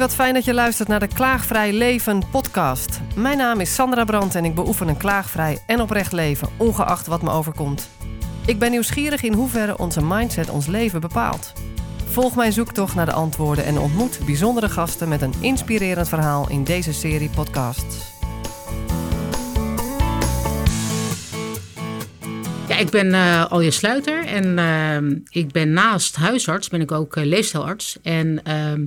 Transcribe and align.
wat 0.00 0.14
fijn 0.14 0.34
dat 0.34 0.44
je 0.44 0.54
luistert 0.54 0.88
naar 0.88 1.00
de 1.00 1.14
Klaagvrij 1.14 1.72
Leven 1.72 2.22
podcast. 2.30 3.00
Mijn 3.16 3.36
naam 3.36 3.60
is 3.60 3.74
Sandra 3.74 4.04
Brandt 4.04 4.34
en 4.34 4.44
ik 4.44 4.54
beoefen 4.54 4.88
een 4.88 4.96
klaagvrij 4.96 5.58
en 5.66 5.80
oprecht 5.80 6.12
leven, 6.12 6.48
ongeacht 6.56 7.06
wat 7.06 7.22
me 7.22 7.30
overkomt. 7.30 7.90
Ik 8.46 8.58
ben 8.58 8.70
nieuwsgierig 8.70 9.22
in 9.22 9.32
hoeverre 9.32 9.78
onze 9.78 10.02
mindset 10.02 10.50
ons 10.50 10.66
leven 10.66 11.00
bepaalt. 11.00 11.52
Volg 12.04 12.36
mijn 12.36 12.52
zoektocht 12.52 12.94
naar 12.94 13.06
de 13.06 13.12
antwoorden 13.12 13.64
en 13.64 13.78
ontmoet 13.78 14.20
bijzondere 14.26 14.68
gasten 14.68 15.08
met 15.08 15.22
een 15.22 15.34
inspirerend 15.40 16.08
verhaal 16.08 16.48
in 16.50 16.64
deze 16.64 16.92
serie 16.92 17.30
podcasts. 17.30 17.96
Ja, 22.68 22.76
ik 22.76 22.90
ben 22.90 23.06
uh, 23.06 23.46
Alje 23.46 23.70
Sluiter 23.70 24.24
en 24.24 24.58
uh, 24.58 25.18
ik 25.30 25.52
ben 25.52 25.72
naast 25.72 26.16
huisarts 26.16 26.68
ben 26.68 26.80
ik 26.80 26.92
ook 26.92 27.16
uh, 27.16 27.24
leefstijlarts. 27.24 27.98
En 28.02 28.44
ehm, 28.44 28.84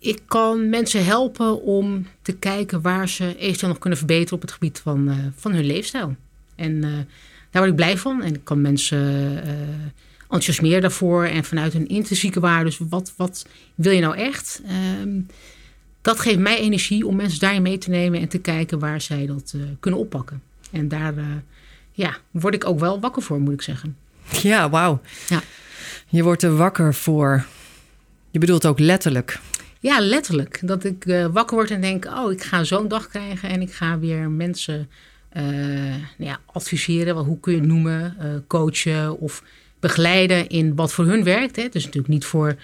ik 0.00 0.20
kan 0.26 0.68
mensen 0.68 1.04
helpen 1.04 1.62
om 1.62 2.06
te 2.22 2.32
kijken 2.32 2.80
waar 2.80 3.08
ze 3.08 3.36
eventueel 3.38 3.70
nog 3.70 3.78
kunnen 3.78 3.98
verbeteren 3.98 4.34
op 4.34 4.40
het 4.40 4.52
gebied 4.52 4.80
van, 4.80 5.08
uh, 5.08 5.16
van 5.36 5.52
hun 5.52 5.64
leefstijl. 5.64 6.16
En 6.54 6.72
uh, 6.72 6.92
daar 7.50 7.62
word 7.62 7.68
ik 7.68 7.74
blij 7.74 7.98
van. 7.98 8.22
En 8.22 8.34
ik 8.34 8.44
kan 8.44 8.60
mensen 8.60 9.32
uh, 9.32 9.50
enthousiasmeren 10.22 10.80
daarvoor. 10.80 11.24
En 11.24 11.44
vanuit 11.44 11.74
een 11.74 11.88
intrinsieke 11.88 12.40
waarde. 12.40 12.64
Dus 12.64 12.80
wat, 12.88 13.12
wat 13.16 13.46
wil 13.74 13.92
je 13.92 14.00
nou 14.00 14.16
echt? 14.16 14.62
Um, 15.00 15.26
dat 16.02 16.20
geeft 16.20 16.38
mij 16.38 16.58
energie 16.58 17.06
om 17.06 17.16
mensen 17.16 17.40
daarin 17.40 17.62
mee 17.62 17.78
te 17.78 17.90
nemen. 17.90 18.20
En 18.20 18.28
te 18.28 18.38
kijken 18.38 18.78
waar 18.78 19.00
zij 19.00 19.26
dat 19.26 19.54
kunnen 19.80 20.00
oppakken. 20.00 20.42
En 20.70 20.88
daar 20.88 21.14
ja, 21.92 22.16
word 22.30 22.54
ik 22.54 22.64
ook 22.64 22.78
wel 22.78 23.00
wakker 23.00 23.22
voor, 23.22 23.40
moet 23.40 23.52
ik 23.52 23.62
zeggen. 23.62 23.96
Ja, 24.42 24.70
wauw. 24.70 25.00
Ja. 25.28 25.42
Je 26.08 26.22
wordt 26.22 26.42
er 26.42 26.56
wakker 26.56 26.94
voor. 26.94 27.44
Je 28.30 28.38
bedoelt 28.38 28.66
ook 28.66 28.78
letterlijk. 28.78 29.40
Ja, 29.80 30.00
letterlijk. 30.00 30.60
Dat 30.62 30.84
ik 30.84 31.04
uh, 31.04 31.26
wakker 31.26 31.56
word 31.56 31.70
en 31.70 31.80
denk: 31.80 32.04
oh, 32.04 32.32
ik 32.32 32.42
ga 32.42 32.64
zo'n 32.64 32.88
dag 32.88 33.08
krijgen 33.08 33.48
en 33.48 33.60
ik 33.60 33.72
ga 33.72 33.98
weer 33.98 34.30
mensen 34.30 34.88
uh, 35.36 35.42
nou 36.16 36.30
ja, 36.30 36.38
adviseren. 36.46 37.14
Wel, 37.14 37.24
hoe 37.24 37.40
kun 37.40 37.52
je 37.52 37.58
het 37.58 37.68
noemen? 37.68 38.16
Uh, 38.22 38.26
coachen 38.46 39.18
of 39.18 39.42
begeleiden 39.80 40.48
in 40.48 40.74
wat 40.74 40.92
voor 40.92 41.04
hun 41.04 41.24
werkt. 41.24 41.56
Hè. 41.56 41.62
Is 41.72 41.84
natuurlijk 41.84 42.12
niet 42.12 42.24
voor. 42.24 42.56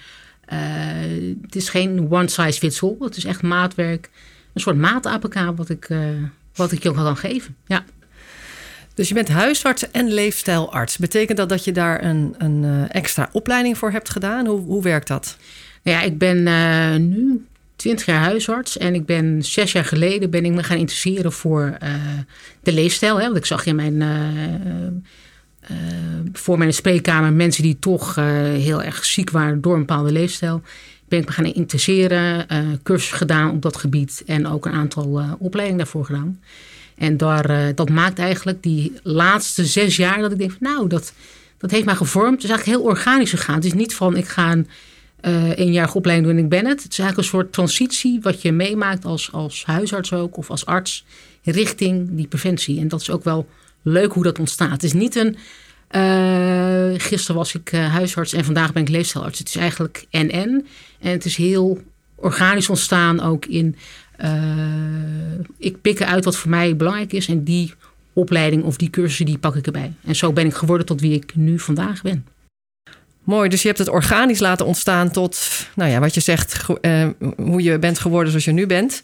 het 1.41 1.55
is 1.55 1.69
geen 1.69 2.11
one 2.11 2.27
size 2.27 2.59
fits 2.59 2.83
all. 2.83 2.95
Het 2.99 3.17
is 3.17 3.25
echt 3.25 3.41
maatwerk. 3.41 4.09
Een 4.53 4.61
soort 4.61 4.77
maat-APK 4.77 5.35
wat 5.55 5.69
ik, 5.69 5.89
wat 6.55 6.71
ik 6.71 6.83
je 6.83 6.89
ook 6.89 6.95
kan 6.95 7.17
geven. 7.17 7.55
Ja. 7.65 7.83
Dus 8.93 9.07
je 9.07 9.13
bent 9.13 9.27
huisarts 9.27 9.91
en 9.91 10.13
leefstijlarts. 10.13 10.97
Betekent 10.97 11.37
dat 11.37 11.49
dat 11.49 11.63
je 11.63 11.71
daar 11.71 12.03
een, 12.03 12.35
een 12.37 12.89
extra 12.89 13.29
opleiding 13.31 13.77
voor 13.77 13.91
hebt 13.91 14.09
gedaan? 14.09 14.45
Hoe, 14.45 14.59
hoe 14.59 14.83
werkt 14.83 15.07
dat? 15.07 15.37
Ja, 15.87 16.01
ik 16.01 16.17
ben 16.17 16.37
uh, 16.37 16.95
nu 16.95 17.45
20 17.75 18.05
jaar 18.05 18.19
huisarts 18.21 18.77
en 18.77 18.93
ik 18.93 19.05
ben 19.05 19.43
zes 19.43 19.71
jaar 19.71 19.85
geleden 19.85 20.29
ben 20.29 20.45
ik 20.45 20.51
me 20.51 20.63
gaan 20.63 20.77
interesseren 20.77 21.31
voor 21.31 21.77
uh, 21.83 21.89
de 22.61 22.73
leefstijl. 22.73 23.17
Hè? 23.17 23.23
Want 23.23 23.37
ik 23.37 23.45
zag 23.45 23.65
in 23.65 23.75
mijn, 23.75 24.01
uh, 24.01 25.77
voor 26.33 26.57
mijn 26.57 26.73
spreekkamer 26.73 27.33
mensen 27.33 27.63
die 27.63 27.79
toch 27.79 28.15
heel 28.55 28.83
erg 28.83 29.05
ziek 29.05 29.29
waren 29.29 29.61
door 29.61 29.73
een 29.73 29.79
bepaalde 29.79 30.11
leefstijl. 30.11 30.61
Ben 31.07 31.19
ik 31.19 31.25
me 31.25 31.31
gaan 31.31 31.45
interesseren, 31.45 32.47
cursus 32.83 33.11
gedaan 33.11 33.51
op 33.51 33.61
dat 33.61 33.77
gebied 33.77 34.23
en 34.25 34.47
ook 34.47 34.65
een 34.65 34.73
aantal 34.73 35.37
opleidingen 35.39 35.83
daarvoor 35.83 36.05
gedaan. 36.05 36.39
En 36.97 37.17
daar, 37.17 37.75
dat 37.75 37.89
maakt 37.89 38.19
eigenlijk 38.19 38.63
die 38.63 38.93
laatste 39.03 39.65
zes 39.65 39.95
jaar 39.95 40.19
dat 40.19 40.31
ik 40.31 40.37
denk, 40.37 40.51
van, 40.51 40.59
nou, 40.59 40.87
dat, 40.87 41.13
dat 41.57 41.71
heeft 41.71 41.85
mij 41.85 41.95
gevormd. 41.95 42.33
Het 42.33 42.43
is 42.43 42.49
eigenlijk 42.49 42.79
heel 42.79 42.89
organisch 42.89 43.29
gegaan. 43.29 43.55
Het 43.55 43.65
is 43.65 43.73
niet 43.73 43.95
van 43.95 44.17
ik 44.17 44.27
ga 44.27 44.51
een 44.51 44.67
uh, 45.21 45.57
eenjarige 45.57 45.97
opleiding 45.97 46.27
doen 46.27 46.37
en 46.37 46.43
ik 46.43 46.49
ben 46.49 46.65
het. 46.65 46.83
Het 46.83 46.91
is 46.91 46.99
eigenlijk 46.99 47.17
een 47.17 47.39
soort 47.39 47.53
transitie 47.53 48.19
wat 48.21 48.41
je 48.41 48.51
meemaakt 48.51 49.05
als, 49.05 49.31
als 49.31 49.65
huisarts 49.65 50.13
ook 50.13 50.37
of 50.37 50.49
als 50.49 50.65
arts 50.65 51.05
richting 51.43 52.07
die 52.11 52.27
preventie. 52.27 52.79
En 52.79 52.87
dat 52.87 53.01
is 53.01 53.09
ook 53.09 53.23
wel 53.23 53.47
leuk 53.81 54.13
hoe 54.13 54.23
dat 54.23 54.39
ontstaat. 54.39 54.71
Het 54.71 54.83
is 54.83 54.93
niet 54.93 55.15
een. 55.15 55.37
Uh, 55.91 56.99
gisteren 56.99 57.35
was 57.35 57.55
ik 57.55 57.71
uh, 57.71 57.93
huisarts 57.93 58.33
en 58.33 58.45
vandaag 58.45 58.73
ben 58.73 58.81
ik 58.81 58.89
leefstijlarts. 58.89 59.39
Het 59.39 59.47
is 59.47 59.55
eigenlijk 59.55 60.05
en-en. 60.09 60.67
En 60.99 61.11
het 61.11 61.25
is 61.25 61.35
heel 61.35 61.81
organisch 62.15 62.69
ontstaan 62.69 63.21
ook 63.21 63.45
in. 63.45 63.75
ik 65.57 65.81
pik 65.81 65.99
eruit 65.99 66.25
wat 66.25 66.35
voor 66.35 66.49
mij 66.49 66.75
belangrijk 66.75 67.13
is 67.13 67.27
en 67.27 67.43
die 67.43 67.73
opleiding 68.13 68.63
of 68.63 68.77
die 68.77 68.89
cursussen 68.89 69.25
die 69.25 69.37
pak 69.37 69.55
ik 69.55 69.65
erbij. 69.65 69.93
En 70.03 70.15
zo 70.15 70.33
ben 70.33 70.45
ik 70.45 70.53
geworden 70.53 70.85
tot 70.85 71.01
wie 71.01 71.13
ik 71.13 71.35
nu 71.35 71.59
vandaag 71.59 72.01
ben. 72.01 72.25
Mooi, 73.27 73.49
dus 73.49 73.61
je 73.61 73.67
hebt 73.67 73.79
het 73.79 73.89
organisch 73.89 74.39
laten 74.39 74.65
ontstaan 74.65 75.11
tot, 75.11 75.39
nou 75.75 75.91
ja, 75.91 75.99
wat 75.99 76.13
je 76.13 76.19
zegt, 76.19 76.65
uh, 76.81 77.07
hoe 77.37 77.63
je 77.63 77.79
bent 77.79 77.99
geworden 77.99 78.29
zoals 78.29 78.45
je 78.45 78.51
nu 78.51 78.65
bent. 78.65 79.01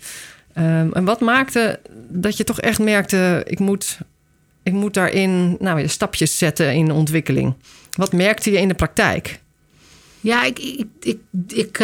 Um, 0.57 0.93
en 0.93 1.05
wat 1.05 1.19
maakte 1.19 1.79
dat 2.09 2.37
je 2.37 2.43
toch 2.43 2.59
echt 2.59 2.79
merkte, 2.79 3.43
ik 3.47 3.59
moet, 3.59 3.97
ik 4.63 4.73
moet 4.73 4.93
daarin 4.93 5.55
nou, 5.59 5.87
stapjes 5.87 6.37
zetten 6.37 6.73
in 6.73 6.91
ontwikkeling? 6.91 7.53
Wat 7.91 8.13
merkte 8.13 8.51
je 8.51 8.57
in 8.59 8.67
de 8.67 8.73
praktijk? 8.73 9.39
Ja, 10.19 10.43
ik, 10.43 10.59
ik, 10.59 10.87
ik, 10.99 11.19
ik 11.47 11.77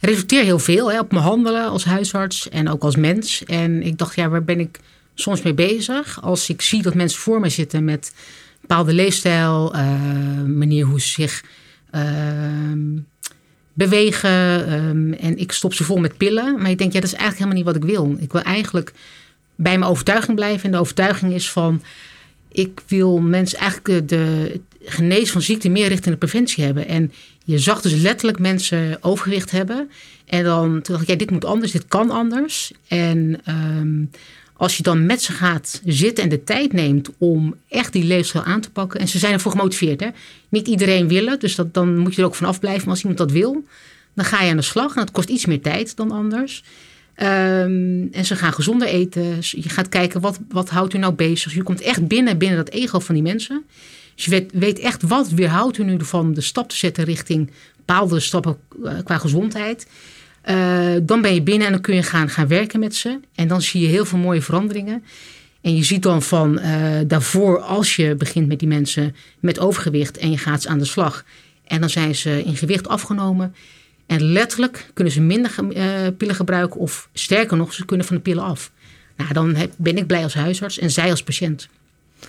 reflecteer 0.00 0.44
heel 0.44 0.58
veel 0.58 0.92
hè, 0.92 0.98
op 0.98 1.12
mijn 1.12 1.24
handelen 1.24 1.68
als 1.68 1.84
huisarts 1.84 2.48
en 2.48 2.68
ook 2.68 2.82
als 2.82 2.96
mens. 2.96 3.44
En 3.44 3.82
ik 3.82 3.98
dacht, 3.98 4.16
ja, 4.16 4.28
waar 4.28 4.44
ben 4.44 4.60
ik 4.60 4.80
soms 5.14 5.42
mee 5.42 5.54
bezig? 5.54 6.22
Als 6.22 6.48
ik 6.48 6.62
zie 6.62 6.82
dat 6.82 6.94
mensen 6.94 7.20
voor 7.20 7.40
mij 7.40 7.50
zitten 7.50 7.84
met 7.84 8.12
bepaalde 8.66 8.92
leefstijl, 8.92 9.76
uh, 9.76 10.42
manier 10.42 10.84
hoe 10.84 11.00
ze 11.00 11.08
zich 11.08 11.44
uh, 11.94 12.02
bewegen. 13.72 14.72
Um, 14.72 15.12
en 15.12 15.38
ik 15.38 15.52
stop 15.52 15.74
ze 15.74 15.84
vol 15.84 15.96
met 15.96 16.16
pillen. 16.16 16.60
Maar 16.62 16.70
ik 16.70 16.78
denk, 16.78 16.92
ja, 16.92 17.00
dat 17.00 17.12
is 17.12 17.16
eigenlijk 17.18 17.38
helemaal 17.38 17.56
niet 17.56 17.82
wat 17.82 17.90
ik 17.90 17.96
wil. 17.96 18.16
Ik 18.20 18.32
wil 18.32 18.42
eigenlijk 18.42 18.92
bij 19.54 19.78
mijn 19.78 19.90
overtuiging 19.90 20.36
blijven. 20.36 20.64
En 20.64 20.70
de 20.70 20.78
overtuiging 20.78 21.32
is 21.32 21.50
van, 21.50 21.82
ik 22.52 22.82
wil 22.86 23.18
mensen 23.18 23.58
eigenlijk 23.58 24.08
de, 24.08 24.60
genees 24.84 25.30
van 25.30 25.42
ziekte 25.42 25.68
meer 25.68 25.88
richting 25.88 26.10
de 26.10 26.26
preventie 26.26 26.64
hebben. 26.64 26.88
En 26.88 27.12
je 27.44 27.58
zag 27.58 27.80
dus 27.80 27.94
letterlijk 27.94 28.38
mensen 28.38 28.98
overgewicht 29.00 29.50
hebben. 29.50 29.90
En 30.26 30.44
dan 30.44 30.70
toen 30.70 30.94
dacht 30.94 31.02
ik, 31.02 31.08
ja, 31.08 31.16
dit 31.16 31.30
moet 31.30 31.44
anders, 31.44 31.72
dit 31.72 31.86
kan 31.88 32.10
anders. 32.10 32.72
En 32.88 33.40
um, 33.48 34.10
als 34.56 34.76
je 34.76 34.82
dan 34.82 35.06
met 35.06 35.22
ze 35.22 35.32
gaat 35.32 35.80
zitten 35.84 36.24
en 36.24 36.30
de 36.30 36.44
tijd 36.44 36.72
neemt 36.72 37.10
om 37.18 37.54
echt 37.68 37.92
die 37.92 38.04
leefstijl 38.04 38.44
aan 38.44 38.60
te 38.60 38.70
pakken. 38.70 39.00
En 39.00 39.08
ze 39.08 39.18
zijn 39.18 39.32
ervoor 39.32 39.50
gemotiveerd. 39.52 40.00
Hè? 40.00 40.08
Niet 40.48 40.68
iedereen 40.68 41.08
wil 41.08 41.26
het, 41.26 41.40
dus 41.40 41.54
dat, 41.54 41.74
dan 41.74 41.98
moet 41.98 42.14
je 42.14 42.20
er 42.20 42.26
ook 42.26 42.34
vanaf 42.34 42.60
blijven. 42.60 42.82
Maar 42.82 42.90
als 42.90 43.00
iemand 43.00 43.18
dat 43.18 43.30
wil, 43.30 43.64
dan 44.14 44.24
ga 44.24 44.42
je 44.42 44.50
aan 44.50 44.56
de 44.56 44.62
slag. 44.62 44.94
En 44.94 45.00
dat 45.00 45.10
kost 45.10 45.28
iets 45.28 45.46
meer 45.46 45.60
tijd 45.60 45.96
dan 45.96 46.10
anders. 46.10 46.62
Um, 47.16 48.08
en 48.12 48.24
ze 48.24 48.36
gaan 48.36 48.52
gezonder 48.52 48.88
eten. 48.88 49.36
Je 49.40 49.68
gaat 49.68 49.88
kijken, 49.88 50.20
wat, 50.20 50.38
wat 50.48 50.70
houdt 50.70 50.94
u 50.94 50.98
nou 50.98 51.14
bezig? 51.14 51.54
Je 51.54 51.62
komt 51.62 51.80
echt 51.80 52.06
binnen, 52.06 52.38
binnen 52.38 52.56
dat 52.56 52.68
ego 52.68 52.98
van 52.98 53.14
die 53.14 53.24
mensen. 53.24 53.64
Dus 54.14 54.24
je 54.24 54.30
weet, 54.30 54.50
weet 54.52 54.78
echt, 54.78 55.02
wat 55.02 55.28
weerhoudt 55.28 55.78
u 55.78 55.84
nu 55.84 55.96
ervan 55.96 56.34
de 56.34 56.40
stap 56.40 56.68
te 56.68 56.76
zetten 56.76 57.04
richting 57.04 57.50
bepaalde 57.76 58.20
stappen 58.20 58.56
eh, 58.84 58.92
qua 59.04 59.18
gezondheid. 59.18 59.86
Uh, 60.48 60.94
dan 61.02 61.20
ben 61.20 61.34
je 61.34 61.42
binnen 61.42 61.66
en 61.66 61.72
dan 61.72 61.82
kun 61.82 61.94
je 61.94 62.02
gaan, 62.02 62.28
gaan 62.28 62.48
werken 62.48 62.80
met 62.80 62.94
ze. 62.94 63.20
En 63.34 63.48
dan 63.48 63.62
zie 63.62 63.80
je 63.80 63.86
heel 63.86 64.04
veel 64.04 64.18
mooie 64.18 64.42
veranderingen. 64.42 65.04
En 65.60 65.76
je 65.76 65.84
ziet 65.84 66.02
dan 66.02 66.22
van 66.22 66.58
uh, 66.58 66.98
daarvoor, 67.06 67.60
als 67.60 67.96
je 67.96 68.14
begint 68.14 68.48
met 68.48 68.58
die 68.58 68.68
mensen 68.68 69.14
met 69.40 69.58
overgewicht 69.58 70.18
en 70.18 70.30
je 70.30 70.38
gaat 70.38 70.62
ze 70.62 70.68
aan 70.68 70.78
de 70.78 70.84
slag. 70.84 71.24
En 71.64 71.80
dan 71.80 71.90
zijn 71.90 72.14
ze 72.14 72.42
in 72.44 72.56
gewicht 72.56 72.88
afgenomen. 72.88 73.54
En 74.06 74.22
letterlijk 74.22 74.90
kunnen 74.94 75.12
ze 75.12 75.20
minder 75.20 75.54
uh, 75.76 75.84
pillen 76.16 76.34
gebruiken 76.34 76.80
of 76.80 77.08
sterker 77.12 77.56
nog, 77.56 77.72
ze 77.72 77.84
kunnen 77.84 78.06
van 78.06 78.16
de 78.16 78.22
pillen 78.22 78.44
af. 78.44 78.70
Nou, 79.16 79.32
dan 79.32 79.56
ben 79.76 79.96
ik 79.96 80.06
blij 80.06 80.22
als 80.22 80.34
huisarts 80.34 80.78
en 80.78 80.90
zij 80.90 81.10
als 81.10 81.22
patiënt. 81.22 81.68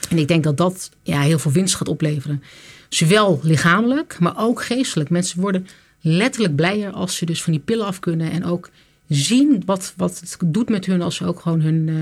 En 0.09 0.17
ik 0.17 0.27
denk 0.27 0.43
dat 0.43 0.57
dat 0.57 0.91
ja, 1.03 1.21
heel 1.21 1.39
veel 1.39 1.51
winst 1.51 1.75
gaat 1.75 1.87
opleveren. 1.87 2.43
Zowel 2.89 3.39
lichamelijk, 3.43 4.17
maar 4.19 4.33
ook 4.37 4.63
geestelijk. 4.63 5.09
Mensen 5.09 5.41
worden 5.41 5.67
letterlijk 6.01 6.55
blijer 6.55 6.91
als 6.91 7.15
ze 7.15 7.25
dus 7.25 7.43
van 7.43 7.53
die 7.53 7.61
pillen 7.61 7.85
af 7.85 7.99
kunnen. 7.99 8.31
En 8.31 8.45
ook 8.45 8.69
zien 9.07 9.63
wat, 9.65 9.93
wat 9.97 10.19
het 10.19 10.37
doet 10.45 10.69
met 10.69 10.85
hun 10.85 11.01
als 11.01 11.15
ze 11.15 11.25
ook 11.25 11.39
gewoon 11.39 11.61
hun 11.61 11.87
uh, 11.87 11.95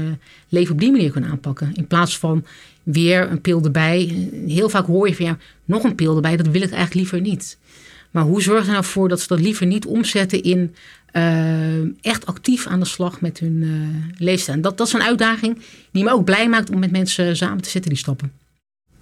leven 0.50 0.74
op 0.74 0.80
die 0.80 0.92
manier 0.92 1.12
kunnen 1.12 1.30
aanpakken. 1.30 1.74
In 1.74 1.88
plaats 1.88 2.18
van 2.18 2.46
weer 2.84 3.32
een 3.32 3.42
pil 3.42 3.64
erbij. 3.64 4.30
Heel 4.48 4.70
vaak 4.70 4.86
hoor 4.86 5.08
je 5.08 5.16
van 5.16 5.26
ja, 5.26 5.38
nog 5.66 5.84
een 5.84 5.96
pil 5.96 6.16
erbij, 6.16 6.38
dat 6.38 6.48
wil 6.48 6.62
ik 6.62 6.72
eigenlijk 6.72 6.94
liever 6.94 7.22
niet. 7.22 7.58
Maar 8.12 8.24
hoe 8.24 8.42
zorg 8.42 8.66
je 8.66 8.72
nou 8.72 8.84
voor 8.84 9.10
dat 9.10 9.22
ze 9.22 9.28
dat 9.28 9.40
liever 9.40 9.66
niet 9.66 9.86
omzetten 9.86 10.44
in 10.44 10.76
uh, 11.14 11.80
echt 12.02 12.26
actief 12.26 12.68
aan 12.68 12.80
de 12.80 12.86
slag 12.86 13.22
met 13.22 13.40
hun 13.40 13.62
uh, 13.62 13.72
leefstijl? 14.18 14.62
Dat, 14.62 14.78
dat 14.78 14.88
is 14.88 14.94
een 14.94 15.02
uitdaging 15.02 15.58
die 15.92 16.04
me 16.04 16.12
ook 16.12 16.26
blij 16.26 16.50
maakt 16.50 16.70
om 16.70 16.80
met 16.80 16.92
mensen 16.92 17.38
samen 17.38 17.62
te 17.62 17.70
zetten 17.70 17.90
die 17.90 18.00
stappen. 18.00 18.32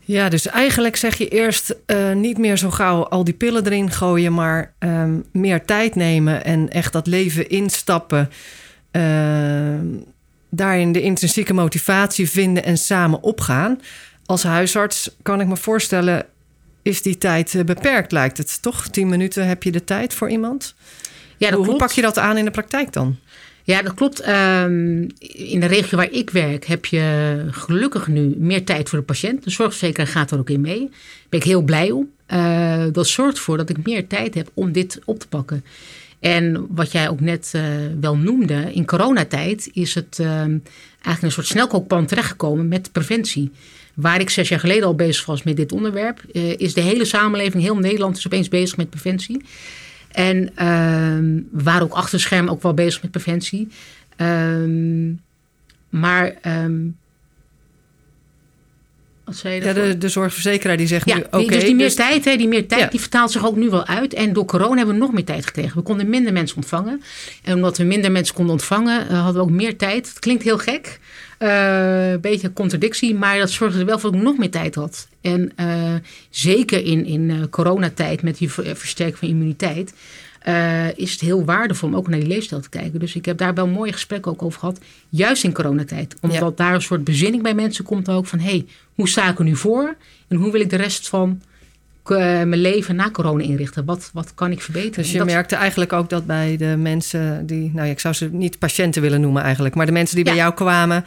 Ja, 0.05 0.29
dus 0.29 0.47
eigenlijk 0.47 0.95
zeg 0.95 1.17
je 1.17 1.27
eerst 1.27 1.75
uh, 1.87 2.11
niet 2.11 2.37
meer 2.37 2.57
zo 2.57 2.69
gauw 2.69 3.03
al 3.03 3.23
die 3.23 3.33
pillen 3.33 3.65
erin 3.65 3.91
gooien, 3.91 4.33
maar 4.33 4.73
um, 4.79 5.25
meer 5.31 5.65
tijd 5.65 5.95
nemen 5.95 6.45
en 6.45 6.69
echt 6.69 6.93
dat 6.93 7.07
leven 7.07 7.49
instappen. 7.49 8.29
Uh, 8.91 9.03
daarin 10.49 10.91
de 10.91 11.01
intrinsieke 11.01 11.53
motivatie 11.53 12.29
vinden 12.29 12.63
en 12.63 12.77
samen 12.77 13.21
opgaan. 13.21 13.81
Als 14.25 14.43
huisarts 14.43 15.15
kan 15.21 15.41
ik 15.41 15.47
me 15.47 15.57
voorstellen, 15.57 16.25
is 16.81 17.01
die 17.01 17.17
tijd 17.17 17.55
eh, 17.55 17.63
beperkt, 17.63 18.11
lijkt 18.11 18.37
het 18.37 18.61
toch? 18.61 18.87
Tien 18.87 19.09
minuten 19.09 19.47
heb 19.47 19.63
je 19.63 19.71
de 19.71 19.83
tijd 19.83 20.13
voor 20.13 20.29
iemand? 20.29 20.75
Ja, 21.37 21.49
dat 21.49 21.57
hoe, 21.57 21.67
hoe 21.67 21.77
pak 21.77 21.91
je 21.91 22.01
dat 22.01 22.17
aan 22.17 22.37
in 22.37 22.45
de 22.45 22.51
praktijk 22.51 22.93
dan? 22.93 23.17
Ja, 23.63 23.81
dat 23.81 23.93
klopt. 23.93 24.19
Ehm, 24.19 25.07
in 25.19 25.59
de 25.59 25.65
regio 25.65 25.97
waar 25.97 26.11
ik 26.11 26.29
werk 26.29 26.65
heb 26.65 26.85
je 26.85 27.35
gelukkig 27.51 28.07
nu 28.07 28.35
meer 28.37 28.63
tijd 28.63 28.89
voor 28.89 28.99
de 28.99 29.05
patiënt. 29.05 29.43
De 29.43 29.49
zorgverzekeraar 29.49 30.07
gaat 30.07 30.31
er 30.31 30.39
ook 30.39 30.49
in 30.49 30.61
mee. 30.61 30.79
Daar 30.79 30.89
ben 31.29 31.39
ik 31.39 31.45
heel 31.45 31.61
blij 31.61 31.91
om. 31.91 32.09
Uh, 32.33 32.85
dat 32.91 33.07
zorgt 33.07 33.37
ervoor 33.37 33.57
dat 33.57 33.69
ik 33.69 33.85
meer 33.85 34.07
tijd 34.07 34.33
heb 34.33 34.49
om 34.53 34.71
dit 34.71 34.99
op 35.05 35.19
te 35.19 35.27
pakken. 35.27 35.63
En 36.19 36.65
wat 36.69 36.91
jij 36.91 37.09
ook 37.09 37.19
net 37.19 37.53
uh, 37.55 37.63
wel 37.99 38.17
noemde, 38.17 38.73
in 38.73 38.85
coronatijd 38.85 39.69
is 39.73 39.95
het 39.95 40.17
uh, 40.21 40.27
eigenlijk 40.27 41.21
een 41.21 41.31
soort 41.31 41.47
snelkookpan 41.47 42.05
terechtgekomen 42.05 42.67
met 42.67 42.91
preventie. 42.91 43.51
Waar 43.93 44.19
ik 44.19 44.29
zes 44.29 44.49
jaar 44.49 44.59
geleden 44.59 44.87
al 44.87 44.95
bezig 44.95 45.25
was 45.25 45.43
met 45.43 45.57
dit 45.57 45.71
onderwerp, 45.71 46.21
uh, 46.33 46.57
is 46.57 46.73
de 46.73 46.81
hele 46.81 47.05
samenleving, 47.05 47.63
heel 47.63 47.77
Nederland 47.77 48.17
is 48.17 48.25
opeens 48.25 48.47
bezig 48.47 48.77
met 48.77 48.89
preventie. 48.89 49.41
En 50.13 50.51
we 51.51 51.63
waren 51.63 51.81
ook 51.81 51.93
achter 51.93 52.19
scherm 52.19 52.49
ook 52.49 52.61
wel 52.61 52.73
bezig 52.73 53.01
met 53.01 53.11
preventie. 53.11 53.67
Ehm, 54.15 55.11
maar 55.89 56.33
wat 59.23 59.35
zei 59.35 59.55
je 59.55 59.63
ja, 59.63 59.73
de, 59.73 59.97
de 59.97 60.09
zorgverzekeraar 60.09 60.77
die 60.77 60.87
zegt 60.87 61.07
ja, 61.09 61.15
nu 61.15 61.21
oké. 61.21 61.37
Okay, 61.37 61.47
dus 61.47 61.63
die 61.63 61.75
meer 61.75 61.85
dus, 61.85 61.95
tijd, 61.95 62.25
hè, 62.25 62.35
die 62.35 62.47
meer 62.47 62.67
tijd, 62.67 62.91
die 62.91 62.99
vertaalt 62.99 63.31
zich 63.31 63.45
ook 63.45 63.55
nu 63.55 63.69
wel 63.69 63.85
uit. 63.85 64.13
En 64.13 64.33
door 64.33 64.45
corona 64.45 64.75
hebben 64.75 64.95
we 64.95 65.01
nog 65.01 65.13
meer 65.13 65.25
tijd 65.25 65.45
gekregen. 65.45 65.77
We 65.77 65.83
konden 65.83 66.09
minder 66.09 66.33
mensen 66.33 66.55
ontvangen. 66.55 67.01
En 67.43 67.55
omdat 67.55 67.77
we 67.77 67.83
minder 67.83 68.11
mensen 68.11 68.35
konden 68.35 68.53
ontvangen, 68.53 69.05
uh, 69.05 69.23
hadden 69.23 69.33
we 69.33 69.49
ook 69.49 69.55
meer 69.55 69.77
tijd. 69.77 70.07
Het 70.07 70.19
klinkt 70.19 70.43
heel 70.43 70.57
gek. 70.57 70.99
Uh, 71.39 72.11
een 72.11 72.21
beetje 72.21 72.47
een 72.47 72.53
contradictie, 72.53 73.15
maar 73.15 73.37
dat 73.37 73.51
zorgde 73.51 73.79
er 73.79 73.85
wel 73.85 73.99
voor 73.99 74.11
dat 74.11 74.19
ik 74.19 74.25
nog 74.25 74.37
meer 74.37 74.51
tijd 74.51 74.75
had. 74.75 75.07
En 75.21 75.51
uh, 75.59 75.93
zeker 76.29 76.85
in, 76.85 77.05
in 77.05 77.49
coronatijd 77.49 78.21
met 78.21 78.37
die 78.37 78.51
versterking 78.51 79.17
van 79.17 79.27
immuniteit 79.27 79.93
uh, 80.47 80.97
is 80.97 81.11
het 81.11 81.21
heel 81.21 81.45
waardevol 81.45 81.89
om 81.89 81.95
ook 81.95 82.07
naar 82.07 82.19
die 82.19 82.27
leefstijl 82.27 82.61
te 82.61 82.69
kijken. 82.69 82.99
Dus 82.99 83.15
ik 83.15 83.25
heb 83.25 83.37
daar 83.37 83.53
wel 83.53 83.67
mooie 83.67 83.91
gesprekken 83.91 84.31
ook 84.31 84.43
over 84.43 84.59
gehad. 84.59 84.79
Juist 85.09 85.43
in 85.43 85.53
coronatijd. 85.53 86.15
Omdat 86.21 86.57
daar 86.57 86.73
een 86.73 86.81
soort 86.81 87.03
bezinning 87.03 87.43
bij 87.43 87.53
mensen 87.53 87.85
komt 87.85 88.09
ook 88.09 88.25
van... 88.25 88.39
hé, 88.39 88.49
hey, 88.49 88.65
hoe 88.95 89.09
sta 89.09 89.29
ik 89.29 89.37
er 89.39 89.45
nu 89.45 89.55
voor? 89.55 89.95
En 90.27 90.37
hoe 90.37 90.51
wil 90.51 90.61
ik 90.61 90.69
de 90.69 90.75
rest 90.75 91.09
van 91.09 91.41
mijn 92.09 92.61
leven 92.61 92.95
na 92.95 93.11
corona 93.11 93.43
inrichten? 93.43 93.85
Wat, 93.85 94.09
wat 94.13 94.33
kan 94.35 94.51
ik 94.51 94.61
verbeteren? 94.61 95.03
Dus 95.03 95.11
je 95.11 95.23
merkte 95.23 95.55
eigenlijk 95.55 95.93
ook 95.93 96.09
dat 96.09 96.25
bij 96.25 96.57
de 96.57 96.75
mensen 96.77 97.45
die... 97.45 97.71
nou 97.73 97.89
ik 97.89 97.99
zou 97.99 98.13
ze 98.13 98.29
niet 98.31 98.59
patiënten 98.59 99.01
willen 99.01 99.21
noemen 99.21 99.43
eigenlijk... 99.43 99.75
maar 99.75 99.85
de 99.85 99.91
mensen 99.91 100.15
die 100.15 100.25
bij 100.25 100.35
jou 100.35 100.53
kwamen 100.53 101.05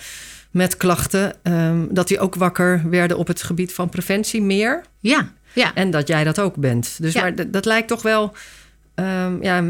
met 0.50 0.76
klachten... 0.76 1.32
Um, 1.42 1.88
dat 1.90 2.08
die 2.08 2.20
ook 2.20 2.34
wakker 2.34 2.82
werden 2.90 3.18
op 3.18 3.26
het 3.26 3.42
gebied 3.42 3.72
van 3.72 3.88
preventie 3.88 4.42
meer. 4.42 4.84
Ja, 5.00 5.32
ja. 5.52 5.74
En 5.74 5.90
dat 5.90 6.08
jij 6.08 6.24
dat 6.24 6.40
ook 6.40 6.56
bent. 6.56 6.96
Dus 7.00 7.14
maar 7.14 7.50
dat 7.50 7.64
lijkt 7.64 7.88
toch 7.88 8.02
wel 8.02 8.32
um, 8.94 9.42
ja, 9.42 9.64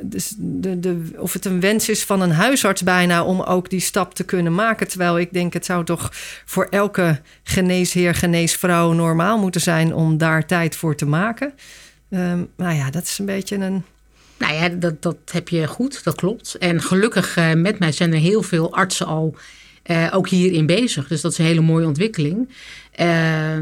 dus 0.00 0.34
de, 0.36 0.80
de, 0.80 1.10
of 1.16 1.32
het 1.32 1.44
een 1.44 1.60
wens 1.60 1.88
is 1.88 2.04
van 2.04 2.20
een 2.20 2.30
huisarts 2.30 2.82
bijna 2.82 3.24
om 3.24 3.40
ook 3.40 3.70
die 3.70 3.80
stap 3.80 4.14
te 4.14 4.24
kunnen 4.24 4.54
maken. 4.54 4.88
Terwijl 4.88 5.18
ik 5.18 5.32
denk, 5.32 5.52
het 5.52 5.64
zou 5.64 5.84
toch 5.84 6.08
voor 6.44 6.66
elke 6.70 7.20
geneesheer, 7.42 8.14
geneesvrouw 8.14 8.92
normaal 8.92 9.38
moeten 9.38 9.60
zijn 9.60 9.94
om 9.94 10.18
daar 10.18 10.46
tijd 10.46 10.76
voor 10.76 10.96
te 10.96 11.06
maken. 11.06 11.52
Um, 12.10 12.48
nou 12.56 12.74
ja, 12.74 12.90
dat 12.90 13.02
is 13.02 13.18
een 13.18 13.26
beetje 13.26 13.56
een. 13.56 13.84
Nou 14.38 14.54
ja, 14.54 14.68
dat, 14.68 15.02
dat 15.02 15.16
heb 15.32 15.48
je 15.48 15.66
goed, 15.66 16.04
dat 16.04 16.14
klopt. 16.14 16.54
En 16.54 16.82
gelukkig 16.82 17.36
uh, 17.36 17.52
met 17.52 17.78
mij 17.78 17.92
zijn 17.92 18.12
er 18.12 18.18
heel 18.18 18.42
veel 18.42 18.72
artsen 18.72 19.06
al 19.06 19.36
uh, 19.86 20.08
ook 20.12 20.28
hierin 20.28 20.66
bezig. 20.66 21.08
Dus 21.08 21.20
dat 21.20 21.32
is 21.32 21.38
een 21.38 21.44
hele 21.44 21.60
mooie 21.60 21.86
ontwikkeling. 21.86 22.48
Uh, 23.00 23.58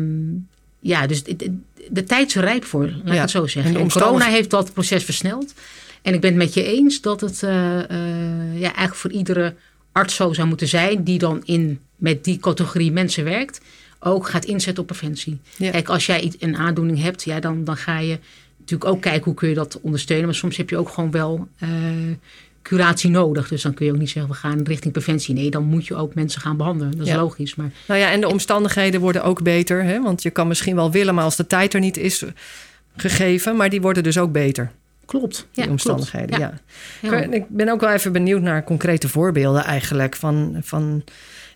ja, 0.81 1.07
dus 1.07 1.23
de 1.91 2.05
tijd 2.05 2.29
is 2.29 2.35
rijp 2.35 2.65
voor, 2.65 2.93
laat 3.05 3.15
ik 3.15 3.21
het 3.21 3.31
zo 3.31 3.47
zeggen. 3.47 3.77
En, 3.77 3.91
corona 3.91 4.25
heeft 4.25 4.51
dat 4.51 4.73
proces 4.73 5.05
versneld. 5.05 5.55
En 6.07 6.15
ik 6.15 6.21
ben 6.21 6.31
het 6.31 6.39
met 6.39 6.55
je 6.55 6.63
eens 6.65 7.01
dat 7.01 7.21
het 7.21 7.43
uh, 7.43 7.51
uh, 7.51 8.61
ja, 8.61 8.75
eigenlijk 8.75 8.95
voor 8.95 9.11
iedere 9.11 9.55
arts 9.93 10.15
zo 10.15 10.33
zou 10.33 10.49
moeten 10.49 10.69
zijn... 10.69 11.05
die 11.05 11.19
dan 11.19 11.43
in, 11.45 11.81
met 11.97 12.25
die 12.25 12.39
categorie 12.39 12.93
mensen 12.93 13.25
werkt, 13.25 13.61
ook 14.01 14.29
gaat 14.29 14.45
inzetten 14.45 14.83
op 14.83 14.89
preventie. 14.89 15.39
Kijk, 15.59 15.89
als 15.89 16.07
jij 16.07 16.33
een 16.39 16.57
aandoening 16.57 17.03
hebt, 17.03 17.25
ja, 17.25 17.41
dan, 17.41 17.65
dan 17.65 17.77
ga 17.77 17.99
je 17.99 18.19
natuurlijk 18.59 18.91
ook 18.91 19.01
kijken 19.01 19.25
hoe 19.25 19.35
kun 19.35 19.49
je 19.49 19.55
dat 19.55 19.79
ondersteunen. 19.81 20.27
Maar 20.27 20.35
soms 20.35 20.57
heb 20.57 20.71
je 20.71 20.77
ook 20.77 20.89
gewoon 20.89 21.11
wel 21.11 21.49
uh, 21.63 21.69
curatie 22.63 23.11
nodig. 23.11 23.49
Dus 23.49 23.63
dan 23.63 23.75
kun 23.75 23.87
je 23.87 23.93
ook 23.93 23.99
niet 23.99 24.11
zeggen, 24.11 24.33
we 24.33 24.39
gaan 24.39 24.63
richting 24.63 24.93
preventie. 24.93 25.35
Nee, 25.35 25.51
dan 25.51 25.65
moet 25.65 25.87
je 25.87 25.95
ook 25.95 26.15
mensen 26.15 26.41
gaan 26.41 26.57
behandelen. 26.57 26.97
Dat 26.97 27.07
is 27.07 27.15
logisch. 27.15 27.55
Maar... 27.55 27.71
Nou 27.87 28.01
ja, 28.01 28.11
en 28.11 28.21
de 28.21 28.29
omstandigheden 28.29 29.01
worden 29.01 29.25
ook 29.25 29.43
beter. 29.43 29.83
Hè? 29.83 30.03
Want 30.03 30.23
je 30.23 30.31
kan 30.31 30.49
misschien 30.49 30.77
wel 30.77 30.91
willen, 30.91 31.15
maar 31.15 31.25
als 31.25 31.37
de 31.37 31.47
tijd 31.47 31.75
er 31.75 31.81
niet 31.81 31.97
is 31.97 32.25
gegeven... 32.97 33.57
maar 33.57 33.71
die 33.71 33.81
worden 33.81 34.03
dus 34.03 34.19
ook 34.19 34.33
beter. 34.33 34.73
Klopt. 35.07 35.49
Die 35.53 35.71
omstandigheden, 35.71 36.39
ja. 36.39 36.53
ja. 37.03 37.13
Ik 37.13 37.49
ben 37.49 37.69
ook 37.69 37.81
wel 37.81 37.91
even 37.91 38.13
benieuwd 38.13 38.41
naar 38.41 38.65
concrete 38.65 39.09
voorbeelden 39.09 39.65
eigenlijk. 39.65 40.17
Van, 40.17 40.57
van 40.63 41.03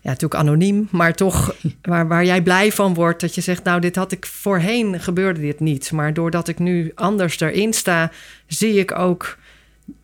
ja, 0.01 0.09
natuurlijk 0.09 0.41
anoniem, 0.41 0.87
maar 0.91 1.13
toch 1.13 1.55
waar, 1.81 2.07
waar 2.07 2.25
jij 2.25 2.41
blij 2.41 2.71
van 2.71 2.93
wordt. 2.93 3.21
Dat 3.21 3.35
je 3.35 3.41
zegt, 3.41 3.63
nou, 3.63 3.81
dit 3.81 3.95
had 3.95 4.11
ik 4.11 4.25
voorheen 4.25 4.99
gebeurde 4.99 5.41
dit 5.41 5.59
niet. 5.59 5.91
Maar 5.91 6.13
doordat 6.13 6.47
ik 6.47 6.59
nu 6.59 6.91
anders 6.95 7.39
erin 7.39 7.73
sta, 7.73 8.11
zie 8.47 8.73
ik 8.73 8.97
ook 8.97 9.37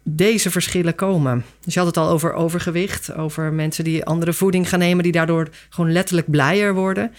deze 0.04 0.52
verschillen 0.52 0.96
komen. 0.96 1.46
Dus 1.64 1.74
je 1.74 1.80
had 1.80 1.88
het 1.88 1.98
al 1.98 2.10
over 2.10 2.34
overgewicht, 2.34 3.14
over 3.14 3.54
mensen 3.54 3.84
die 3.84 4.06
andere 4.06 4.34
voeding 4.34 4.70
gaan 4.70 4.80
nemen, 4.80 5.04
die 5.04 5.12
daardoor 5.12 5.48
gewoon 5.70 5.92
letterlijk 5.92 6.30
blijer 6.30 6.74
worden. 6.74 7.12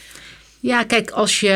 Ja, 0.60 0.84
kijk, 0.84 1.10
als 1.10 1.40
je. 1.40 1.48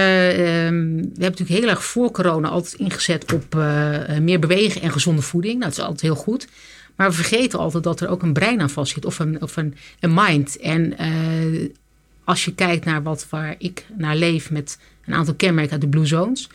Um, 0.69 0.97
we 0.97 1.03
hebben 1.03 1.19
natuurlijk 1.19 1.49
heel 1.61 1.69
erg 1.69 1.85
voor 1.85 2.11
corona 2.11 2.49
altijd 2.49 2.75
ingezet 2.75 3.33
op 3.33 3.55
uh, 3.55 4.19
meer 4.19 4.39
bewegen 4.39 4.83
en 4.83 4.93
gezonde 4.93 5.23
voeding. 5.23 5.59
Nou, 5.59 5.65
dat 5.65 5.79
is 5.79 5.85
altijd 5.85 6.01
heel 6.01 6.15
goed. 6.15 6.49
Maar 6.97 7.09
we 7.09 7.15
vergeten 7.15 7.59
altijd 7.59 7.85
dat 7.85 8.01
er 8.01 8.09
ook 8.09 8.23
een 8.23 8.33
brein 8.33 8.61
aan 8.61 8.71
vast 8.71 8.93
zit, 8.93 9.05
of 9.05 9.19
een, 9.19 9.43
of 9.43 9.57
een, 9.57 9.75
mind. 10.01 10.59
En 10.59 10.95
uh, 11.03 11.69
als 12.25 12.45
je 12.45 12.55
kijkt 12.55 12.85
naar 12.85 13.03
wat 13.03 13.27
waar 13.31 13.55
ik 13.59 13.87
naar 13.97 14.17
leef 14.17 14.51
met 14.51 14.79
een 15.07 15.15
aantal 15.15 15.35
kenmerken 15.35 15.73
uit 15.73 15.81
de 15.81 15.89
Blue 15.89 16.07
Zones. 16.07 16.49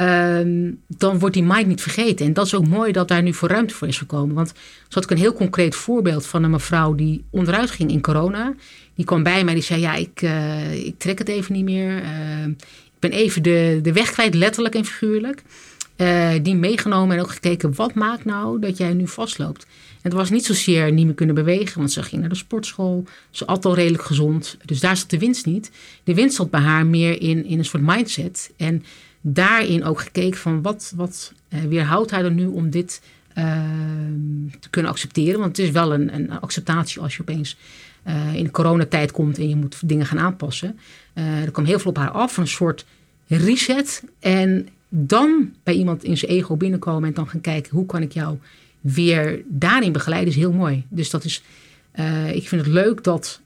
Um, 0.00 0.80
dan 0.88 1.18
wordt 1.18 1.34
die 1.34 1.44
mind 1.44 1.66
niet 1.66 1.82
vergeten. 1.82 2.26
En 2.26 2.32
dat 2.32 2.46
is 2.46 2.54
ook 2.54 2.66
mooi 2.66 2.92
dat 2.92 3.08
daar 3.08 3.22
nu 3.22 3.34
voor 3.34 3.48
ruimte 3.48 3.74
voor 3.74 3.88
is 3.88 3.98
gekomen. 3.98 4.34
Want 4.34 4.48
zo 4.48 4.54
had 4.88 5.04
ik 5.04 5.10
een 5.10 5.16
heel 5.16 5.32
concreet 5.32 5.74
voorbeeld 5.74 6.26
van 6.26 6.42
een 6.42 6.50
mevrouw 6.50 6.94
die 6.94 7.24
onderuit 7.30 7.70
ging 7.70 7.90
in 7.90 8.00
corona. 8.00 8.54
Die 8.94 9.04
kwam 9.04 9.22
bij 9.22 9.44
mij 9.44 9.54
die 9.54 9.62
zei: 9.62 9.80
Ja, 9.80 9.94
ik, 9.94 10.22
uh, 10.22 10.84
ik 10.86 10.98
trek 10.98 11.18
het 11.18 11.28
even 11.28 11.52
niet 11.52 11.64
meer. 11.64 12.02
Uh, 12.02 12.46
ik 12.84 12.98
ben 12.98 13.10
even 13.10 13.42
de, 13.42 13.78
de 13.82 13.92
weg 13.92 14.10
kwijt, 14.10 14.34
letterlijk 14.34 14.74
en 14.74 14.84
figuurlijk. 14.84 15.42
Uh, 15.96 16.30
die 16.42 16.54
meegenomen 16.54 17.16
en 17.16 17.22
ook 17.22 17.30
gekeken: 17.30 17.74
wat 17.74 17.94
maakt 17.94 18.24
nou 18.24 18.60
dat 18.60 18.76
jij 18.76 18.92
nu 18.92 19.08
vastloopt? 19.08 19.62
En 20.02 20.10
het 20.10 20.12
was 20.12 20.30
niet 20.30 20.44
zozeer 20.44 20.92
niet 20.92 21.04
meer 21.04 21.14
kunnen 21.14 21.34
bewegen, 21.34 21.78
want 21.78 21.92
ze 21.92 22.02
ging 22.02 22.20
naar 22.20 22.30
de 22.30 22.36
sportschool. 22.36 23.04
Ze 23.30 23.46
at 23.46 23.64
al 23.64 23.74
redelijk 23.74 24.02
gezond. 24.02 24.56
Dus 24.64 24.80
daar 24.80 24.96
zat 24.96 25.10
de 25.10 25.18
winst 25.18 25.46
niet. 25.46 25.70
De 26.04 26.14
winst 26.14 26.36
zat 26.36 26.50
bij 26.50 26.60
haar 26.60 26.86
meer 26.86 27.20
in, 27.20 27.44
in 27.44 27.58
een 27.58 27.64
soort 27.64 27.82
mindset. 27.82 28.52
En 28.56 28.82
daarin 29.22 29.84
ook 29.84 30.00
gekeken 30.00 30.38
van 30.38 30.62
wat, 30.62 30.92
wat 30.96 31.32
uh, 31.48 31.60
weerhoudt 31.60 32.10
hij 32.10 32.24
er 32.24 32.30
nu 32.30 32.46
om 32.46 32.70
dit 32.70 33.02
uh, 33.38 33.44
te 34.60 34.70
kunnen 34.70 34.90
accepteren. 34.90 35.40
Want 35.40 35.56
het 35.56 35.66
is 35.66 35.72
wel 35.72 35.94
een, 35.94 36.14
een 36.14 36.30
acceptatie 36.30 37.00
als 37.00 37.16
je 37.16 37.20
opeens 37.20 37.56
uh, 38.06 38.34
in 38.34 38.44
de 38.44 38.50
coronatijd 38.50 39.10
komt 39.12 39.38
en 39.38 39.48
je 39.48 39.56
moet 39.56 39.88
dingen 39.88 40.06
gaan 40.06 40.18
aanpassen. 40.18 40.78
er 41.14 41.50
kwam 41.50 41.64
heel 41.64 41.78
veel 41.78 41.90
op 41.90 41.96
haar 41.96 42.10
af, 42.10 42.36
een 42.36 42.48
soort 42.48 42.84
reset. 43.26 44.04
En 44.20 44.68
dan 44.88 45.54
bij 45.62 45.74
iemand 45.74 46.04
in 46.04 46.16
zijn 46.16 46.30
ego 46.30 46.56
binnenkomen 46.56 47.08
en 47.08 47.14
dan 47.14 47.28
gaan 47.28 47.40
kijken 47.40 47.76
hoe 47.76 47.86
kan 47.86 48.02
ik 48.02 48.12
jou 48.12 48.38
weer 48.80 49.42
daarin 49.48 49.92
begeleiden, 49.92 50.30
is 50.30 50.36
heel 50.36 50.52
mooi. 50.52 50.84
Dus 50.88 51.10
dat 51.10 51.24
is, 51.24 51.42
ik 52.32 52.48
vind 52.48 52.64
het 52.64 52.70
leuk 52.70 53.04
dat 53.04 53.40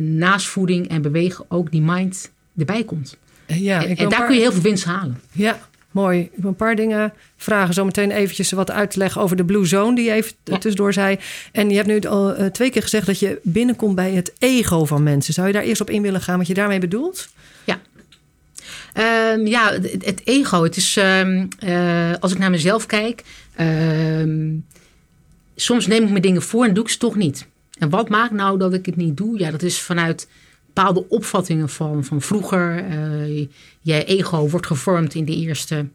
naast 0.00 0.46
voeding 0.46 0.88
en 0.88 1.02
bewegen 1.02 1.44
ook 1.48 1.70
die 1.70 1.82
mind 1.82 2.30
erbij 2.56 2.84
komt. 2.84 3.16
Ja, 3.56 3.84
en, 3.84 3.96
en 3.96 4.08
daar 4.08 4.26
kun 4.26 4.34
je 4.34 4.40
heel 4.40 4.52
veel 4.52 4.62
winst 4.62 4.84
halen. 4.84 5.20
Ja, 5.32 5.58
mooi. 5.90 6.20
Ik 6.20 6.30
wil 6.34 6.50
een 6.50 6.56
paar 6.56 6.76
dingen 6.76 7.12
vragen. 7.36 7.74
Zometeen 7.74 8.10
eventjes 8.10 8.50
wat 8.50 8.70
uit 8.70 8.90
te 8.90 8.98
leggen 8.98 9.20
over 9.20 9.36
de 9.36 9.44
Blue 9.44 9.66
Zone 9.66 9.94
die 9.94 10.04
je 10.04 10.12
even 10.12 10.32
tussendoor 10.42 10.92
zei. 10.92 11.18
En 11.52 11.70
je 11.70 11.76
hebt 11.76 11.88
nu 11.88 12.00
al 12.00 12.40
uh, 12.40 12.46
twee 12.46 12.70
keer 12.70 12.82
gezegd 12.82 13.06
dat 13.06 13.18
je 13.18 13.40
binnenkomt 13.42 13.94
bij 13.94 14.12
het 14.12 14.32
ego 14.38 14.84
van 14.84 15.02
mensen. 15.02 15.34
Zou 15.34 15.46
je 15.46 15.52
daar 15.52 15.62
eerst 15.62 15.80
op 15.80 15.90
in 15.90 16.02
willen 16.02 16.20
gaan 16.20 16.38
wat 16.38 16.46
je 16.46 16.54
daarmee 16.54 16.78
bedoelt? 16.78 17.28
Ja. 17.64 17.78
Um, 19.34 19.46
ja, 19.46 19.72
het, 19.72 20.04
het, 20.04 20.20
ego. 20.24 20.62
Het 20.62 20.76
is, 20.76 20.96
um, 20.96 21.48
uh, 21.64 22.12
als 22.20 22.32
ik 22.32 22.38
naar 22.38 22.50
mezelf 22.50 22.86
kijk, 22.86 23.22
um, 23.60 24.64
soms 25.56 25.86
neem 25.86 26.04
ik 26.04 26.10
me 26.10 26.20
dingen 26.20 26.42
voor 26.42 26.64
en 26.64 26.74
doe 26.74 26.84
ik 26.84 26.90
ze 26.90 26.98
toch 26.98 27.16
niet. 27.16 27.46
En 27.78 27.90
wat 27.90 28.08
maakt 28.08 28.32
nou 28.32 28.58
dat 28.58 28.74
ik 28.74 28.86
het 28.86 28.96
niet 28.96 29.16
doe? 29.16 29.38
Ja, 29.38 29.50
dat 29.50 29.62
is 29.62 29.80
vanuit 29.80 30.28
bepaalde 30.78 31.08
opvattingen 31.08 31.68
van, 31.68 32.04
van 32.04 32.22
vroeger. 32.22 32.84
Uh, 32.88 33.46
je 33.80 34.04
ego 34.04 34.48
wordt 34.48 34.66
gevormd 34.66 35.14
in 35.14 35.24
de 35.24 35.36
eerste 35.36 35.86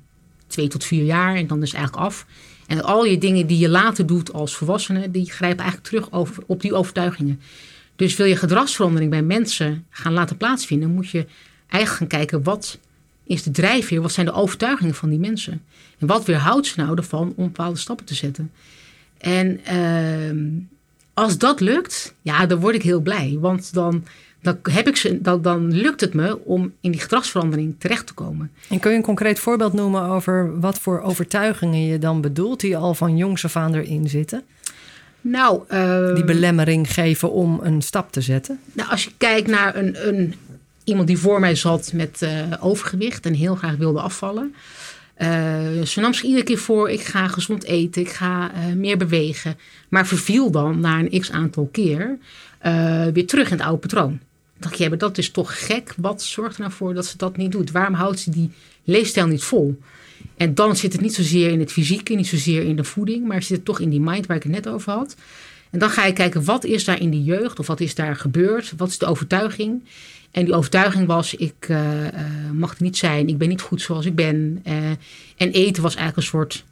twee 0.48 0.68
tot 0.68 0.84
vier 0.84 1.04
jaar 1.04 1.36
en 1.36 1.48
dan 1.48 1.62
is 1.62 1.72
het 1.72 1.78
eigenlijk 1.78 2.08
af. 2.08 2.26
En 2.68 2.84
al 2.84 3.06
je 3.06 3.18
dingen 3.18 3.48
die 3.48 3.58
je 3.58 3.70
later 3.70 4.06
doet 4.06 4.34
als 4.34 4.56
volwassene, 4.56 5.12
die 5.12 5.32
grijpen 5.32 5.64
eigenlijk 5.64 5.88
terug 5.88 6.12
over, 6.12 6.44
op 6.46 6.62
die 6.62 6.74
overtuigingen. 6.74 7.42
Dus 7.96 8.16
wil 8.16 8.26
je 8.26 8.36
gedragsverandering 8.36 9.12
bij 9.12 9.22
mensen 9.22 9.86
gaan 9.90 10.14
laten 10.14 10.38
plaatsvinden, 10.38 10.90
moet 10.90 11.10
je 11.10 11.26
eigenlijk 11.68 12.12
gaan 12.12 12.20
kijken 12.20 12.44
wat 12.44 12.80
is 13.24 13.44
de 13.44 13.52
drijfveer, 13.52 14.02
wat 14.02 14.12
zijn 14.12 14.26
de 14.26 14.34
overtuigingen 14.34 14.96
van 14.96 15.10
die 15.10 15.20
mensen? 15.20 15.62
En 16.00 16.08
wat 16.08 16.26
weerhoudt 16.26 16.68
ze 16.68 16.80
nou 16.80 16.98
ervan 16.98 17.34
om 17.36 17.46
bepaalde 17.46 17.80
stappen 17.80 18.06
te 18.06 18.16
zetten? 18.16 18.52
En 19.18 19.66
ehm, 19.66 20.48
als 21.14 21.38
dat 21.38 21.60
lukt, 21.60 22.14
ja, 22.22 22.46
dan 22.46 22.60
word 22.60 22.76
ik 22.76 22.84
heel 22.84 23.02
blij. 23.02 23.38
Want 23.40 23.74
dan, 23.74 24.04
dan, 24.44 24.58
heb 24.64 24.88
ik 24.88 24.96
ze, 24.96 25.22
dan, 25.22 25.42
dan 25.42 25.74
lukt 25.74 26.02
het 26.02 26.14
me 26.14 26.46
om 26.46 26.74
in 26.82 26.92
die 26.92 27.02
gedragsverandering 27.02 27.76
terecht 27.78 28.08
te 28.08 28.14
komen. 28.14 28.52
En 28.70 28.80
kun 28.80 28.92
je 28.92 28.98
een 28.98 29.04
concreet 29.04 29.40
voorbeeld 29.40 29.74
noemen 29.74 30.04
over 30.04 30.60
wat 30.60 30.80
voor 30.80 31.02
overtuigingen 31.02 31.86
je 31.86 32.00
dan 32.00 32.22
bedoelt, 32.22 32.60
die 32.60 32.78
al 32.78 32.94
van 32.94 33.18
jongs 33.18 33.46
af 33.46 33.56
aan 33.56 33.76
erin 33.76 34.10
zitten? 34.10 34.44
Nou, 35.22 35.64
ehm, 35.68 36.16
die 36.16 36.24
belemmering 36.24 36.94
geven 36.94 37.32
om 37.32 37.60
een 37.64 37.82
stap 37.82 38.12
te 38.12 38.22
zetten? 38.22 38.60
Nou, 38.74 38.90
als 38.90 39.04
je 39.04 39.12
kijkt 39.18 39.48
naar 39.48 39.76
een, 39.76 40.08
een, 40.08 40.34
iemand 40.84 41.08
die 41.08 41.18
voor 41.18 41.40
mij 41.40 41.56
zat 41.56 41.92
met 41.94 42.22
uh, 42.24 42.30
overgewicht 42.60 43.26
en 43.26 43.34
heel 43.34 43.56
graag 43.56 43.76
wilde 43.76 44.00
afvallen. 44.00 44.56
Uh, 45.18 45.82
ze 45.82 46.00
nam 46.00 46.14
zich 46.14 46.24
iedere 46.24 46.44
keer 46.44 46.58
voor, 46.58 46.90
ik 46.90 47.02
ga 47.02 47.28
gezond 47.28 47.64
eten, 47.64 48.02
ik 48.02 48.10
ga 48.10 48.52
uh, 48.52 48.76
meer 48.76 48.98
bewegen. 48.98 49.58
Maar 49.90 50.08
verviel 50.08 50.52
dan 50.52 50.80
na 50.80 51.00
een 51.00 51.20
x 51.20 51.32
aantal 51.32 51.70
keer 51.72 52.18
weer 53.14 53.28
terug 53.28 53.52
in 53.52 53.58
het 53.58 53.66
oude 53.66 53.80
patroon. 53.80 54.20
Dacht 54.64 54.78
je, 54.78 54.90
ja, 54.90 54.96
dat 54.96 55.18
is 55.18 55.32
toch 55.32 55.66
gek. 55.66 55.94
Wat 55.98 56.22
zorgt 56.22 56.56
er 56.56 56.62
nou 56.62 56.74
voor 56.74 56.94
dat 56.94 57.06
ze 57.06 57.18
dat 57.18 57.38
niet 57.38 57.52
doet? 57.52 57.72
Waarom 57.72 57.94
houdt 57.94 58.20
ze 58.20 58.30
die 58.30 58.52
leefstijl 58.84 59.28
niet 59.28 59.44
vol? 59.44 59.80
En 60.38 60.56
dan 60.56 60.76
zit 60.76 60.92
het 60.92 61.02
niet 61.02 61.14
zozeer 61.14 61.50
in 61.50 61.60
het 61.60 61.72
fysieke, 61.72 62.14
niet 62.14 62.28
zozeer 62.28 62.64
in 62.64 62.76
de 62.76 62.84
voeding, 62.84 63.28
maar 63.28 63.44
zit 63.44 63.58
het 63.58 63.66
toch 63.66 63.80
in 63.80 63.90
die 63.90 64.02
mind 64.02 64.26
waar 64.26 64.38
ik 64.38 64.44
het 64.44 64.52
net 64.52 64.68
over 64.68 64.92
had. 64.92 65.16
En 65.70 65.80
dan 65.80 65.90
ga 65.90 66.06
je 66.06 66.14
kijken, 66.14 66.46
wat 66.46 66.64
is 66.64 66.86
daar 66.86 67.02
in 67.02 67.10
de 67.10 67.24
jeugd 67.24 67.60
of 67.60 67.68
wat 67.68 67.80
is 67.80 67.96
daar 67.96 68.16
gebeurd? 68.16 68.74
Wat 68.78 68.90
is 68.90 68.98
de 68.98 69.06
overtuiging? 69.06 69.84
En 70.32 70.46
die 70.46 70.54
overtuiging 70.54 71.08
was, 71.08 71.36
ik 71.36 71.68
uh, 71.70 72.04
uh, 72.04 72.10
mag 72.54 72.72
er 72.72 72.84
niet 72.84 72.98
zijn, 72.98 73.28
ik 73.28 73.38
ben 73.38 73.50
niet 73.50 73.62
goed 73.62 73.82
zoals 73.82 74.06
ik 74.06 74.16
ben. 74.16 74.62
Uh, 74.68 74.90
en 75.38 75.52
eten 75.52 75.84
was 75.84 75.96
eigenlijk 75.96 76.18
een 76.18 76.40
soort 76.40 76.64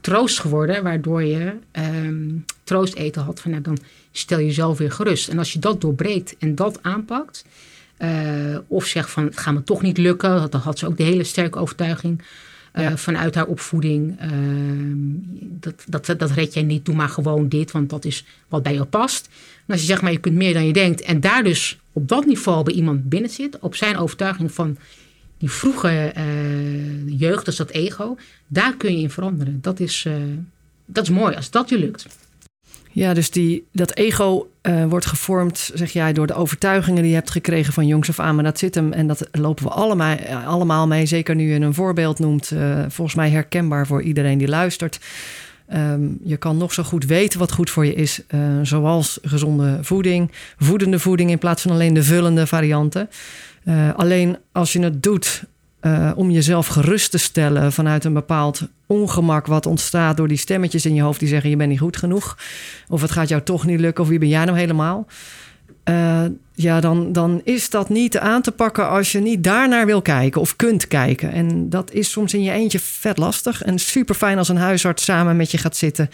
troost 0.00 0.40
geworden, 0.40 0.82
waardoor 0.82 1.22
je 1.24 1.52
um, 1.72 2.44
troost 2.68 2.94
eten 2.94 3.22
had. 3.22 3.40
Van, 3.40 3.50
nou, 3.50 3.62
dan 3.62 3.78
stel 4.12 4.38
je 4.38 4.44
jezelf 4.44 4.78
weer 4.78 4.92
gerust. 4.92 5.28
En 5.28 5.38
als 5.38 5.52
je 5.52 5.58
dat 5.58 5.80
doorbreekt 5.80 6.36
en 6.38 6.54
dat 6.54 6.78
aanpakt, 6.82 7.44
of 8.66 8.84
zegt 8.84 9.10
van, 9.10 9.24
het 9.24 9.38
gaat 9.38 9.54
me 9.54 9.62
toch 9.62 9.82
niet 9.82 9.98
lukken, 9.98 10.50
dan 10.50 10.60
had 10.60 10.78
ze 10.78 10.86
ook 10.86 10.96
de 10.96 11.02
hele 11.02 11.24
sterke 11.24 11.58
overtuiging 11.58 12.22
ja. 12.74 12.96
vanuit 12.96 13.34
haar 13.34 13.46
opvoeding. 13.46 14.18
Ehm, 14.18 14.96
dat, 15.40 16.06
dat, 16.06 16.18
dat 16.18 16.30
red 16.30 16.54
jij 16.54 16.62
niet, 16.62 16.84
doe 16.84 16.94
maar 16.94 17.08
gewoon 17.08 17.48
dit, 17.48 17.70
want 17.70 17.90
dat 17.90 18.04
is 18.04 18.24
wat 18.48 18.62
bij 18.62 18.74
jou 18.74 18.86
past. 18.86 19.28
En 19.66 19.72
als 19.72 19.80
je 19.80 19.86
zegt, 19.86 20.02
maar 20.02 20.12
je 20.12 20.18
kunt 20.18 20.34
meer 20.34 20.52
dan 20.52 20.66
je 20.66 20.72
denkt 20.72 21.00
en 21.00 21.20
daar 21.20 21.42
dus 21.42 21.78
op 21.92 22.08
dat 22.08 22.26
niveau 22.26 22.64
bij 22.64 22.74
iemand 22.74 23.08
binnen 23.08 23.30
zit, 23.30 23.58
op 23.58 23.74
zijn 23.74 23.96
overtuiging 23.96 24.52
van 24.52 24.76
die 25.38 25.50
vroege 25.50 26.12
uh, 26.16 27.18
jeugd, 27.18 27.44
dus 27.44 27.56
dat 27.56 27.70
ego, 27.70 28.16
daar 28.46 28.76
kun 28.76 28.92
je 28.92 29.02
in 29.02 29.10
veranderen. 29.10 29.58
Dat 29.60 29.80
is, 29.80 30.06
dat 30.86 31.04
is 31.04 31.10
mooi 31.10 31.34
als 31.34 31.50
dat 31.50 31.68
je 31.68 31.78
lukt. 31.78 32.06
Ja, 32.98 33.14
dus 33.14 33.30
die, 33.30 33.66
dat 33.72 33.94
ego 33.94 34.50
uh, 34.62 34.84
wordt 34.84 35.06
gevormd, 35.06 35.70
zeg 35.74 35.90
jij, 35.90 36.12
door 36.12 36.26
de 36.26 36.34
overtuigingen 36.34 37.02
die 37.02 37.10
je 37.10 37.16
hebt 37.16 37.30
gekregen 37.30 37.72
van 37.72 37.86
jongs 37.86 38.08
af 38.08 38.20
aan. 38.20 38.34
Maar 38.34 38.44
dat 38.44 38.58
zit 38.58 38.74
hem 38.74 38.92
en 38.92 39.06
dat 39.06 39.28
lopen 39.32 39.64
we 39.64 39.70
allemaal, 39.70 40.16
allemaal 40.46 40.86
mee. 40.86 41.06
Zeker 41.06 41.34
nu 41.34 41.52
je 41.52 41.60
een 41.60 41.74
voorbeeld 41.74 42.18
noemt, 42.18 42.52
volgens 42.88 43.16
mij 43.16 43.30
herkenbaar 43.30 43.86
voor 43.86 44.02
iedereen 44.02 44.38
die 44.38 44.48
luistert. 44.48 45.00
Um, 45.74 46.18
je 46.24 46.36
kan 46.36 46.56
nog 46.56 46.72
zo 46.72 46.82
goed 46.82 47.04
weten 47.04 47.38
wat 47.38 47.52
goed 47.52 47.70
voor 47.70 47.86
je 47.86 47.94
is, 47.94 48.20
zoals 48.62 49.18
gezonde 49.22 49.78
voeding, 49.80 50.30
voedende 50.58 50.98
voeding 50.98 51.30
in 51.30 51.38
plaats 51.38 51.62
van 51.62 51.70
alleen 51.70 51.94
de 51.94 52.02
vullende 52.02 52.46
varianten. 52.46 53.08
Alleen 53.96 54.36
als 54.52 54.72
je 54.72 54.80
het 54.80 55.02
doet 55.02 55.44
uh, 55.80 56.10
om 56.14 56.30
jezelf 56.30 56.66
gerust 56.66 57.10
te 57.10 57.18
stellen 57.18 57.72
vanuit 57.72 58.04
een 58.04 58.12
bepaald 58.12 58.68
ongemak 58.86 59.46
wat 59.46 59.66
ontstaat 59.66 60.16
door 60.16 60.28
die 60.28 60.36
stemmetjes 60.36 60.86
in 60.86 60.94
je 60.94 61.02
hoofd 61.02 61.20
die 61.20 61.28
zeggen 61.28 61.50
je 61.50 61.56
bent 61.56 61.70
niet 61.70 61.78
goed 61.78 61.96
genoeg, 61.96 62.38
of 62.88 63.00
het 63.00 63.10
gaat 63.10 63.28
jou 63.28 63.42
toch 63.42 63.66
niet 63.66 63.80
lukken, 63.80 64.04
of 64.04 64.10
wie 64.10 64.18
ben 64.18 64.28
jij 64.28 64.44
nou 64.44 64.58
helemaal? 64.58 65.06
Uh, 65.88 66.24
ja, 66.54 66.80
dan, 66.80 67.12
dan 67.12 67.40
is 67.44 67.70
dat 67.70 67.88
niet 67.88 68.18
aan 68.18 68.42
te 68.42 68.52
pakken 68.52 68.88
als 68.88 69.12
je 69.12 69.20
niet 69.20 69.44
daarnaar 69.44 69.86
wil 69.86 70.02
kijken 70.02 70.40
of 70.40 70.56
kunt 70.56 70.88
kijken. 70.88 71.32
En 71.32 71.70
dat 71.70 71.92
is 71.92 72.10
soms 72.10 72.34
in 72.34 72.42
je 72.42 72.50
eentje 72.50 72.78
vet 72.78 73.18
lastig. 73.18 73.62
En 73.62 73.78
super 73.78 74.14
fijn 74.14 74.38
als 74.38 74.48
een 74.48 74.56
huisarts 74.56 75.04
samen 75.04 75.36
met 75.36 75.50
je 75.50 75.58
gaat 75.58 75.76
zitten. 75.76 76.10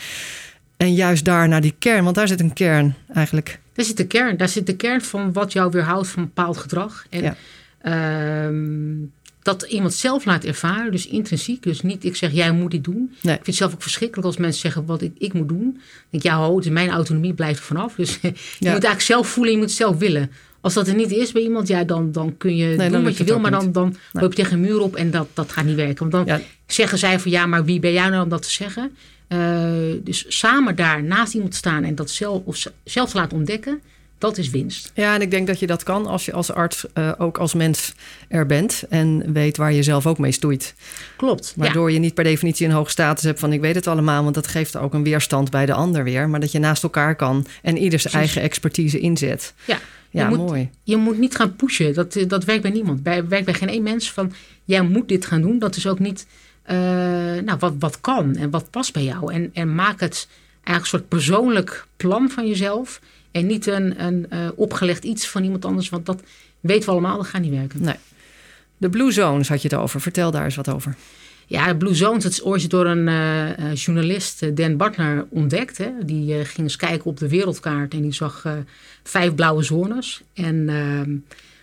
En 0.77 0.95
juist 0.95 1.25
daar 1.25 1.49
naar 1.49 1.61
die 1.61 1.75
kern, 1.79 2.05
want 2.05 2.17
daar 2.17 2.29
zit 2.29 2.41
een 2.41 2.53
kern 2.53 2.95
eigenlijk. 3.15 3.61
Daar 3.73 3.85
zit 3.85 3.97
de 3.97 4.07
kern. 4.07 4.37
Daar 4.37 4.49
zit 4.49 4.67
de 4.67 4.77
kern 4.77 5.03
van 5.03 5.33
wat 5.33 5.53
jou 5.53 5.71
weerhoudt 5.71 6.09
van 6.09 6.23
bepaald 6.23 6.57
gedrag. 6.57 7.07
En 7.11 7.23
ja. 7.23 7.37
uh, 7.83 9.09
dat 9.45 9.63
iemand 9.63 9.95
zelf 9.95 10.25
laat 10.25 10.45
ervaren, 10.45 10.93
dus 10.93 11.07
intrinsiek. 11.07 11.63
Dus 11.63 11.81
niet 11.81 12.05
ik 12.05 12.17
zeg, 12.17 12.33
jij 12.33 12.53
moet 12.53 12.71
dit 12.71 12.85
doen. 12.85 13.15
Nee. 13.21 13.35
Ik 13.35 13.45
vind 13.45 13.47
het 13.47 13.55
zelf 13.55 13.73
ook 13.73 13.83
verschrikkelijk 13.83 14.27
als 14.27 14.37
mensen 14.37 14.61
zeggen 14.61 14.87
wat 14.87 15.03
ik, 15.03 15.13
ik 15.19 15.33
moet 15.33 15.49
doen. 15.49 15.59
Dan 15.59 15.83
denk 16.11 16.23
ik, 16.23 16.23
ja, 16.23 16.37
ho, 16.37 16.59
is 16.59 16.69
mijn 16.69 16.91
autonomie, 16.91 17.35
blijft 17.35 17.59
er 17.59 17.65
vanaf. 17.65 17.95
Dus 17.95 18.19
je 18.23 18.29
moet 18.59 18.67
eigenlijk 18.69 19.01
zelf 19.01 19.29
voelen, 19.29 19.53
je 19.53 19.59
moet 19.59 19.69
het 19.69 19.77
zelf 19.77 19.97
willen. 19.97 20.31
Als 20.61 20.75
dat 20.75 20.89
er 20.89 20.95
niet 20.95 21.11
is 21.11 21.33
bij 21.33 21.43
iemand, 21.43 21.69
ja, 21.69 21.85
dan, 21.85 22.13
dan 22.13 22.37
kun 22.37 22.57
je 22.57 22.77
nee, 22.77 22.91
doen 22.91 23.05
wat 23.05 23.17
je 23.17 23.25
wil, 23.25 23.41
maar 23.41 23.51
dan, 23.51 23.73
dan 23.73 23.89
nee. 24.13 24.23
loop 24.23 24.35
je 24.35 24.43
tegen 24.43 24.53
een 24.53 24.61
muur 24.61 24.81
op 24.81 24.97
en 24.97 25.11
dat, 25.11 25.29
dat 25.33 25.53
gaat 25.53 25.65
niet 25.65 25.77
werken. 25.77 26.11
Want 26.11 26.13
dan 26.13 26.37
ja. 26.37 26.45
zeggen 26.67 26.99
zij 26.99 27.21
van 27.21 27.31
ja, 27.31 27.47
maar 27.47 27.65
wie 27.65 27.81
ben 27.81 27.93
jij 27.93 28.09
nou 28.09 28.23
om 28.23 28.29
dat 28.29 28.43
te 28.43 28.51
zeggen? 28.51 28.97
Uh, 29.29 29.39
dus 30.03 30.25
samen 30.29 30.77
daar 30.77 31.03
naast 31.03 31.35
iemand 31.35 31.55
staan 31.55 31.85
en 31.85 31.95
dat 31.95 32.11
zelf, 32.11 32.43
of 32.45 32.67
zelf 32.85 33.11
te 33.11 33.17
laten 33.17 33.37
ontdekken, 33.37 33.81
dat 34.19 34.39
is 34.39 34.51
winst. 34.51 34.93
Ja, 34.95 35.15
en 35.15 35.21
ik 35.21 35.31
denk 35.31 35.47
dat 35.47 35.59
je 35.59 35.67
dat 35.67 35.83
kan 35.83 36.07
als 36.07 36.25
je 36.25 36.33
als 36.33 36.53
arts 36.53 36.87
uh, 36.95 37.13
ook 37.19 37.39
als 37.39 37.55
mens 37.55 37.95
er 38.29 38.47
bent 38.47 38.85
en 38.89 39.33
weet 39.33 39.57
waar 39.57 39.73
je 39.73 39.83
zelf 39.83 40.07
ook 40.07 40.19
mee 40.19 40.33
stoeit. 40.33 40.75
Klopt. 41.17 41.53
Waardoor 41.57 41.89
ja. 41.89 41.95
je 41.95 42.01
niet 42.01 42.15
per 42.15 42.25
definitie 42.25 42.67
een 42.67 42.73
hoog 42.73 42.91
status 42.91 43.25
hebt 43.25 43.41
van 43.41 43.53
ik 43.53 43.61
weet 43.61 43.75
het 43.75 43.87
allemaal, 43.87 44.23
want 44.23 44.35
dat 44.35 44.47
geeft 44.47 44.77
ook 44.77 44.95
een 44.95 45.03
weerstand 45.03 45.51
bij 45.51 45.67
de 45.67 45.75
ander 45.75 46.05
weer. 46.05 46.29
Maar 46.29 46.41
dat 46.41 46.53
je 46.53 46.59
naast 46.59 46.83
elkaar 46.83 47.17
kan 47.17 47.47
en 47.63 47.77
ieder 47.77 47.99
zijn 47.99 48.15
eigen 48.15 48.43
expertise 48.43 48.99
inzet. 48.99 49.55
Ja, 49.65 49.79
ja 50.11 50.29
je 50.29 50.37
mooi. 50.37 50.61
Moet, 50.61 50.71
je 50.83 50.97
moet 50.97 51.19
niet 51.19 51.37
gaan 51.37 51.57
pushen. 51.57 51.95
Dat, 51.95 52.25
dat 52.29 52.45
werkt 52.45 52.63
bij 52.63 52.71
niemand. 52.71 53.03
Bij, 53.03 53.29
werkt 53.29 53.45
bij 53.45 53.55
geen 53.55 53.69
één 53.69 53.83
mens 53.83 54.13
van 54.13 54.33
jij 54.65 54.83
moet 54.83 55.09
dit 55.09 55.27
gaan 55.27 55.41
doen. 55.41 55.59
Dat 55.59 55.77
is 55.77 55.87
ook 55.87 55.99
niet 55.99 56.27
uh, 56.71 56.77
nou, 57.45 57.59
wat, 57.59 57.75
wat 57.79 58.01
kan 58.01 58.37
en 58.37 58.51
wat 58.51 58.71
past 58.71 58.93
bij 58.93 59.05
jou. 59.05 59.33
En, 59.33 59.51
en 59.53 59.75
maak 59.75 60.01
het 60.01 60.29
eigenlijk 60.65 60.81
een 60.81 60.87
soort 60.87 61.09
persoonlijk 61.09 61.87
plan 61.97 62.31
van 62.31 62.47
jezelf. 62.47 63.01
En 63.35 63.47
niet 63.47 63.67
een, 63.67 64.05
een 64.05 64.27
uh, 64.33 64.49
opgelegd 64.55 65.05
iets 65.05 65.29
van 65.29 65.45
iemand 65.45 65.65
anders. 65.65 65.89
Want 65.89 66.07
dat 66.07 66.23
weten 66.61 66.85
we 66.85 66.91
allemaal, 66.91 67.17
dat 67.17 67.27
gaat 67.27 67.41
niet 67.41 67.53
werken. 67.53 67.83
Nee. 67.83 67.97
De 68.77 68.89
Blue 68.89 69.13
Zones 69.13 69.49
had 69.49 69.63
je 69.63 69.69
het 69.69 69.79
over. 69.79 70.01
Vertel 70.01 70.31
daar 70.31 70.45
eens 70.45 70.55
wat 70.55 70.69
over. 70.69 70.97
Ja, 71.47 71.67
de 71.67 71.77
Blue 71.77 71.95
Zones, 71.95 72.23
dat 72.23 72.33
is 72.33 72.43
ooit 72.43 72.71
door 72.71 72.87
een 72.87 73.09
uh, 73.09 73.75
journalist, 73.75 74.57
Dan 74.57 74.77
Bartner, 74.77 75.27
ontdekt. 75.29 75.79
Hè. 75.79 75.91
Die 76.05 76.39
uh, 76.39 76.45
ging 76.45 76.59
eens 76.59 76.77
kijken 76.77 77.07
op 77.07 77.19
de 77.19 77.29
wereldkaart 77.29 77.95
en 77.95 78.03
die 78.03 78.13
zag 78.13 78.47
vijf 79.03 79.35
blauwe 79.35 79.63
zones. 79.63 80.23
En 80.35 80.69
ehm, 80.69 81.17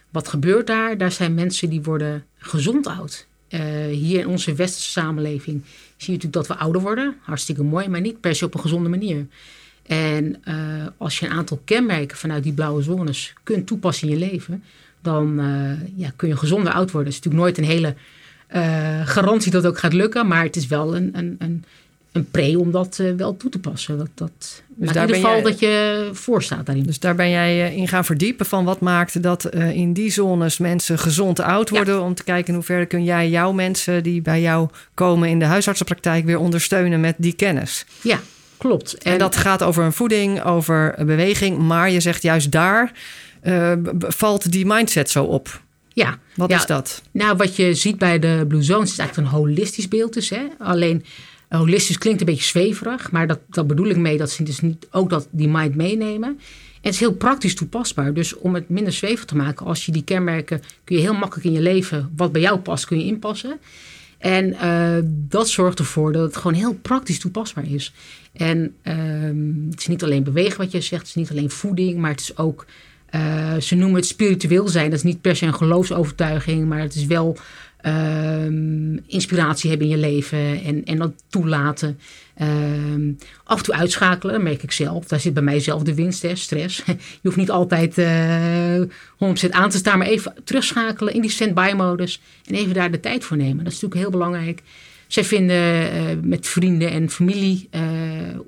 wat 0.10 0.28
gebeurt 0.28 0.68
daar? 0.68 0.98
Daar 0.98 1.12
zijn 1.12 1.34
mensen 1.34 1.70
die 1.70 1.82
worden 1.82 2.26
gezond 2.38 2.88
oud. 2.88 3.28
hier 3.92 4.20
in 4.20 4.28
onze 4.28 4.54
westerse 4.54 4.92
samenleving 4.92 5.62
zie 5.98 6.14
je 6.14 6.20
natuurlijk 6.20 6.34
dat 6.34 6.48
we 6.48 6.56
ouder 6.64 6.82
worden. 6.82 7.16
Hartstikke 7.22 7.64
mooi, 7.64 7.88
maar 7.88 8.02
niet 8.02 8.20
per 8.20 8.36
se 8.36 8.46
op 8.46 8.54
een 8.54 8.60
gezonde 8.60 8.90
manier. 8.90 9.28
En 9.92 10.36
uh, 10.48 10.56
als 10.98 11.20
je 11.20 11.26
een 11.26 11.32
aantal 11.32 11.62
kenmerken 11.66 12.18
vanuit 12.18 12.44
die 12.44 12.54
blauwe 12.54 12.82
zones 12.82 13.34
kunt 13.44 13.68
toepassen 13.68 14.08
in 14.08 14.14
je 14.14 14.26
leven, 14.26 14.64
dan 15.02 15.40
uh, 15.40 15.72
ja, 15.96 16.12
kun 16.16 16.28
je 16.28 16.38
gezonder 16.38 16.74
oud 16.74 16.92
worden. 16.92 17.14
Het 17.14 17.20
is 17.20 17.30
natuurlijk 17.30 17.44
nooit 17.44 17.58
een 17.58 17.76
hele 17.76 17.96
uh, 18.56 19.08
garantie 19.08 19.52
dat 19.52 19.64
het 19.64 19.72
ook 19.72 19.80
gaat 19.80 19.94
lukken, 19.94 20.28
maar 20.28 20.44
het 20.44 20.56
is 20.56 20.68
wel 20.68 20.96
een, 20.96 21.10
een, 21.14 21.36
een, 21.40 21.64
een 22.12 22.30
pre 22.32 22.60
om 22.60 22.72
dat 22.72 23.02
wel 23.18 23.38
toe 23.38 23.50
te 23.50 23.60
passen. 23.60 23.98
Dat, 23.98 24.10
dat, 24.14 24.64
dus 24.68 24.90
in 24.96 25.02
ieder 25.02 25.16
geval 25.16 25.34
jij, 25.34 25.42
dat 25.42 25.60
je 25.60 26.10
voor 26.14 26.44
staat 26.44 26.66
daarin. 26.66 26.86
Dus 26.86 27.00
daar 27.00 27.16
ben 27.16 27.30
jij 27.30 27.76
in 27.76 27.88
gaan 27.88 28.06
verdiepen 28.06 28.46
van 28.46 28.66
wat 28.66 28.80
maakt 28.80 29.24
dat 29.24 29.46
in 29.56 29.94
die 29.94 30.12
zones 30.12 30.58
mensen 30.58 31.00
gezond 31.00 31.40
oud 31.40 31.70
worden. 31.70 31.96
Ja. 31.96 32.02
Om 32.02 32.14
te 32.14 32.24
kijken 32.24 32.48
in 32.48 32.54
hoeverre 32.54 32.86
kun 32.86 33.04
jij 33.04 33.30
jouw 33.30 33.52
mensen 33.52 34.04
die 34.04 34.22
bij 34.22 34.42
jou 34.42 34.70
komen 34.94 35.30
in 35.30 35.40
de 35.40 35.46
huisartsenpraktijk 35.46 36.26
weer 36.26 36.40
ondersteunen 36.40 37.00
met 37.00 37.16
die 37.18 37.34
kennis. 37.34 37.86
Ja, 38.02 38.20
Klopt. 38.62 38.94
En, 38.94 39.12
en, 39.12 39.20
dat 39.20 39.36
gaat 39.36 39.64
over 39.64 39.84
een 39.84 39.94
voeding, 39.94 40.44
over 40.44 40.94
een 41.00 41.06
beweging. 41.06 41.58
Maar 41.58 41.92
je 41.92 42.00
zegt 42.00 42.22
juist 42.22 42.52
daar 42.52 42.92
uh, 43.44 43.74
valt 43.98 44.52
die 44.52 44.66
mindset 44.66 45.10
zo 45.10 45.24
op. 45.24 45.62
Ja. 45.94 46.18
Wat 46.36 46.50
ja, 46.50 46.58
is 46.58 46.66
dat? 46.66 47.02
Nou, 47.12 47.38
wat 47.38 47.56
je 47.56 47.74
ziet 47.74 47.98
bij 47.98 48.20
de 48.20 48.46
Blue 48.48 48.64
Zones 48.64 48.92
is 48.92 48.98
eigenlijk 48.98 49.30
een 49.30 49.40
holistisch 49.40 49.88
beeld. 49.88 50.14
Dus, 50.14 50.30
hè? 50.30 50.42
Alleen 50.60 51.06
holistisch 51.50 51.98
klinkt 51.98 52.20
een 52.20 52.26
beetje 52.26 52.44
zweverig. 52.44 53.12
Maar 53.12 53.28
dat, 53.28 53.40
dat 53.50 53.68
bedoel 53.68 53.88
ik 53.88 53.98
mee 53.98 54.18
dat 54.18 54.32
ze 54.32 54.44
dus 54.44 54.60
niet 54.60 54.88
ook 54.92 55.10
dat 55.10 55.28
die 55.32 55.50
mind 55.50 55.76
meenemen. 55.76 56.30
En 56.30 56.38
het 56.82 56.94
is 56.94 57.00
heel 57.00 57.14
praktisch 57.14 57.56
toepasbaar. 57.56 58.14
Dus 58.14 58.38
om 58.38 58.54
het 58.54 58.70
minder 58.70 58.94
zweverig 58.94 59.26
te 59.26 59.36
maken, 59.36 59.66
als 59.66 59.86
je 59.86 59.92
die 59.92 60.04
kenmerken 60.04 60.62
kun 60.84 60.96
je 60.96 61.02
heel 61.02 61.14
makkelijk 61.14 61.48
in 61.48 61.54
je 61.54 61.62
leven, 61.62 62.12
wat 62.16 62.32
bij 62.32 62.42
jou 62.42 62.60
past, 62.60 62.86
kun 62.86 63.00
je 63.00 63.06
inpassen. 63.06 63.60
En 64.22 64.48
uh, 64.48 64.98
dat 65.04 65.50
zorgt 65.50 65.80
ervoor 65.80 66.12
dat 66.12 66.24
het 66.24 66.38
gewoon 66.38 66.58
heel 66.58 66.74
praktisch 66.74 67.20
toepasbaar 67.20 67.72
is. 67.72 67.94
En 68.34 68.76
uh, 68.84 69.70
het 69.70 69.80
is 69.80 69.88
niet 69.88 70.04
alleen 70.04 70.24
bewegen 70.24 70.58
wat 70.58 70.72
je 70.72 70.82
zegt, 70.82 71.02
het 71.02 71.10
is 71.10 71.16
niet 71.16 71.32
alleen 71.32 71.50
voeding, 71.50 71.98
maar 71.98 72.12
het 72.12 72.20
is 72.20 72.38
ook 72.38 72.66
ze 73.60 73.76
noemen 73.76 73.96
het 73.96 74.06
spiritueel 74.06 74.68
zijn. 74.68 74.90
Dat 74.90 74.98
is 74.98 75.04
niet 75.04 75.22
per 75.22 75.36
se 75.36 75.46
een 75.46 75.54
geloofsovertuiging, 75.54 76.68
maar 76.68 76.80
het 76.80 76.96
is 76.96 77.06
wel 77.06 77.38
Ehm, 77.82 78.98
inspiratie 79.08 79.70
hebben 79.70 79.88
in 79.88 79.94
je 79.94 80.00
leven 80.00 80.64
en, 80.64 80.86
en 80.86 80.98
dat 80.98 81.12
toelaten. 81.30 82.00
Ehm, 82.36 83.12
af 83.44 83.58
en 83.58 83.64
toe 83.64 83.76
uitschakelen, 83.76 84.44
merk 84.44 84.64
ik 84.64 84.72
zelf. 84.72 85.06
Daar 85.06 85.20
zit 85.20 85.34
bij 85.34 85.44
mij 85.44 85.60
zelf 85.60 85.84
de 85.84 85.96
winst, 85.96 86.22
hè, 86.22 86.36
stress. 86.36 86.84
Je 86.86 86.96
hoeft 87.22 87.36
niet 87.36 87.52
altijd 87.52 87.98
uh, 87.98 88.76
eh, 88.76 88.90
100% 89.18 89.50
aan 89.50 89.70
te 89.70 89.78
staan, 89.78 89.98
maar 89.98 90.08
even 90.08 90.34
terugschakelen 90.44 91.14
in 91.14 91.22
die 91.22 91.30
stand-by-modus 91.30 92.22
en 92.46 92.56
even 92.56 92.74
daar 92.74 92.92
de 92.92 93.00
tijd 93.00 93.24
voor 93.24 93.38
nemen. 93.38 93.64
Dat 93.64 93.74
is 93.74 93.82
natuurlijk 93.82 94.02
heel 94.02 94.20
belangrijk. 94.20 94.62
Zij 95.12 95.24
vinden 95.24 95.94
uh, 95.94 96.02
met 96.22 96.48
vrienden 96.48 96.92
en 96.92 97.10
familie 97.10 97.70
uh, 97.72 97.82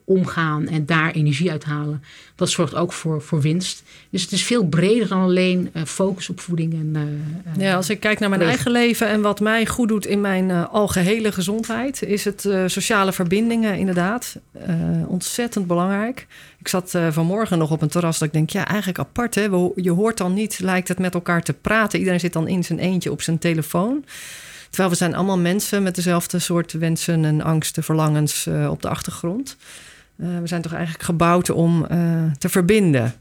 omgaan 0.06 0.68
en 0.68 0.86
daar 0.86 1.12
energie 1.12 1.52
uithalen. 1.52 2.04
Dat 2.36 2.50
zorgt 2.50 2.76
ook 2.76 2.94
voor, 2.94 3.22
voor 3.22 3.42
winst. 3.42 3.84
Dus 4.10 4.22
het 4.22 4.32
is 4.32 4.44
veel 4.44 4.66
breder 4.66 5.08
dan 5.08 5.22
alleen 5.22 5.70
uh, 5.74 5.84
focus 5.84 6.30
op 6.30 6.40
voeding. 6.40 6.74
En, 6.74 7.24
ja, 7.58 7.76
als 7.76 7.90
ik 7.90 8.00
kijk 8.00 8.20
naar 8.20 8.30
mijn 8.30 8.42
eigen 8.42 8.72
leven 8.72 9.08
en 9.08 9.22
wat 9.22 9.40
mij 9.40 9.66
goed 9.66 9.88
doet 9.88 10.06
in 10.06 10.22
mijn 10.22 10.52
algehele 10.52 11.32
gezondheid, 11.32 12.02
is 12.02 12.26
het 12.26 12.50
sociale 12.66 13.14
verbindingen 13.14 13.78
inderdaad 13.78 14.36
ontzettend 15.08 15.68
belangrijk. 15.68 16.28
Ik 16.60 16.68
zat 16.68 16.98
vanmorgen 17.10 17.58
nog 17.58 17.72
op 17.72 17.82
een 17.82 17.88
terras 17.88 18.20
dat 18.20 18.28
ik 18.28 18.34
denk, 18.34 18.50
ja, 18.50 18.68
eigenlijk 18.68 19.00
apart. 19.00 19.36
Hè? 19.36 19.42
Je 19.76 19.92
hoort 19.92 20.18
dan 20.18 20.34
niet, 20.34 20.60
lijkt 20.60 20.88
het 20.88 21.00
met 21.00 21.14
elkaar 21.14 21.44
te 21.44 21.54
praten. 21.54 22.00
Iedereen 22.00 22.20
zit 22.20 22.34
dan 22.34 22.48
in 22.48 22.64
zijn 22.64 22.80
eentje 22.80 23.12
op 23.12 23.22
zijn 23.22 23.38
telefoon. 23.38 24.04
Terwijl 24.74 24.94
we 24.94 25.00
zijn 25.00 25.16
allemaal 25.16 25.38
mensen 25.38 25.84
met 25.84 25.96
dezelfde 25.96 26.40
soort 26.40 26.72
wensen 26.72 27.26
en 27.26 27.42
angsten, 27.42 27.84
verlangens 27.84 28.46
uh, 28.46 28.70
op 28.70 28.82
de 28.82 28.90
achtergrond. 28.90 29.58
Uh, 30.18 30.28
we 30.42 30.48
zijn 30.48 30.62
toch 30.62 30.74
eigenlijk 30.74 31.04
gebouwd 31.04 31.50
om 31.50 31.86
uh, 31.92 32.24
te 32.38 32.50
verbinden. 32.50 33.14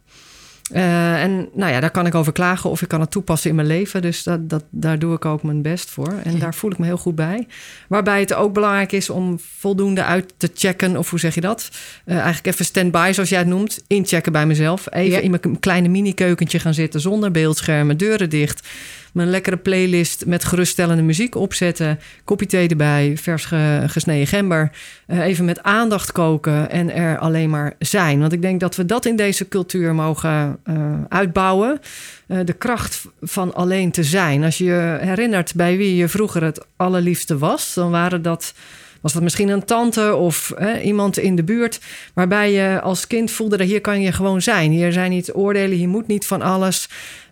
Uh, 0.72 1.22
en 1.22 1.48
nou 1.54 1.72
ja, 1.72 1.80
daar 1.80 1.90
kan 1.90 2.06
ik 2.06 2.14
over 2.14 2.32
klagen 2.32 2.70
of 2.70 2.82
ik 2.82 2.88
kan 2.88 3.00
het 3.00 3.10
toepassen 3.10 3.50
in 3.50 3.56
mijn 3.56 3.68
leven. 3.68 4.02
Dus 4.02 4.22
dat, 4.22 4.48
dat, 4.48 4.64
daar 4.70 4.98
doe 4.98 5.14
ik 5.14 5.24
ook 5.24 5.42
mijn 5.42 5.62
best 5.62 5.90
voor. 5.90 6.14
En 6.24 6.38
daar 6.38 6.54
voel 6.54 6.70
ik 6.70 6.78
me 6.78 6.86
heel 6.86 6.96
goed 6.96 7.14
bij. 7.14 7.46
Waarbij 7.88 8.20
het 8.20 8.34
ook 8.34 8.52
belangrijk 8.52 8.92
is 8.92 9.10
om 9.10 9.40
voldoende 9.58 10.04
uit 10.04 10.34
te 10.36 10.50
checken. 10.54 10.96
Of 10.96 11.10
hoe 11.10 11.18
zeg 11.18 11.34
je 11.34 11.40
dat? 11.40 11.70
Uh, 12.06 12.14
eigenlijk 12.14 12.46
even 12.46 12.64
stand-by, 12.64 13.10
zoals 13.14 13.28
jij 13.28 13.38
het 13.38 13.48
noemt. 13.48 13.82
Inchecken 13.86 14.32
bij 14.32 14.46
mezelf. 14.46 14.86
Even 14.90 15.10
ja. 15.10 15.18
in 15.18 15.30
mijn 15.30 15.60
kleine 15.60 15.88
mini-keukentje 15.88 16.58
gaan 16.58 16.74
zitten 16.74 17.00
zonder 17.00 17.30
beeldschermen, 17.30 17.96
deuren 17.96 18.30
dicht 18.30 18.68
mijn 19.12 19.30
lekkere 19.30 19.56
playlist 19.56 20.26
met 20.26 20.44
geruststellende 20.44 21.02
muziek 21.02 21.34
opzetten. 21.34 21.98
Kopje 22.24 22.46
thee 22.46 22.68
erbij, 22.68 23.16
vers 23.16 23.44
gesneden 23.86 24.26
gember. 24.26 24.70
Uh, 25.06 25.18
even 25.18 25.44
met 25.44 25.62
aandacht 25.62 26.12
koken 26.12 26.70
en 26.70 26.94
er 26.94 27.18
alleen 27.18 27.50
maar 27.50 27.74
zijn. 27.78 28.20
Want 28.20 28.32
ik 28.32 28.42
denk 28.42 28.60
dat 28.60 28.76
we 28.76 28.86
dat 28.86 29.06
in 29.06 29.16
deze 29.16 29.48
cultuur 29.48 29.94
mogen 29.94 30.58
uh, 30.64 30.76
uitbouwen. 31.08 31.80
Uh, 32.26 32.38
de 32.44 32.52
kracht 32.52 33.04
van 33.20 33.54
alleen 33.54 33.90
te 33.90 34.04
zijn. 34.04 34.44
Als 34.44 34.58
je 34.58 34.64
je 34.64 34.98
herinnert 35.00 35.54
bij 35.54 35.76
wie 35.76 35.96
je 35.96 36.08
vroeger 36.08 36.42
het 36.42 36.66
allerliefste 36.76 37.38
was, 37.38 37.74
dan 37.74 37.90
waren 37.90 38.22
dat 38.22 38.54
was 39.02 39.12
dat 39.12 39.22
misschien 39.22 39.48
een 39.48 39.64
tante 39.64 40.14
of 40.14 40.52
hè, 40.56 40.80
iemand 40.80 41.18
in 41.18 41.36
de 41.36 41.42
buurt. 41.42 41.80
Waarbij 42.14 42.52
je 42.52 42.80
als 42.80 43.06
kind 43.06 43.30
voelde 43.30 43.56
dat 43.56 43.66
hier 43.66 43.80
kan 43.80 44.00
je 44.00 44.12
gewoon 44.12 44.42
zijn. 44.42 44.70
Hier 44.70 44.92
zijn 44.92 45.10
niet 45.10 45.34
oordelen, 45.34 45.76
hier 45.76 45.88
moet 45.88 46.06
niet 46.06 46.26
van 46.26 46.42
alles. 46.42 46.88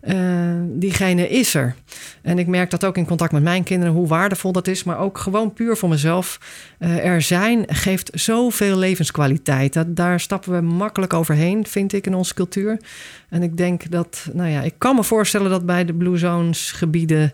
Uh, 0.09 0.17
diegene 0.67 1.29
is 1.29 1.55
er. 1.55 1.75
En 2.23 2.39
ik 2.39 2.47
merk 2.47 2.71
dat 2.71 2.85
ook 2.85 2.97
in 2.97 3.07
contact 3.07 3.33
met 3.33 3.43
mijn 3.43 3.63
kinderen, 3.63 3.95
hoe 3.95 4.07
waardevol 4.07 4.53
dat 4.53 4.67
is. 4.67 4.85
Maar 4.85 4.99
ook 4.99 5.19
gewoon 5.19 5.53
puur 5.53 5.77
voor 5.77 5.89
mezelf. 5.89 6.39
Uh, 6.79 7.05
er 7.05 7.23
zijn 7.23 7.65
geeft 7.67 8.11
zoveel 8.15 8.77
levenskwaliteit. 8.77 9.73
Dat, 9.73 9.97
daar 9.97 10.21
stappen 10.21 10.53
we 10.53 10.61
makkelijk 10.61 11.15
overheen, 11.15 11.67
vind 11.67 11.93
ik, 11.93 12.07
in 12.07 12.15
onze 12.15 12.35
cultuur. 12.35 12.81
En 13.29 13.43
ik 13.43 13.57
denk 13.57 13.91
dat, 13.91 14.29
nou 14.33 14.49
ja, 14.51 14.63
ik 14.63 14.75
kan 14.79 14.97
me 14.97 15.05
voorstellen 15.05 15.51
dat 15.51 15.67
bij 15.67 15.85
de 15.85 15.95
Blue 15.95 16.17
Zones 16.17 16.73
gebieden. 16.73 17.33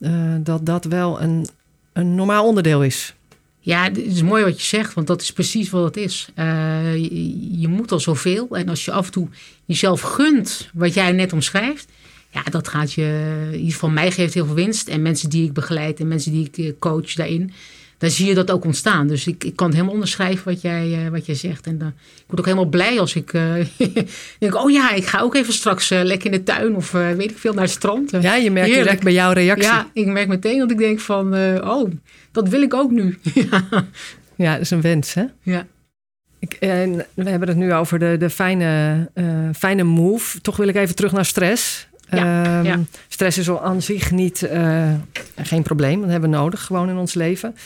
Uh, 0.00 0.10
dat 0.40 0.66
dat 0.66 0.84
wel 0.84 1.20
een, 1.20 1.46
een 1.92 2.14
normaal 2.14 2.46
onderdeel 2.46 2.82
is. 2.82 3.16
Ja, 3.60 3.84
het 3.84 3.96
is 3.98 4.22
mooi 4.22 4.44
wat 4.44 4.60
je 4.60 4.66
zegt, 4.66 4.94
want 4.94 5.06
dat 5.06 5.22
is 5.22 5.32
precies 5.32 5.70
wat 5.70 5.84
het 5.84 5.96
is. 5.96 6.28
Je, 6.36 7.60
je, 7.60 7.68
moet 7.68 7.92
al 7.92 8.00
zoveel. 8.00 8.56
En 8.56 8.68
als 8.68 8.84
je 8.84 8.92
af 8.92 9.06
en 9.06 9.12
toe 9.12 9.28
jezelf 9.64 10.00
gunt 10.00 10.70
wat 10.74 10.94
jij 10.94 11.12
net 11.12 11.32
omschrijft, 11.32 11.88
ja, 12.30 12.42
dat 12.50 12.68
gaat 12.68 12.92
je, 12.92 13.40
in 13.46 13.58
ieder 13.58 13.72
geval 13.72 13.90
mij 13.90 14.10
geeft 14.10 14.34
heel 14.34 14.46
veel 14.46 14.54
winst. 14.54 14.88
En 14.88 15.02
mensen 15.02 15.30
die 15.30 15.44
ik 15.44 15.52
begeleid 15.52 16.00
en 16.00 16.08
mensen 16.08 16.32
die 16.32 16.44
ik 16.44 16.58
eh, 16.58 16.72
coach 16.78 17.12
daarin, 17.12 17.52
dan 17.98 18.10
zie 18.10 18.26
je 18.26 18.34
dat 18.34 18.50
ook 18.50 18.64
ontstaan. 18.64 19.06
Dus 19.06 19.26
ik, 19.26 19.44
ik 19.44 19.56
kan 19.56 19.66
het 19.66 19.74
helemaal 19.74 19.94
onderschrijven 19.94 20.44
wat 20.44 20.60
jij, 20.60 21.04
uh, 21.04 21.08
wat 21.08 21.26
jij 21.26 21.34
zegt. 21.34 21.66
En 21.66 21.78
uh, 21.82 21.86
ik 22.16 22.24
word 22.26 22.38
ook 22.38 22.44
helemaal 22.44 22.68
blij 22.68 23.00
als 23.00 23.14
ik 23.14 23.32
uh, 23.32 23.54
denk, 24.38 24.54
oh 24.54 24.70
ja, 24.70 24.92
ik 24.92 25.06
ga 25.06 25.20
ook 25.20 25.34
even 25.34 25.52
straks 25.52 25.88
lekker 25.88 26.24
in 26.24 26.32
de 26.32 26.42
tuin 26.42 26.76
of 26.76 26.90
weet 26.90 27.30
ik 27.30 27.38
veel 27.38 27.52
naar 27.52 27.62
het 27.62 27.72
strand. 27.72 28.10
ja, 28.10 28.34
je 28.34 28.50
merkt 28.50 28.68
Heerlijk. 28.68 28.86
direct 28.86 29.02
bij 29.02 29.12
jouw 29.12 29.32
reactie. 29.32 29.68
Ja, 29.68 29.90
ik 29.92 30.06
merk 30.06 30.28
meteen 30.28 30.58
dat 30.58 30.70
ik 30.70 30.78
denk 30.78 31.00
van, 31.00 31.34
oh, 31.64 31.90
dat 32.32 32.48
wil 32.48 32.62
ik 32.62 32.74
ook 32.74 32.90
nu. 32.90 33.18
ja, 34.36 34.52
dat 34.52 34.60
is 34.60 34.70
een 34.70 34.80
wens, 34.80 35.14
hè? 35.14 35.24
Ja. 35.42 35.66
Ik, 36.38 36.52
en 36.52 37.06
we 37.14 37.30
hebben 37.30 37.48
het 37.48 37.56
nu 37.56 37.72
over 37.72 37.98
de, 37.98 38.16
de 38.18 38.30
fijne, 38.30 39.10
fijne 39.54 39.82
move. 39.82 40.40
Toch 40.40 40.56
wil 40.56 40.68
ik 40.68 40.76
even 40.76 40.94
terug 40.94 41.12
naar 41.12 41.24
stress. 41.24 41.87
Ja, 42.10 42.60
um, 42.60 42.88
Stress 43.08 43.38
is 43.38 43.50
al 43.50 43.62
aan 43.62 43.82
zich 43.82 44.10
niet, 44.10 44.48
uh, 44.52 44.92
geen 45.36 45.62
probleem. 45.62 46.00
Dat 46.00 46.10
hebben 46.10 46.30
we 46.30 46.36
nodig 46.36 46.62
gewoon 46.62 46.88
in 46.88 46.96
ons 46.96 47.14
leven. 47.14 47.56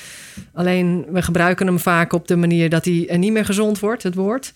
Alleen 0.54 1.06
we 1.08 1.22
gebruiken 1.22 1.66
hem 1.66 1.78
vaak 1.78 2.12
op 2.12 2.28
de 2.28 2.36
manier 2.36 2.70
dat 2.70 2.84
hij 2.84 3.16
niet 3.16 3.32
meer 3.32 3.44
gezond 3.44 3.78
wordt, 3.78 4.02
het 4.02 4.14
woord. 4.14 4.52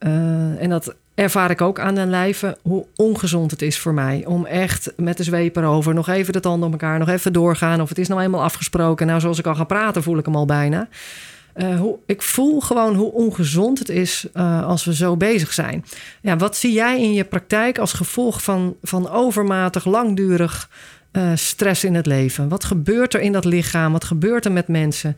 Uh, 0.00 0.62
en 0.62 0.68
dat 0.68 0.94
ervaar 1.14 1.50
ik 1.50 1.60
ook 1.60 1.80
aan 1.80 1.94
den 1.94 2.10
lijve 2.10 2.56
hoe 2.62 2.86
ongezond 2.96 3.50
het 3.50 3.62
is 3.62 3.78
voor 3.78 3.94
mij. 3.94 4.24
Om 4.26 4.46
echt 4.46 4.92
met 4.96 5.16
de 5.16 5.22
zweep 5.22 5.56
erover 5.56 5.94
nog 5.94 6.08
even 6.08 6.32
de 6.32 6.40
tanden 6.40 6.66
op 6.66 6.72
elkaar, 6.72 6.98
nog 6.98 7.08
even 7.08 7.32
doorgaan. 7.32 7.80
Of 7.80 7.88
het 7.88 7.98
is 7.98 8.08
nou 8.08 8.20
eenmaal 8.20 8.42
afgesproken. 8.42 9.06
Nou, 9.06 9.20
zoals 9.20 9.38
ik 9.38 9.46
al 9.46 9.54
ga 9.54 9.64
praten, 9.64 10.02
voel 10.02 10.18
ik 10.18 10.24
hem 10.24 10.36
al 10.36 10.46
bijna. 10.46 10.88
Uh, 11.58 11.80
hoe, 11.80 11.98
ik 12.06 12.22
voel 12.22 12.60
gewoon 12.60 12.94
hoe 12.94 13.12
ongezond 13.12 13.78
het 13.78 13.88
is 13.88 14.26
uh, 14.34 14.66
als 14.66 14.84
we 14.84 14.94
zo 14.94 15.16
bezig 15.16 15.52
zijn. 15.52 15.84
Ja, 16.20 16.36
wat 16.36 16.56
zie 16.56 16.72
jij 16.72 17.02
in 17.02 17.12
je 17.12 17.24
praktijk 17.24 17.78
als 17.78 17.92
gevolg 17.92 18.42
van, 18.42 18.76
van 18.82 19.10
overmatig, 19.10 19.84
langdurig 19.84 20.70
uh, 21.12 21.32
stress 21.34 21.84
in 21.84 21.94
het 21.94 22.06
leven? 22.06 22.48
Wat 22.48 22.64
gebeurt 22.64 23.14
er 23.14 23.20
in 23.20 23.32
dat 23.32 23.44
lichaam? 23.44 23.92
Wat 23.92 24.04
gebeurt 24.04 24.44
er 24.44 24.52
met 24.52 24.68
mensen? 24.68 25.16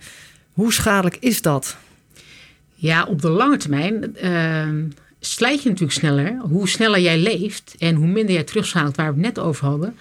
Hoe 0.53 0.73
schadelijk 0.73 1.17
is 1.17 1.43
dat? 1.43 1.77
Ja, 2.75 3.05
op 3.05 3.23
de 3.23 3.31
lange 3.31 3.57
termijn 3.57 4.17
ehm, 4.17 4.85
slijt 5.21 5.63
je 5.63 5.69
natuurlijk 5.69 5.99
sneller. 5.99 6.37
Hoe 6.39 6.69
sneller 6.69 7.01
jij 7.01 7.19
leeft 7.19 7.75
en 7.79 7.95
hoe 7.95 8.07
minder 8.07 8.35
jij 8.35 8.45
terugschakelt, 8.45 8.97
waar 8.97 9.15
we 9.15 9.23
het 9.23 9.35
net 9.35 9.45
over 9.45 9.67
hadden, 9.67 9.97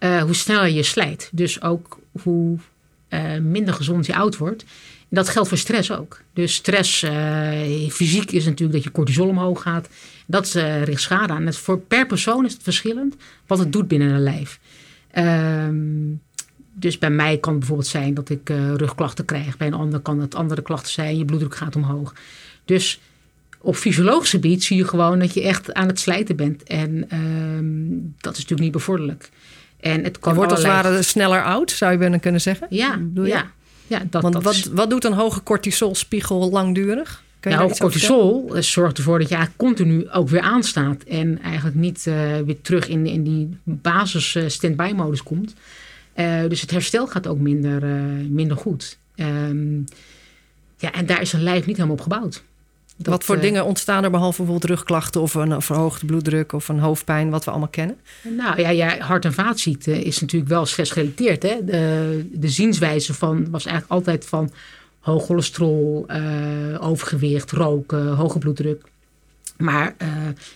hoe 0.00 0.34
sneller 0.34 0.68
je 0.68 0.82
slijt. 0.82 1.30
Dus 1.32 1.62
ook 1.62 1.98
hoe 2.22 2.58
minder 3.40 3.74
gezond 3.74 4.06
je 4.06 4.14
oud 4.14 4.36
wordt 4.36 4.64
dat 5.08 5.28
geldt 5.28 5.48
voor 5.48 5.58
stress 5.58 5.92
ook. 5.92 6.20
Dus 6.32 6.54
stress, 6.54 7.02
uh, 7.02 7.90
fysiek 7.90 8.30
is 8.30 8.44
natuurlijk 8.44 8.72
dat 8.72 8.82
je 8.82 8.90
cortisol 8.90 9.28
omhoog 9.28 9.62
gaat. 9.62 9.88
Dat 10.26 10.54
uh, 10.56 10.82
richt 10.82 11.02
schade 11.02 11.32
aan. 11.32 11.46
Het 11.46 11.56
voor, 11.56 11.78
per 11.78 12.06
persoon 12.06 12.44
is 12.44 12.52
het 12.52 12.62
verschillend 12.62 13.16
wat 13.46 13.58
het 13.58 13.72
doet 13.72 13.88
binnen 13.88 14.08
een 14.08 14.22
lijf. 14.22 14.58
Um, 15.18 16.20
dus 16.72 16.98
bij 16.98 17.10
mij 17.10 17.38
kan 17.38 17.50
het 17.50 17.58
bijvoorbeeld 17.58 17.88
zijn 17.88 18.14
dat 18.14 18.28
ik 18.30 18.50
uh, 18.50 18.74
rugklachten 18.74 19.24
krijg. 19.24 19.56
Bij 19.56 19.66
een 19.66 19.74
ander 19.74 20.00
kan 20.00 20.20
het 20.20 20.34
andere 20.34 20.62
klachten 20.62 20.92
zijn. 20.92 21.18
Je 21.18 21.24
bloeddruk 21.24 21.56
gaat 21.56 21.76
omhoog. 21.76 22.14
Dus 22.64 23.00
op 23.60 23.76
fysiologisch 23.76 24.30
gebied 24.30 24.64
zie 24.64 24.76
je 24.76 24.88
gewoon 24.88 25.18
dat 25.18 25.34
je 25.34 25.42
echt 25.42 25.74
aan 25.74 25.86
het 25.86 26.00
slijten 26.00 26.36
bent. 26.36 26.62
En 26.62 27.06
um, 27.18 28.14
dat 28.16 28.32
is 28.32 28.38
natuurlijk 28.38 28.60
niet 28.60 28.72
bevorderlijk. 28.72 29.30
En 29.80 30.04
het 30.04 30.18
kan 30.18 30.32
je 30.32 30.38
wordt 30.38 30.52
als 30.52 30.62
het 30.62 30.72
ware 30.72 31.02
sneller 31.02 31.44
oud, 31.44 31.70
zou 31.70 31.92
je 31.92 31.98
bijna 31.98 32.18
kunnen 32.18 32.40
zeggen? 32.40 32.66
Ja, 32.70 33.00
ja. 33.14 33.52
Ja, 33.88 34.02
dat, 34.10 34.22
Want 34.22 34.42
wat, 34.42 34.70
wat 34.72 34.90
doet 34.90 35.04
een 35.04 35.12
hoge 35.12 35.42
cortisolspiegel 35.42 36.50
langdurig? 36.50 37.22
Nou, 37.40 37.76
cortisol 37.76 38.54
eh, 38.54 38.62
zorgt 38.62 38.98
ervoor 38.98 39.18
dat 39.18 39.28
je 39.28 39.34
eigenlijk 39.34 39.64
continu 39.64 40.10
ook 40.10 40.28
weer 40.28 40.40
aanstaat. 40.40 41.02
En 41.02 41.42
eigenlijk 41.42 41.76
niet 41.76 42.04
uh, 42.08 42.14
weer 42.38 42.60
terug 42.60 42.88
in, 42.88 43.06
in 43.06 43.22
die 43.22 43.56
basis 43.62 44.34
uh, 44.34 44.48
stand-by 44.48 44.92
modus 44.96 45.22
komt. 45.22 45.54
Uh, 46.16 46.40
dus 46.48 46.60
het 46.60 46.70
herstel 46.70 47.06
gaat 47.06 47.26
ook 47.26 47.38
minder, 47.38 47.82
minder 48.30 48.56
goed. 48.56 48.98
Um, 49.16 49.84
ja, 50.78 50.92
en 50.92 51.06
daar 51.06 51.20
is 51.20 51.32
een 51.32 51.42
lijf 51.42 51.66
niet 51.66 51.76
helemaal 51.76 51.96
op 51.96 52.02
gebouwd. 52.02 52.42
Dat, 52.98 53.12
wat 53.12 53.24
voor 53.24 53.36
uh, 53.36 53.42
dingen 53.42 53.64
ontstaan 53.64 54.04
er 54.04 54.10
behalve 54.10 54.36
bijvoorbeeld 54.42 54.70
rugklachten 54.70 55.20
of 55.20 55.34
een 55.34 55.62
verhoogde 55.62 56.06
bloeddruk 56.06 56.52
of 56.52 56.68
een 56.68 56.78
hoofdpijn, 56.78 57.30
wat 57.30 57.44
we 57.44 57.50
allemaal 57.50 57.68
kennen? 57.68 57.96
Nou 58.22 58.60
ja, 58.60 58.68
ja 58.68 58.98
hart- 58.98 59.24
en 59.24 59.32
vaatziekten 59.32 60.02
is 60.02 60.20
natuurlijk 60.20 60.50
wel 60.50 60.66
stressgerelateerd. 60.66 61.42
Hè? 61.42 61.64
De, 61.64 62.26
de 62.32 62.48
zienswijze 62.48 63.14
van 63.14 63.50
was 63.50 63.64
eigenlijk 63.64 63.94
altijd 63.94 64.26
van 64.26 64.50
hoog 65.00 65.24
cholesterol, 65.24 66.06
uh, 66.10 66.86
overgewicht, 66.86 67.50
roken, 67.50 68.06
hoge 68.06 68.38
bloeddruk. 68.38 68.82
Maar 69.56 69.94
uh, 70.02 70.08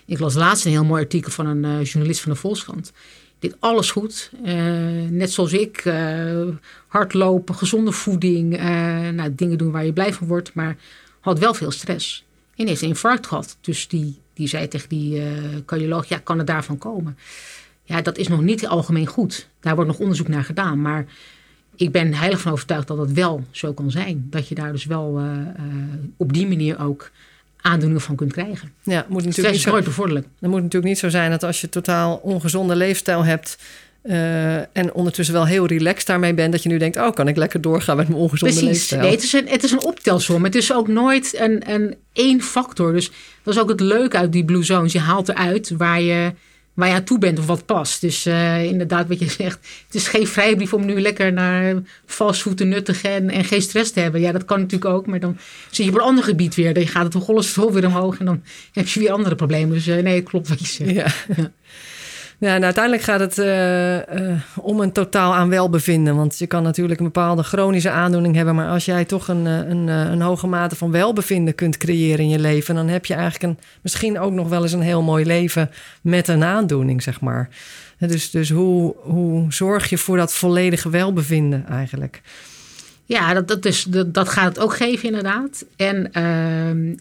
ik 0.04 0.18
las 0.18 0.34
laatst 0.34 0.64
een 0.64 0.70
heel 0.70 0.84
mooi 0.84 1.02
artikel 1.02 1.30
van 1.30 1.46
een 1.46 1.82
journalist 1.82 2.20
van 2.20 2.32
de 2.32 2.38
Volkskrant. 2.38 2.92
Dit 3.38 3.56
alles 3.58 3.90
goed, 3.90 4.30
net 5.10 5.32
zoals 5.32 5.52
ik. 5.52 5.92
hardlopen, 6.86 7.54
gezonde 7.54 7.92
voeding, 7.92 8.60
nou, 9.12 9.34
dingen 9.34 9.58
doen 9.58 9.70
waar 9.70 9.84
je 9.84 9.92
blij 9.92 10.12
van 10.12 10.26
wordt, 10.26 10.54
maar 10.54 10.76
had 11.20 11.38
wel 11.38 11.54
veel 11.54 11.70
stress 11.70 12.24
ineens 12.62 12.80
een 12.80 12.88
infarct 12.88 13.26
gehad. 13.26 13.56
Dus 13.60 13.88
die 13.88 14.20
die 14.34 14.48
zei 14.48 14.68
tegen 14.68 14.88
die 14.88 15.20
uh, 15.20 15.26
cardioloog, 15.66 16.06
ja, 16.06 16.18
kan 16.18 16.38
het 16.38 16.46
daarvan 16.46 16.78
komen? 16.78 17.18
Ja, 17.84 18.02
dat 18.02 18.18
is 18.18 18.28
nog 18.28 18.40
niet 18.40 18.66
algemeen 18.66 19.06
goed. 19.06 19.48
Daar 19.60 19.74
wordt 19.74 19.90
nog 19.90 20.00
onderzoek 20.00 20.28
naar 20.28 20.44
gedaan. 20.44 20.80
Maar 20.80 21.06
ik 21.76 21.92
ben 21.92 22.14
heilig 22.14 22.40
van 22.40 22.52
overtuigd 22.52 22.88
dat 22.88 22.98
het 22.98 23.12
wel 23.12 23.44
zo 23.50 23.72
kan 23.72 23.90
zijn. 23.90 24.26
Dat 24.30 24.48
je 24.48 24.54
daar 24.54 24.72
dus 24.72 24.84
wel 24.84 25.20
uh, 25.20 25.24
uh, 25.24 25.44
op 26.16 26.32
die 26.32 26.48
manier 26.48 26.80
ook 26.80 27.10
aandoeningen 27.60 28.00
van 28.00 28.16
kunt 28.16 28.32
krijgen. 28.32 28.72
Ja, 28.82 29.06
moet 29.08 29.24
natuurlijk 29.24 29.54
is 29.54 29.64
nooit 29.64 29.84
bevorderlijk. 29.84 30.26
Het 30.38 30.50
moet 30.50 30.62
natuurlijk 30.62 30.92
niet 30.92 30.98
zo 30.98 31.08
zijn 31.08 31.30
dat 31.30 31.42
als 31.42 31.60
je 31.60 31.68
totaal 31.68 32.16
ongezonde 32.16 32.76
leefstijl 32.76 33.24
hebt... 33.24 33.58
Uh, 34.04 34.56
en 34.56 34.92
ondertussen 34.92 35.34
wel 35.34 35.46
heel 35.46 35.66
relaxed 35.66 36.06
daarmee 36.06 36.34
bent... 36.34 36.52
dat 36.52 36.62
je 36.62 36.68
nu 36.68 36.78
denkt, 36.78 36.96
oh, 36.96 37.12
kan 37.12 37.28
ik 37.28 37.36
lekker 37.36 37.60
doorgaan 37.60 37.96
met 37.96 38.08
mijn 38.08 38.20
ongezonde 38.20 38.54
Precies. 38.54 38.70
leefstijl? 38.70 39.00
Nee, 39.00 39.10
het 39.10 39.22
is, 39.22 39.32
een, 39.32 39.48
het 39.48 39.64
is 39.64 39.70
een 39.70 39.84
optelsom. 39.84 40.44
Het 40.44 40.54
is 40.54 40.72
ook 40.72 40.88
nooit 40.88 41.38
een, 41.40 41.70
een 41.72 41.96
één 42.12 42.42
factor. 42.42 42.92
Dus 42.92 43.10
dat 43.42 43.54
is 43.54 43.60
ook 43.60 43.68
het 43.68 43.80
leuke 43.80 44.16
uit 44.16 44.32
die 44.32 44.44
Blue 44.44 44.62
Zones. 44.62 44.92
Je 44.92 45.00
haalt 45.00 45.28
eruit 45.28 45.70
waar 45.76 46.00
je 46.00 46.32
waar 46.74 46.88
je 46.88 46.94
aan 46.94 47.04
toe 47.04 47.18
bent 47.18 47.38
of 47.38 47.46
wat 47.46 47.66
past. 47.66 48.00
Dus 48.00 48.26
uh, 48.26 48.64
inderdaad, 48.64 49.08
wat 49.08 49.18
je 49.18 49.30
zegt, 49.30 49.58
het 49.86 49.94
is 49.94 50.08
geen 50.08 50.26
vrijbrief 50.26 50.72
om 50.72 50.84
nu 50.84 51.00
lekker 51.00 51.32
naar 51.32 51.74
fastfood 52.06 52.56
te 52.56 52.64
nuttigen 52.64 53.10
en, 53.10 53.30
en 53.30 53.44
geen 53.44 53.62
stress 53.62 53.90
te 53.90 54.00
hebben. 54.00 54.20
Ja, 54.20 54.32
dat 54.32 54.44
kan 54.44 54.60
natuurlijk 54.60 54.94
ook, 54.94 55.06
maar 55.06 55.20
dan 55.20 55.38
zit 55.70 55.84
je 55.84 55.90
op 55.90 55.96
een 55.96 56.04
ander 56.04 56.24
gebied 56.24 56.54
weer. 56.54 56.74
Dan 56.74 56.86
gaat 56.86 57.14
het 57.14 57.22
cholesterol 57.22 57.72
weer 57.72 57.86
omhoog 57.86 58.18
en 58.18 58.24
dan 58.24 58.42
heb 58.72 58.88
je 58.88 59.00
weer 59.00 59.10
andere 59.10 59.34
problemen. 59.34 59.74
Dus 59.74 59.88
uh, 59.88 60.02
nee, 60.02 60.22
klopt 60.22 60.48
wat 60.48 60.60
je 60.60 60.66
zegt. 60.66 60.90
Ja. 60.90 61.06
ja. 61.36 61.52
Ja, 62.42 62.54
en 62.54 62.64
uiteindelijk 62.64 63.04
gaat 63.04 63.20
het 63.20 63.38
uh, 63.38 63.96
uh, 63.96 64.38
om 64.56 64.80
een 64.80 64.92
totaal 64.92 65.34
aan 65.34 65.48
welbevinden. 65.48 66.16
Want 66.16 66.38
je 66.38 66.46
kan 66.46 66.62
natuurlijk 66.62 67.00
een 67.00 67.06
bepaalde 67.06 67.42
chronische 67.42 67.90
aandoening 67.90 68.34
hebben. 68.34 68.54
Maar 68.54 68.68
als 68.68 68.84
jij 68.84 69.04
toch 69.04 69.28
een, 69.28 69.44
een, 69.44 69.88
een 69.88 70.20
hoge 70.20 70.46
mate 70.46 70.76
van 70.76 70.90
welbevinden 70.90 71.54
kunt 71.54 71.76
creëren 71.76 72.18
in 72.18 72.28
je 72.28 72.38
leven. 72.38 72.74
dan 72.74 72.88
heb 72.88 73.06
je 73.06 73.14
eigenlijk 73.14 73.42
een, 73.42 73.64
misschien 73.80 74.18
ook 74.18 74.32
nog 74.32 74.48
wel 74.48 74.62
eens 74.62 74.72
een 74.72 74.80
heel 74.80 75.02
mooi 75.02 75.24
leven 75.24 75.70
met 76.00 76.28
een 76.28 76.44
aandoening, 76.44 77.02
zeg 77.02 77.20
maar. 77.20 77.48
Dus, 77.98 78.30
dus 78.30 78.50
hoe, 78.50 78.94
hoe 79.00 79.52
zorg 79.52 79.90
je 79.90 79.98
voor 79.98 80.16
dat 80.16 80.32
volledige 80.32 80.90
welbevinden 80.90 81.66
eigenlijk? 81.68 82.20
Ja, 83.04 83.34
dat, 83.34 83.48
dat, 83.48 83.64
is, 83.64 83.84
dat, 83.84 84.14
dat 84.14 84.28
gaat 84.28 84.48
het 84.48 84.58
ook 84.58 84.76
geven, 84.76 85.08
inderdaad. 85.08 85.64
En 85.76 86.10
uh, 86.16 86.94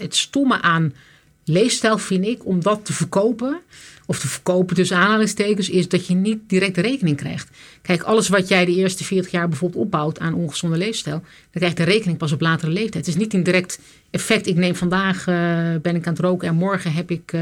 het 0.00 0.16
stomme 0.16 0.62
aan 0.62 0.92
leefstijl 1.50 1.98
vind 1.98 2.26
ik 2.26 2.46
om 2.46 2.62
dat 2.62 2.84
te 2.84 2.92
verkopen 2.92 3.60
of 4.10 4.18
te 4.18 4.28
verkopen 4.28 4.76
tussen 4.76 4.96
aanhalingstekens, 4.96 5.68
is 5.68 5.88
dat 5.88 6.06
je 6.06 6.14
niet 6.14 6.38
direct 6.46 6.74
de 6.74 6.80
rekening 6.80 7.16
krijgt. 7.16 7.48
Kijk, 7.82 8.02
alles 8.02 8.28
wat 8.28 8.48
jij 8.48 8.64
de 8.64 8.74
eerste 8.74 9.04
40 9.04 9.30
jaar 9.30 9.48
bijvoorbeeld 9.48 9.84
opbouwt 9.84 10.18
aan 10.18 10.34
ongezonde 10.34 10.76
leefstijl, 10.76 11.20
dan 11.20 11.22
krijg 11.50 11.70
je 11.70 11.84
de 11.84 11.90
rekening 11.90 12.18
pas 12.18 12.32
op 12.32 12.40
latere 12.40 12.72
leeftijd. 12.72 13.06
Het 13.06 13.14
is 13.14 13.20
niet 13.20 13.34
een 13.34 13.42
direct 13.42 13.78
effect. 14.10 14.46
Ik 14.46 14.56
neem 14.56 14.74
vandaag, 14.74 15.26
uh, 15.26 15.34
ben 15.82 15.96
ik 15.96 16.06
aan 16.06 16.12
het 16.12 16.22
roken 16.22 16.48
en 16.48 16.54
morgen 16.54 16.92
heb 16.92 17.10
ik 17.10 17.32
uh, 17.32 17.40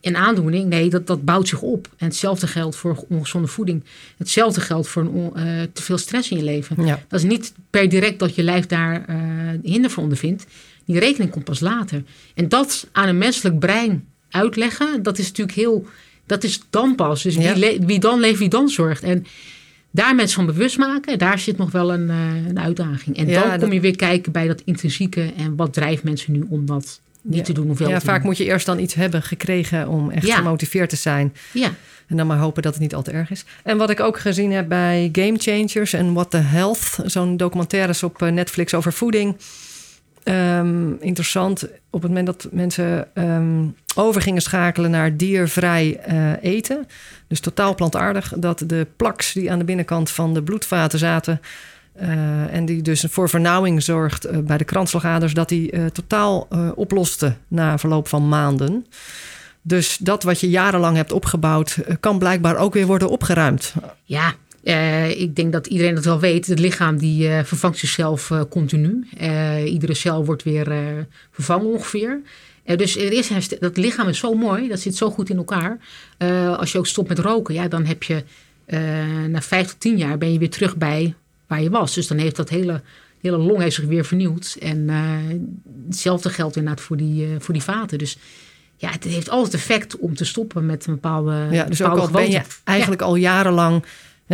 een 0.00 0.16
aandoening. 0.16 0.68
Nee, 0.68 0.90
dat, 0.90 1.06
dat 1.06 1.24
bouwt 1.24 1.48
zich 1.48 1.62
op. 1.62 1.88
En 1.96 2.06
hetzelfde 2.06 2.46
geldt 2.46 2.76
voor 2.76 3.04
ongezonde 3.08 3.48
voeding. 3.48 3.84
Hetzelfde 4.16 4.60
geldt 4.60 4.88
voor 4.88 5.02
een, 5.02 5.32
uh, 5.36 5.62
te 5.72 5.82
veel 5.82 5.98
stress 5.98 6.30
in 6.30 6.36
je 6.36 6.44
leven. 6.44 6.84
Ja. 6.84 7.02
Dat 7.08 7.20
is 7.20 7.26
niet 7.26 7.52
per 7.70 7.88
direct 7.88 8.18
dat 8.18 8.34
je 8.34 8.42
lijf 8.42 8.66
daar 8.66 9.04
hinder 9.62 9.90
van 9.90 10.02
ondervindt. 10.02 10.46
Die 10.90 10.98
rekening 11.00 11.30
komt 11.30 11.44
pas 11.44 11.60
later. 11.60 12.02
En 12.34 12.48
dat 12.48 12.86
aan 12.92 13.08
een 13.08 13.18
menselijk 13.18 13.58
brein 13.58 14.04
uitleggen, 14.30 15.02
dat 15.02 15.18
is 15.18 15.26
natuurlijk 15.28 15.56
heel. 15.56 15.86
Dat 16.26 16.44
is 16.44 16.60
dan 16.70 16.94
pas. 16.94 17.22
Dus 17.22 17.34
Ja. 17.34 17.54
wie, 17.54 17.80
wie 17.86 17.98
dan 18.00 18.20
leeft, 18.20 18.38
wie 18.38 18.48
dan 18.48 18.68
zorgt. 18.68 19.02
En 19.02 19.26
daar 19.90 20.14
mensen 20.14 20.34
van 20.36 20.46
bewust 20.46 20.78
maken, 20.78 21.18
daar 21.18 21.38
zit 21.38 21.56
nog 21.56 21.70
wel 21.70 21.92
een, 21.92 22.10
eh, 22.10 22.46
een 22.48 22.58
uitdaging. 22.60 23.16
En 23.16 23.26
Ja, 23.26 23.40
dan 23.40 23.50
kom 23.50 23.58
dat- 23.60 23.72
je 23.72 23.80
weer 23.80 23.96
kijken 23.96 24.32
bij 24.32 24.46
dat 24.46 24.62
intrinsieke 24.64 25.32
en 25.36 25.56
wat 25.56 25.72
drijft 25.72 26.02
mensen 26.02 26.32
nu 26.32 26.44
om 26.48 26.66
dat 26.66 27.00
niet 27.22 27.36
Ja. 27.38 27.42
te 27.42 27.52
doen 27.52 27.70
of 27.70 27.78
wel 27.78 27.88
Ja, 27.88 28.00
vaak 28.00 28.16
doen. 28.18 28.26
moet 28.26 28.36
je 28.36 28.44
eerst 28.44 28.66
dan 28.66 28.78
iets 28.78 28.94
hebben 28.94 29.22
gekregen 29.22 29.88
om 29.88 30.10
echt 30.10 30.32
gemotiveerd 30.32 30.90
te 30.90 30.96
zijn. 30.96 31.34
Ja, 31.52 31.70
En 32.06 32.16
dan 32.16 32.26
maar 32.26 32.38
hopen 32.38 32.62
dat 32.62 32.72
het 32.72 32.82
niet 32.82 32.94
al 32.94 33.02
te 33.02 33.10
erg 33.10 33.30
is. 33.30 33.44
En 33.64 33.76
wat 33.76 33.90
ik 33.90 34.00
ook 34.00 34.18
gezien 34.18 34.52
heb 34.52 34.68
bij 34.68 35.08
Game 35.12 35.38
Changers 35.38 35.92
en 35.92 36.12
What 36.12 36.30
the 36.30 36.36
Health, 36.36 36.98
zo'n 37.04 37.36
documentaires 37.36 38.02
op 38.02 38.22
eh, 38.22 38.28
Netflix 38.32 38.74
over 38.74 38.92
voeding. 38.92 39.36
Ehm, 40.22 40.92
interessant, 40.92 41.62
op 41.90 42.02
het 42.02 42.10
moment 42.10 42.26
dat 42.26 42.48
mensen 42.50 43.14
ehm, 43.14 43.64
over 43.94 44.22
gingen 44.22 44.42
schakelen 44.42 44.90
naar 44.90 45.16
diervrij 45.16 45.96
eh, 45.96 46.42
eten, 46.42 46.86
dus 47.26 47.40
totaal 47.40 47.74
plantaardig, 47.74 48.32
dat 48.36 48.62
de 48.66 48.86
plaks 48.96 49.32
die 49.32 49.50
aan 49.50 49.58
de 49.58 49.64
binnenkant 49.64 50.10
van 50.10 50.34
de 50.34 50.42
bloedvaten 50.42 50.98
zaten 50.98 51.40
eh, 51.92 52.54
en 52.54 52.64
die 52.64 52.82
dus 52.82 53.04
voor 53.08 53.28
vernauwing 53.28 53.82
zorgt 53.82 54.24
eh, 54.24 54.38
bij 54.38 54.58
de 54.58 54.64
kransslagaders, 54.64 55.34
dat 55.34 55.48
die 55.48 55.92
totaal 55.92 56.48
oploste 56.74 57.34
na 57.48 57.78
verloop 57.78 58.08
van 58.08 58.28
maanden. 58.28 58.86
Dus 59.62 59.96
dat 59.96 60.22
wat 60.22 60.40
je 60.40 60.50
jarenlang 60.50 60.96
hebt 60.96 61.12
opgebouwd, 61.12 61.78
kan 62.00 62.18
blijkbaar 62.18 62.56
ook 62.56 62.74
weer 62.74 62.86
worden 62.86 63.10
opgeruimd. 63.10 63.74
ja. 64.04 64.34
Eh, 64.62 65.20
ik 65.20 65.36
denk 65.36 65.52
dat 65.52 65.66
iedereen 65.66 65.94
dat 65.94 66.04
wel 66.04 66.20
weet. 66.20 66.46
Het 66.46 66.58
lichaam 66.58 66.98
die 66.98 67.28
eh, 67.28 67.44
vervangt 67.44 67.78
zichzelf 67.78 68.30
eh, 68.30 68.40
continu. 68.50 69.06
Iedere 69.64 69.94
cel 69.94 70.24
wordt 70.24 70.42
weer 70.42 70.66
vervangen 71.30 71.66
ongeveer. 71.66 72.20
Dus 72.76 72.96
is 72.96 73.48
dat 73.48 73.76
lichaam 73.76 74.08
is 74.08 74.18
zo 74.18 74.34
mooi. 74.34 74.68
Dat 74.68 74.80
zit 74.80 74.96
zo 74.96 75.10
goed 75.10 75.30
in 75.30 75.36
elkaar. 75.36 75.78
Als 76.56 76.72
je 76.72 76.78
ook 76.78 76.86
stopt 76.86 77.08
met 77.08 77.18
roken, 77.18 77.54
ja, 77.54 77.68
dan 77.68 77.84
heb 77.84 78.02
je 78.02 78.24
na 79.28 79.42
vijf 79.42 79.66
tot 79.66 79.80
tien 79.80 79.96
jaar 79.96 80.18
ben 80.18 80.32
je 80.32 80.38
weer 80.38 80.50
terug 80.50 80.76
bij 80.76 81.14
waar 81.46 81.62
je 81.62 81.70
was. 81.70 81.94
Dus 81.94 82.06
dan 82.06 82.18
heeft 82.18 82.36
dat 82.36 82.48
hele, 82.48 82.82
hele 83.20 83.36
long 83.36 83.60
heeft 83.60 83.74
zich 83.74 83.84
weer 83.84 84.04
vernieuwd. 84.04 84.56
En 84.60 84.88
hetzelfde 85.86 86.30
geldt 86.30 86.56
inderdaad 86.56 86.84
voor 86.84 86.96
die, 86.96 87.28
voor 87.38 87.54
die 87.54 87.62
vaten. 87.62 87.98
Dus 87.98 88.18
ja, 88.76 88.90
het 88.90 89.04
heeft 89.04 89.30
altijd 89.30 89.54
effect 89.54 89.98
om 89.98 90.14
te 90.14 90.24
stoppen 90.24 90.66
met 90.66 90.86
een 90.86 90.94
bepaalde 90.94 91.48
Ja, 91.50 91.64
dus 91.64 91.82
ook 91.82 91.88
bepaalde 91.88 92.00
al 92.00 92.20
ben 92.20 92.30
je 92.30 92.36
gewoonte. 92.36 92.54
eigenlijk 92.64 93.02
al 93.02 93.14
jarenlang 93.14 93.84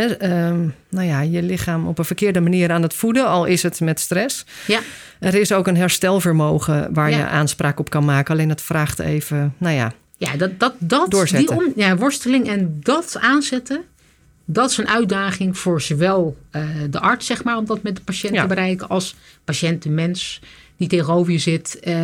hè, 0.00 0.04
ehm, 0.06 0.68
nou 0.90 1.06
ja, 1.06 1.20
je 1.20 1.42
lichaam 1.42 1.86
op 1.86 1.98
een 1.98 2.04
verkeerde 2.04 2.40
manier 2.40 2.70
aan 2.70 2.82
het 2.82 2.94
voeden, 2.94 3.26
al 3.26 3.44
is 3.44 3.62
het 3.62 3.80
met 3.80 4.00
stress. 4.00 4.44
Ja. 4.66 4.80
Er 5.20 5.34
is 5.34 5.52
ook 5.52 5.66
een 5.66 5.76
herstelvermogen 5.76 6.94
waar 6.94 7.10
Ja. 7.10 7.16
je 7.16 7.26
aanspraak 7.26 7.78
op 7.78 7.90
kan 7.90 8.04
maken. 8.04 8.34
Alleen 8.34 8.48
het 8.48 8.62
vraagt 8.62 8.98
even, 8.98 9.54
nou 9.58 9.74
ja, 9.74 9.92
Ja, 10.18 10.36
dat, 10.36 10.60
dat, 10.60 10.74
dat 10.78 11.10
Doorzetten. 11.10 11.56
Die 11.56 11.66
om, 11.66 11.72
ja, 11.76 11.96
worsteling 11.96 12.48
en 12.48 12.76
dat 12.82 13.16
aanzetten, 13.20 13.80
dat 14.44 14.70
is 14.70 14.76
een 14.78 14.88
uitdaging 14.88 15.58
voor 15.58 15.80
zowel 15.80 16.36
eh, 16.50 16.62
de 16.90 17.00
arts, 17.00 17.26
zeg 17.26 17.44
maar, 17.44 17.56
om 17.56 17.64
dat 17.66 17.82
met 17.82 17.96
de 17.96 18.02
patiënt 18.02 18.34
Ja. 18.34 18.42
te 18.42 18.48
bereiken, 18.48 18.88
als 18.88 19.14
patiënt, 19.44 19.82
de 19.82 19.90
mens 19.90 20.40
die 20.76 20.88
tegenover 20.88 21.32
je 21.32 21.38
zit. 21.38 21.78
Eh, 21.80 21.94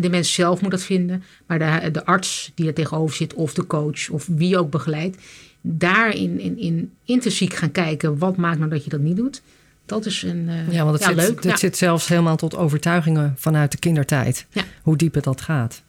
de 0.00 0.08
mens 0.10 0.32
zelf 0.32 0.60
moet 0.60 0.70
dat 0.70 0.82
vinden, 0.82 1.22
maar 1.46 1.58
de, 1.58 1.90
de 1.90 2.04
arts 2.04 2.52
die 2.54 2.66
er 2.66 2.74
tegenover 2.74 3.16
zit, 3.16 3.34
of 3.34 3.54
de 3.54 3.66
coach, 3.66 4.08
of 4.10 4.26
wie 4.26 4.58
ook 4.58 4.70
begeleidt, 4.70 5.16
daar 5.60 6.14
in, 6.14 6.40
in, 6.40 6.58
in 6.58 6.92
intrinsiek 7.04 7.54
gaan 7.54 7.72
kijken, 7.72 8.18
wat 8.18 8.36
maakt 8.36 8.58
nou 8.58 8.70
dat 8.70 8.84
je 8.84 8.90
dat 8.90 9.00
niet 9.00 9.16
doet. 9.16 9.42
Dat 9.86 10.06
is 10.06 10.22
een 10.22 10.48
eh, 10.48 10.72
ja 10.72 10.84
want 10.84 10.98
het, 10.98 11.04
zit, 11.04 11.16
leuk. 11.16 11.34
het 11.34 11.44
ja. 11.44 11.56
zit 11.56 11.76
zelfs 11.76 12.08
helemaal 12.08 12.36
tot 12.36 12.56
overtuigingen 12.56 13.34
vanuit 13.38 13.72
de 13.72 13.78
kindertijd. 13.78 14.46
Ja. 14.50 14.62
Hoe 14.82 14.96
diep 14.96 15.14
het 15.14 15.24
dat 15.24 15.40
gaat. 15.40 15.82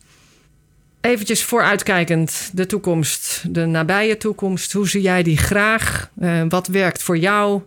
Eventjes 1.01 1.43
vooruitkijkend, 1.43 2.51
de 2.53 2.65
toekomst, 2.65 3.43
de 3.49 3.65
nabije 3.65 4.17
toekomst. 4.17 4.73
Hoe 4.73 4.89
zie 4.89 5.01
jij 5.01 5.23
die 5.23 5.38
graag? 5.38 6.10
Eh, 6.19 6.41
wat 6.49 6.67
werkt 6.67 7.03
voor 7.03 7.17
jou? 7.17 7.62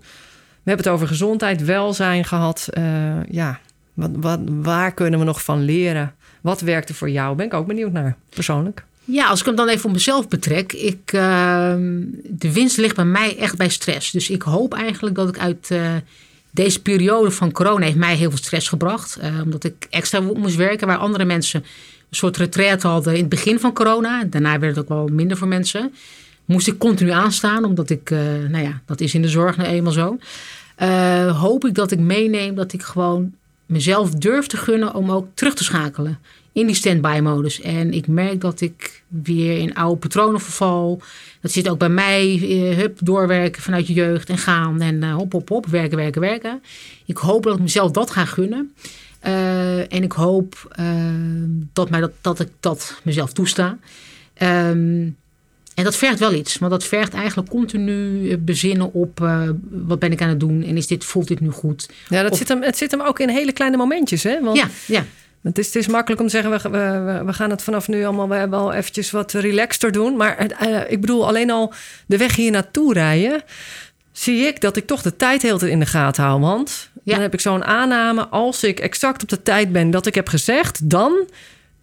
We 0.62 0.70
hebben 0.70 0.84
het 0.84 0.94
over 0.94 1.06
gezondheid, 1.06 1.64
welzijn 1.64 2.24
gehad. 2.24 2.68
Eh, 2.70 3.24
ja, 3.30 3.60
wat, 3.94 4.10
wat, 4.14 4.40
waar 4.46 4.94
kunnen 4.94 5.18
we 5.18 5.24
nog 5.24 5.44
van 5.44 5.62
leren? 5.62 6.14
Wat 6.40 6.60
werkte 6.60 6.94
voor 6.94 7.10
jou? 7.10 7.36
Ben 7.36 7.46
ik 7.46 7.54
ook 7.54 7.66
benieuwd 7.66 7.92
naar, 7.92 8.16
persoonlijk. 8.28 8.84
Ja, 9.04 9.26
als 9.26 9.40
ik 9.40 9.46
hem 9.46 9.54
dan 9.56 9.68
even 9.68 9.84
op 9.86 9.92
mezelf 9.92 10.28
betrek. 10.28 10.72
Ik, 10.72 11.12
ehm, 11.12 12.02
de 12.24 12.52
winst 12.52 12.76
ligt 12.76 12.96
bij 12.96 13.04
mij 13.04 13.38
echt 13.38 13.56
bij 13.56 13.68
stress. 13.68 14.10
Dus 14.10 14.30
ik 14.30 14.42
hoop 14.42 14.74
eigenlijk 14.74 15.14
dat 15.14 15.28
ik 15.28 15.38
uit 15.38 15.70
eh, 15.70 15.92
deze 16.50 16.82
periode 16.82 17.30
van 17.30 17.52
corona... 17.52 17.84
heeft 17.84 17.96
mij 17.96 18.14
heel 18.16 18.28
veel 18.28 18.38
stress 18.38 18.68
gebracht. 18.68 19.16
eh, 19.16 19.40
omdat 19.42 19.64
ik 19.64 19.86
extra 19.90 20.20
moest 20.20 20.56
werken 20.56 20.86
waar 20.86 20.96
andere 20.96 21.24
mensen... 21.24 21.60
een 21.60 22.16
soort 22.16 22.36
retraite 22.36 22.86
hadden 22.86 23.12
in 23.14 23.20
het 23.20 23.28
begin 23.28 23.60
van 23.60 23.72
corona. 23.72 24.24
Daarna 24.24 24.58
werd 24.58 24.76
het 24.76 24.84
ook 24.84 24.90
wel 24.90 25.08
minder 25.12 25.36
voor 25.36 25.48
mensen. 25.48 25.94
Moest 26.44 26.66
ik 26.66 26.78
continu 26.78 27.10
aanstaan, 27.10 27.64
omdat 27.64 27.90
ik... 27.90 28.10
eh, 28.10 28.18
nou 28.48 28.64
ja, 28.64 28.80
dat 28.86 29.00
is 29.00 29.14
in 29.14 29.22
de 29.22 29.28
zorg 29.28 29.56
nou 29.56 29.68
eenmaal 29.68 29.92
zo. 29.92 30.18
Hoop 31.32 31.64
ik 31.66 31.74
dat 31.74 31.90
ik 31.90 31.98
meeneem 31.98 32.54
dat 32.54 32.72
ik 32.72 32.82
gewoon 32.82 33.32
mezelf 33.66 34.10
durf 34.10 34.46
te 34.46 34.56
gunnen... 34.56 34.94
om 34.94 35.10
ook 35.10 35.26
terug 35.34 35.54
te 35.54 35.64
schakelen 35.64 36.18
in 36.54 36.66
die 36.66 36.74
standby 36.74 37.18
modus. 37.22 37.60
En 37.60 37.92
ik 37.92 38.06
merk 38.06 38.40
dat 38.40 38.60
ik 38.60 39.02
weer 39.08 39.58
in 39.58 39.74
oude 39.74 39.96
patronen 39.96 40.40
verval. 40.40 41.02
Dat 41.40 41.50
zit 41.52 41.68
ook 41.68 41.78
bij 41.78 41.88
mij. 41.88 42.38
eh, 42.42 42.76
hup, 42.76 42.98
doorwerken 43.02 43.62
vanuit 43.62 43.86
je 43.86 43.92
jeugd 43.92 44.28
en 44.28 44.38
gaan. 44.38 44.80
En 44.80 45.02
eh, 45.02 45.14
hop, 45.14 45.32
hop, 45.32 45.48
hop, 45.48 45.66
werken, 45.66 45.96
werken, 45.96 46.20
werken. 46.20 46.62
Ik 47.04 47.16
hoop 47.16 47.42
dat 47.42 47.54
ik 47.54 47.60
mezelf 47.60 47.90
dat 47.90 48.10
ga 48.10 48.24
gunnen. 48.24 48.72
Eh, 49.20 49.78
en 49.92 50.02
ik 50.02 50.12
hoop 50.12 50.76
dat, 51.72 51.90
mij 51.90 52.00
dat, 52.00 52.12
dat 52.20 52.40
ik 52.40 52.48
dat 52.60 53.00
mezelf 53.02 53.32
toesta. 53.32 53.78
Ehm, 54.34 55.08
en 55.74 55.84
dat 55.84 55.96
vergt 55.96 56.18
wel 56.18 56.32
iets. 56.34 56.58
Want 56.58 56.72
dat 56.72 56.84
vergt 56.84 57.14
eigenlijk 57.14 57.48
continu 57.50 58.36
bezinnen 58.38 58.92
op... 58.92 59.18
wat 59.70 59.98
ben 59.98 60.12
ik 60.12 60.22
aan 60.22 60.28
het 60.28 60.40
doen? 60.40 60.62
En 60.62 60.76
is 60.76 60.86
dit, 60.86 61.04
voelt 61.04 61.28
dit 61.28 61.40
nu 61.40 61.50
goed? 61.50 61.88
Ja, 62.08 62.22
dat 62.22 62.30
Of- 62.32 62.38
zit 62.38 62.48
hem, 62.48 62.62
het 62.62 62.76
zit 62.76 62.90
hem 62.90 63.00
ook 63.00 63.18
in 63.20 63.28
hele 63.28 63.52
kleine 63.52 63.76
momentjes. 63.76 64.22
Hè? 64.22 64.40
Want 64.42 64.56
Ja, 64.56 64.68
ja. 64.86 65.04
Het 65.44 65.58
is, 65.58 65.66
het 65.66 65.76
is 65.76 65.86
makkelijk 65.86 66.20
om 66.20 66.26
te 66.28 66.40
zeggen, 66.40 66.70
we, 66.70 66.78
we, 66.78 67.24
we 67.24 67.32
gaan 67.32 67.50
het 67.50 67.62
vanaf 67.62 67.88
nu 67.88 68.04
allemaal 68.04 68.28
we 68.28 68.48
wel 68.48 68.72
eventjes 68.72 69.10
wat 69.10 69.32
relaxter 69.32 69.92
doen. 69.92 70.16
Maar 70.16 70.46
uh, 70.62 70.90
ik 70.90 71.00
bedoel, 71.00 71.26
alleen 71.26 71.50
al 71.50 71.72
de 72.06 72.16
weg 72.16 72.36
hier 72.36 72.50
naartoe 72.50 72.92
rijden, 72.92 73.42
zie 74.12 74.46
ik 74.46 74.60
dat 74.60 74.76
ik 74.76 74.86
toch 74.86 75.02
de 75.02 75.16
tijd 75.16 75.42
heel 75.42 75.64
in 75.64 75.78
de 75.78 75.86
gaten 75.86 76.24
hou. 76.24 76.40
Want 76.40 76.90
ja. 77.02 77.12
dan 77.12 77.22
heb 77.22 77.34
ik 77.34 77.40
zo'n 77.40 77.64
aanname, 77.64 78.28
als 78.28 78.64
ik 78.64 78.80
exact 78.80 79.22
op 79.22 79.28
de 79.28 79.42
tijd 79.42 79.72
ben 79.72 79.90
dat 79.90 80.06
ik 80.06 80.14
heb 80.14 80.28
gezegd, 80.28 80.90
dan 80.90 81.28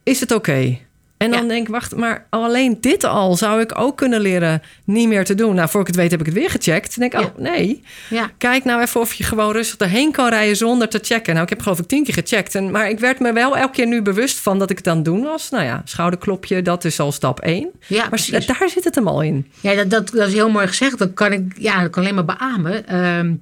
is 0.04 0.20
het 0.20 0.32
oké. 0.32 0.78
En 1.22 1.32
dan 1.32 1.48
denk 1.48 1.68
ik, 1.68 1.74
wacht, 1.74 1.96
maar 1.96 2.26
alleen 2.30 2.78
dit 2.82 3.04
al 3.04 3.36
zou 3.36 3.62
ik 3.62 3.80
ook 3.80 3.98
kunnen 3.98 4.22
leren 4.22 4.62
niet 4.84 5.08
meer 5.08 5.26
te 5.26 5.36
doen. 5.36 5.56
Nou, 5.56 5.70
voor 5.70 5.82
ik 5.82 5.88
het 5.88 5.96
weet 5.96 6.12
heb 6.12 6.20
ik 6.20 6.26
het 6.26 6.36
weer 6.36 6.50
gecheckt. 6.50 7.00
Dan 7.00 7.10
denk 7.10 7.24
ik, 7.24 7.30
oh 7.30 7.42
nee, 7.44 7.84
ja. 8.10 8.30
kijk 8.38 8.64
nou 8.64 8.82
even 8.82 9.02
of 9.02 9.14
je 9.14 9.24
gewoon 9.24 9.52
rustig 9.52 9.78
erheen 9.78 10.12
kan 10.12 10.30
rijden 10.30 10.56
zonder 10.56 10.90
te 10.90 11.00
checken. 11.02 11.34
Nou, 11.34 11.44
ik 11.44 11.50
heb 11.50 11.62
geloof 11.62 11.80
ik 11.80 11.88
tien 11.88 12.04
keer 12.04 12.14
gecheckt. 12.14 12.56
En, 12.56 12.72
maar 12.72 12.90
ik 12.90 13.00
werd 13.00 13.20
me 13.20 13.34
wel 13.34 13.58
elke 13.58 13.72
keer 13.72 13.88
nu 13.88 14.02
bewust 14.02 14.38
van 14.38 14.60
dat 14.60 14.70
ik 14.70 14.78
het 14.78 14.88
aan 14.88 14.96
het 14.96 15.06
doen 15.06 15.24
was. 15.24 15.50
Nou 15.50 15.64
ja, 15.64 15.82
schouderklopje, 15.86 16.62
dat 16.62 16.86
is 16.86 17.00
al 17.00 17.12
stap 17.12 17.40
één. 17.40 17.70
Ja, 17.88 18.08
maar 18.10 18.28
daar 18.46 18.70
zit 18.70 18.84
het 18.84 18.96
hem 18.96 19.08
al 19.08 19.22
in. 19.22 19.52
Ja, 19.60 19.76
dat, 19.76 19.90
dat, 19.90 20.10
dat 20.10 20.28
is 20.28 20.34
heel 20.34 20.50
mooi 20.50 20.68
gezegd. 20.68 20.98
Dat 20.98 21.14
kan 21.14 21.32
ik, 21.32 21.54
ja, 21.58 21.82
dat 21.82 21.90
kan 21.90 22.04
alleen 22.04 22.16
maar 22.16 22.38
beamen. 22.38 22.88
Ehm, 22.88 23.34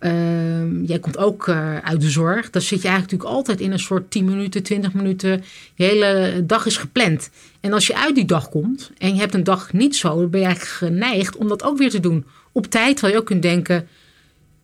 Ehm, 0.00 0.84
jij 0.84 0.98
komt 0.98 1.18
ook 1.18 1.46
uh, 1.46 1.78
uit 1.78 2.00
de 2.00 2.10
zorg. 2.10 2.50
Dan 2.50 2.62
zit 2.62 2.82
je 2.82 2.88
eigenlijk 2.88 3.12
natuurlijk 3.12 3.38
altijd 3.38 3.60
in 3.60 3.72
een 3.72 3.78
soort 3.78 4.10
10 4.10 4.24
minuten, 4.24 4.62
20 4.62 4.92
minuten. 4.92 5.44
Je 5.74 5.84
hele 5.84 6.42
dag 6.46 6.66
is 6.66 6.76
gepland. 6.76 7.30
En 7.60 7.72
als 7.72 7.86
je 7.86 7.96
uit 7.96 8.14
die 8.14 8.24
dag 8.24 8.48
komt 8.48 8.90
en 8.98 9.14
je 9.14 9.20
hebt 9.20 9.34
een 9.34 9.44
dag 9.44 9.72
niet 9.72 9.96
zo, 9.96 10.08
dan 10.08 10.30
ben 10.30 10.40
je 10.40 10.46
eigenlijk 10.46 10.76
geneigd 10.76 11.36
om 11.36 11.48
dat 11.48 11.62
ook 11.62 11.78
weer 11.78 11.90
te 11.90 12.00
doen. 12.00 12.24
Op 12.52 12.66
tijd, 12.66 12.92
terwijl 12.92 13.14
je 13.14 13.20
ook 13.20 13.26
kunt 13.26 13.42
denken: 13.42 13.88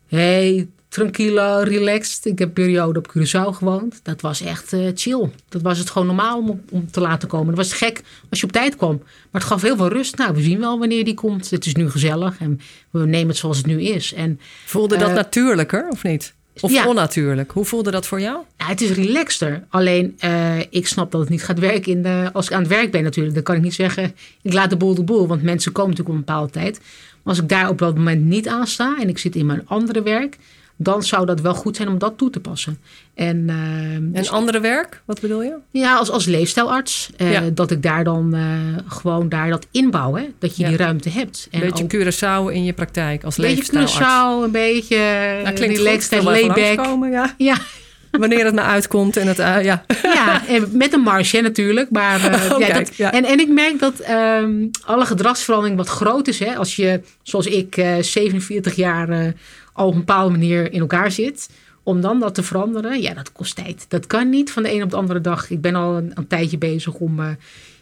hé, 0.07 0.19
hey, 0.19 0.69
tranquilo, 0.97 1.61
relaxed. 1.65 2.25
Ik 2.25 2.39
heb 2.39 2.49
een 2.49 2.55
periode 2.55 2.99
op 2.99 3.13
Curaçao 3.17 3.49
gewoond. 3.53 4.01
Dat 4.03 4.21
was 4.21 4.41
echt 4.41 4.73
uh, 4.73 4.91
chill. 4.95 5.31
Dat 5.49 5.63
was 5.63 5.79
het 5.79 5.91
gewoon 5.91 6.07
normaal 6.07 6.39
om, 6.39 6.61
om 6.71 6.91
te 6.91 7.01
laten 7.01 7.29
komen. 7.29 7.47
Dat 7.47 7.57
was 7.57 7.73
gek 7.73 8.03
als 8.31 8.41
je 8.41 8.47
op 8.47 8.53
tijd 8.53 8.77
kwam. 8.77 8.99
Maar 9.31 9.41
het 9.41 9.51
gaf 9.51 9.63
heel 9.63 9.77
veel 9.77 9.89
rust. 9.89 10.17
Nou, 10.17 10.35
we 10.35 10.43
zien 10.43 10.61
wel 10.61 10.79
wanneer 10.79 11.05
die 11.05 11.15
komt. 11.15 11.51
Het 11.51 11.67
is 11.67 11.75
nu 11.75 11.91
gezellig 11.91 12.39
en 12.39 12.61
we 12.91 13.07
nemen 13.07 13.29
het 13.29 13.37
zoals 13.37 13.57
het 13.57 13.67
nu 13.67 13.83
is. 13.83 14.15
En, 14.15 14.41
voelde 14.65 14.97
dat 14.97 15.09
uh, 15.09 15.15
natuurlijker 15.15 15.89
of 15.89 16.03
niet? 16.03 16.35
Of 16.61 16.71
ja. 16.71 16.87
onnatuurlijk? 16.87 17.51
Hoe 17.51 17.65
voelde 17.65 17.91
dat 17.91 18.07
voor 18.07 18.21
jou? 18.21 18.39
Ja, 18.59 18.67
het 18.67 18.81
is 18.81 18.91
relaxter. 18.91 19.65
Alleen, 19.69 20.19
uh, 20.25 20.59
ik 20.71 20.87
snap 20.87 21.11
dat 21.11 21.21
het 21.21 21.31
niet 21.31 21.45
gaat 21.45 21.59
werken 21.59 21.93
in 21.93 22.03
de, 22.03 22.31
als 22.33 22.47
ik 22.47 22.53
aan 22.53 22.61
het 22.61 22.69
werk 22.69 22.91
ben 22.91 23.03
natuurlijk. 23.03 23.35
Dan 23.35 23.45
kan 23.45 23.57
ik 23.57 23.63
niet 23.63 23.75
zeggen, 23.75 24.15
ik 24.43 24.53
laat 24.53 24.71
de 24.71 24.77
boel 24.77 24.95
de 24.95 25.03
boel. 25.05 25.27
Want 25.27 25.43
mensen 25.43 25.73
komen 25.73 25.91
natuurlijk 25.91 26.19
op 26.19 26.21
een 26.21 26.27
bepaalde 26.27 26.53
tijd. 26.53 26.79
Maar 27.23 27.35
als 27.35 27.43
ik 27.43 27.49
daar 27.49 27.69
op 27.69 27.79
dat 27.79 27.97
moment 27.97 28.25
niet 28.25 28.49
aan 28.49 28.67
sta 28.67 28.97
en 29.01 29.09
ik 29.09 29.19
zit 29.19 29.37
in 29.37 29.47
mijn 29.47 29.63
andere 29.67 30.03
werk 30.03 30.37
dan 30.77 31.03
zou 31.03 31.27
dat 31.27 31.41
wel 31.41 31.55
goed 31.55 31.77
zijn 31.77 31.89
om 31.89 31.99
dat 31.99 32.19
toe 32.19 32.31
te 32.31 32.41
passen. 32.41 32.79
En, 33.15 33.37
uh, 33.49 33.55
en 33.95 34.13
dus, 34.13 34.31
andere 34.31 34.61
werk, 34.61 35.03
wat 35.05 35.21
bedoel 35.21 35.43
je? 35.43 35.55
Ja, 35.71 35.97
als, 35.97 36.11
als 36.11 36.25
leefstijlarts. 36.25 37.11
Uh, 37.19 37.41
Dat 37.53 37.71
ik 37.71 37.83
daar 37.83 38.05
dan 38.05 38.35
uh, 38.35 38.43
gewoon 38.87 39.29
daar 39.29 39.51
dat 39.51 39.67
inbouw, 39.71 40.15
hè? 40.15 40.25
dat 40.39 40.57
je 40.57 40.63
ja. 40.63 40.69
die 40.69 40.77
ruimte 40.77 41.11
hebt. 41.11 41.49
Een 41.51 41.61
beetje 41.61 41.87
Curaçao 41.87 42.53
in 42.53 42.65
je 42.65 42.73
praktijk 42.73 43.25
als 43.25 43.37
leefstijlarts. 43.37 43.95
Een 43.95 44.01
beetje 44.01 44.15
Curaçao, 44.15 44.45
een 44.45 44.51
beetje 44.51 44.99
nou, 45.43 45.77
relaxed 45.77 46.13
en 46.13 46.25
layback. 46.25 47.11
Ja. 47.11 47.35
ja. 47.39 47.57
Wanneer 48.11 48.45
het 48.45 48.55
maar 48.55 48.65
uitkomt 48.65 49.17
en 49.17 49.27
het, 49.27 49.37
ja. 49.37 49.63
Ja, 50.03 50.47
en 50.47 50.69
met 50.73 50.93
een 50.93 51.01
marge 51.01 51.41
natuurlijk. 51.41 51.91
Maar, 51.91 52.17
oh, 52.53 52.59
ja, 52.59 52.67
kijk, 52.67 52.97
dat. 52.97 53.13
En, 53.13 53.25
en 53.25 53.41
ik 53.41 53.49
merk 53.49 53.79
dat 53.79 54.09
um, 54.11 54.71
alle 54.85 55.07
gedragsverandering 55.07 55.77
wat 55.77 55.89
groot 55.89 56.29
is. 56.29 56.39
Hè, 56.39 56.57
als 56.57 56.77
je, 56.77 57.01
zoals 57.23 57.47
ik, 57.47 57.77
uh, 57.77 57.97
47 58.01 58.75
jaar 58.75 59.35
al 59.77 59.87
op 59.87 59.93
een 59.93 59.99
bepaalde 59.99 60.31
manier 60.31 60.73
in 60.73 60.81
elkaar 60.81 61.11
zit. 61.11 61.51
Om 61.83 62.01
dan 62.01 62.21
dat 62.21 62.35
te 62.35 62.43
veranderen, 62.43 63.01
ja, 63.03 63.15
dat 63.15 63.33
kost 63.33 63.57
tijd. 63.57 63.87
Dat 63.89 64.07
kan 64.07 64.29
niet 64.29 64.53
van 64.53 64.63
de 64.63 64.75
een 64.75 64.83
op 64.83 64.91
de 64.91 64.97
andere 64.97 65.21
dag. 65.21 65.51
Ik 65.51 65.61
ben 65.61 65.75
al 65.75 65.97
een, 65.97 66.27
tijdje 66.29 66.59
bezig 66.59 66.95
om 66.95 67.21
uh, 67.21 67.29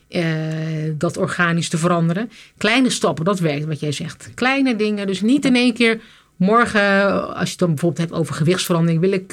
uh, 0.09 0.95
dat 0.99 1.17
organisch 1.17 1.69
te 1.69 1.79
veranderen. 1.79 2.31
Kleine 2.57 2.91
stappen, 2.91 3.25
dat 3.25 3.39
werkt 3.39 3.65
wat 3.65 3.81
jij 3.81 3.93
zegt. 3.93 4.31
Kleine 4.35 4.77
dingen, 4.77 5.07
dus 5.07 5.21
niet 5.21 5.45
in 5.45 5.57
één 5.57 5.75
keer 5.75 6.01
morgen, 6.37 7.11
als 7.29 7.45
je 7.45 7.51
het 7.51 7.59
dan 7.59 7.69
bijvoorbeeld 7.69 8.09
hebt 8.09 8.21
over 8.21 8.35
gewichtsverandering, 8.35 9.01
wil 9.01 9.13
ik 9.13 9.33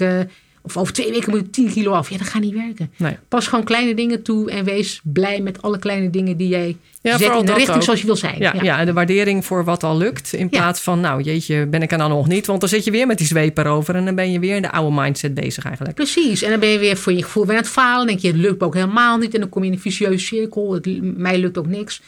of 0.62 0.78
over 0.78 0.94
twee 0.94 1.12
weken 1.12 1.32
moet 1.32 1.40
ik 1.40 1.52
10 1.52 1.72
kilo 1.72 1.92
af. 1.92 2.10
Ja, 2.10 2.18
dat 2.18 2.28
gaat 2.28 2.42
niet 2.42 2.54
werken. 2.54 2.92
Nee. 2.98 3.18
Pas 3.28 3.48
gewoon 3.48 3.66
kleine 3.66 3.94
dingen 3.94 4.22
toe 4.22 4.52
en 4.52 4.64
wees 4.64 5.02
blij 5.04 5.42
met 5.42 5.62
alle 5.62 5.80
kleine 5.80 6.10
dingen 6.10 6.38
die 6.38 6.48
jij 6.48 6.78
ja, 7.02 7.18
zet 7.18 7.36
in 7.36 7.46
de 7.46 7.54
richting 7.54 7.76
ook. 7.76 7.84
zoals 7.84 8.00
je 8.00 8.06
wil 8.06 8.16
zijn. 8.16 8.36
Ja, 8.40 8.54
ja, 8.62 8.80
en 8.80 8.86
de 8.86 8.94
waardering 8.94 9.46
voor 9.46 9.64
wat 9.64 9.84
al 9.84 9.98
lukt. 9.98 10.34
In 10.34 10.50
plaats 10.50 10.82
van, 10.82 11.00
nou 11.00 11.22
jeetje, 11.22 11.66
ben 11.66 11.82
ik 11.82 11.92
er 11.92 11.98
dan 11.98 12.10
nog 12.10 12.28
niet. 12.28 12.46
Want 12.46 12.60
dan 12.60 12.70
zit 12.70 12.84
je 12.84 12.92
weer 12.92 13.08
met 13.08 13.18
die 13.18 13.28
zweep 13.28 13.58
erover. 13.58 13.96
En 13.96 14.06
dan 14.06 14.16
ben 14.16 14.32
je 14.32 14.40
weer 14.40 14.56
in 14.56 14.62
de 14.62 14.72
oude 14.72 15.02
mindset 15.02 15.34
bezig 15.34 15.66
eigenlijk. 15.66 15.96
Precies. 15.96 16.42
En 16.42 16.50
dan 16.50 16.60
ben 16.60 16.70
je 16.70 16.80
weer 16.80 16.98
voor 16.98 17.14
je 17.14 17.24
gevoel 17.24 17.46
weer 17.46 17.56
aan 17.56 17.62
het 17.62 17.72
falen. 17.72 17.98
Dan 17.98 18.08
denk 18.08 18.20
je, 18.20 18.28
het 18.28 18.38
lukt 18.38 18.64
ook 18.64 18.74
helemaal 18.74 19.18
niet. 19.18 19.34
En 19.34 19.40
dan 19.40 19.50
kom 19.50 19.62
je 19.62 19.68
in 19.68 19.76
een 19.76 19.82
vicieuze 19.82 20.26
cirkel. 20.26 20.74
Het, 20.74 21.18
mij 21.18 21.38
lukt 21.38 21.58
ook 21.58 21.68
niks. 21.68 22.02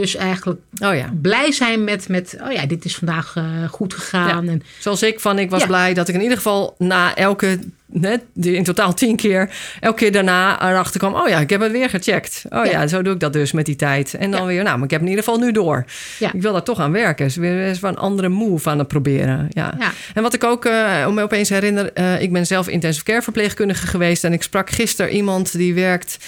Dus 0.00 0.16
eigenlijk 0.16 0.60
oh 0.82 0.94
ja. 0.94 1.10
blij 1.22 1.52
zijn 1.52 1.84
met, 1.84 2.08
met, 2.08 2.36
oh 2.46 2.52
ja, 2.52 2.66
dit 2.66 2.84
is 2.84 2.96
vandaag 2.96 3.34
uh, 3.38 3.44
goed 3.68 3.94
gegaan. 3.94 4.44
Ja. 4.44 4.52
En, 4.52 4.62
Zoals 4.78 5.02
ik 5.02 5.20
van, 5.20 5.38
ik 5.38 5.50
was 5.50 5.60
ja. 5.60 5.66
blij 5.66 5.94
dat 5.94 6.08
ik 6.08 6.14
in 6.14 6.20
ieder 6.20 6.36
geval 6.36 6.74
na 6.78 7.14
elke, 7.14 7.58
net, 7.86 8.22
in 8.40 8.64
totaal 8.64 8.94
tien 8.94 9.16
keer, 9.16 9.50
elke 9.80 9.96
keer 9.96 10.12
daarna 10.12 10.70
erachter 10.70 11.00
kwam, 11.00 11.14
oh 11.14 11.28
ja, 11.28 11.38
ik 11.38 11.50
heb 11.50 11.60
het 11.60 11.72
weer 11.72 11.90
gecheckt. 11.90 12.44
Oh 12.48 12.66
ja, 12.66 12.86
zo 12.86 13.02
doe 13.02 13.14
ik 13.14 13.20
dat 13.20 13.32
dus 13.32 13.52
met 13.52 13.66
die 13.66 13.76
tijd. 13.76 14.14
En 14.14 14.30
dan 14.30 14.46
weer, 14.46 14.62
nou, 14.62 14.76
maar 14.76 14.84
ik 14.84 14.90
heb 14.90 15.00
in 15.00 15.08
ieder 15.08 15.24
geval 15.24 15.38
nu 15.38 15.52
door. 15.52 15.84
Ik 16.18 16.42
wil 16.42 16.52
daar 16.52 16.62
toch 16.62 16.80
aan 16.80 16.92
werken. 16.92 17.24
Dus 17.24 17.36
weer 17.36 17.66
eens 17.66 17.82
een 17.82 17.96
andere 17.96 18.28
move 18.28 18.70
aan 18.70 18.78
het 18.78 18.88
proberen. 18.88 19.48
Ja. 19.50 19.74
En 20.14 20.22
wat 20.22 20.34
ik 20.34 20.44
ook, 20.44 20.64
uh, 20.64 21.04
om 21.06 21.14
me 21.14 21.22
opeens 21.22 21.48
herinner, 21.48 21.90
uh, 21.94 22.20
ik 22.20 22.32
ben 22.32 22.46
zelf 22.46 22.68
intensive 22.68 23.04
care 23.04 23.22
verpleegkundige 23.22 23.86
geweest 23.86 24.24
en 24.24 24.32
ik 24.32 24.42
sprak 24.42 24.70
gisteren 24.70 25.12
iemand 25.12 25.52
die 25.52 25.74
werkt 25.74 26.18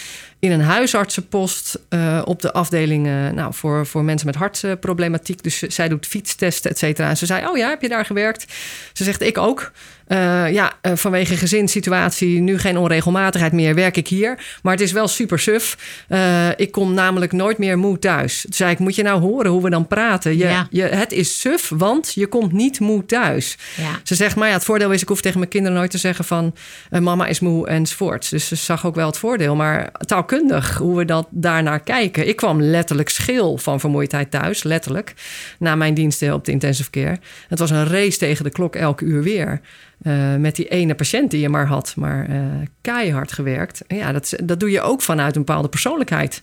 in 0.41 0.51
een 0.51 0.61
huisartsenpost 0.61 1.79
uh, 1.91 2.23
op 2.25 2.43
de 2.43 2.53
afdeling 2.53 3.07
uh, 3.07 3.29
nou, 3.29 3.55
voor, 3.55 3.87
voor 3.87 4.05
mensen 4.05 4.27
met 4.27 4.37
hartproblematiek. 4.37 5.43
Dus 5.43 5.59
zij 5.59 5.89
doet 5.89 6.07
fietstesten, 6.07 6.71
et 6.71 6.79
cetera. 6.79 7.09
En 7.09 7.17
ze 7.17 7.27
zei, 7.27 7.47
oh 7.47 7.57
ja, 7.57 7.69
heb 7.69 7.83
je 7.83 7.89
daar 7.89 8.05
gewerkt? 8.05 8.53
Ze 8.93 9.05
zegt, 9.05 9.23
ik 9.23 9.39
ook. 9.39 9.73
Uh, 10.13 10.53
ja, 10.53 10.73
uh, 10.83 10.93
vanwege 10.95 11.37
gezinssituatie, 11.37 12.41
nu 12.41 12.59
geen 12.59 12.77
onregelmatigheid 12.77 13.53
meer, 13.53 13.75
werk 13.75 13.97
ik 13.97 14.09
hier. 14.09 14.39
Maar 14.63 14.73
het 14.73 14.83
is 14.83 14.93
wel 14.93 15.09
super 15.09 15.39
suf. 15.39 15.77
Uh, 16.09 16.49
ik 16.57 16.73
kom 16.73 16.95
namelijk 16.95 17.33
nooit 17.33 17.59
meer 17.59 17.79
moe 17.79 17.99
thuis. 17.99 18.41
Toen 18.41 18.53
zei 18.53 18.71
ik, 18.71 18.79
moet 18.79 18.95
je 18.95 19.03
nou 19.03 19.21
horen 19.21 19.51
hoe 19.51 19.63
we 19.63 19.71
dan 19.71 19.87
praten? 19.87 20.37
Je, 20.37 20.45
ja. 20.45 20.67
je, 20.71 20.83
het 20.83 21.13
is 21.13 21.41
suf, 21.41 21.69
want 21.75 22.13
je 22.15 22.27
komt 22.27 22.53
niet 22.53 22.81
moe 22.81 23.07
thuis. 23.07 23.59
Ja. 23.77 24.01
Ze 24.03 24.15
zegt, 24.15 24.37
maar 24.37 24.49
ja, 24.49 24.55
het 24.55 24.65
voordeel 24.65 24.93
is, 24.93 25.03
ik 25.03 25.09
hoef 25.09 25.21
tegen 25.21 25.39
mijn 25.39 25.51
kinderen 25.51 25.77
nooit 25.77 25.91
te 25.91 25.99
zeggen 25.99 26.25
van... 26.25 26.55
mama 26.91 27.27
is 27.27 27.41
moe 27.41 27.67
enzovoort. 27.67 28.31
Dus 28.31 28.49
ze 28.49 28.57
zag 28.57 28.87
ook 28.87 28.95
wel 28.95 29.07
het 29.07 29.19
voordeel. 29.19 29.57
Maar 29.57 29.91
taalkundig, 30.07 30.77
hoe 30.77 30.97
we 30.97 31.05
dat 31.05 31.27
daarnaar 31.31 31.81
kijken. 31.81 32.29
Ik 32.29 32.37
kwam 32.37 32.63
letterlijk 32.63 33.09
schil 33.09 33.59
van 33.59 33.81
vermoeidheid 33.81 34.31
thuis, 34.31 34.63
letterlijk. 34.63 35.15
Na 35.59 35.75
mijn 35.75 35.95
diensten 35.95 36.35
op 36.35 36.45
de 36.45 36.53
intensive 36.53 36.91
care. 36.91 37.19
Het 37.49 37.59
was 37.59 37.71
een 37.71 37.87
race 37.87 38.19
tegen 38.19 38.45
de 38.45 38.51
klok 38.51 38.77
elke 38.77 39.05
uur 39.05 39.23
weer. 39.23 39.61
Uh, 40.03 40.35
met 40.35 40.57
die 40.57 40.69
ene 40.69 40.95
patiënt 40.95 41.31
die 41.31 41.41
je 41.41 41.49
maar 41.49 41.67
had, 41.67 41.93
maar 41.97 42.31
uh, 42.31 42.43
keihard 42.81 43.33
gewerkt. 43.33 43.83
Ja, 43.87 44.13
dat, 44.13 44.35
dat 44.45 44.61
doe 44.61 44.71
je 44.71 44.81
ook 44.81 45.03
vanuit 45.03 45.37
een 45.37 45.45
bepaalde 45.45 45.69
persoonlijkheid. 45.69 46.43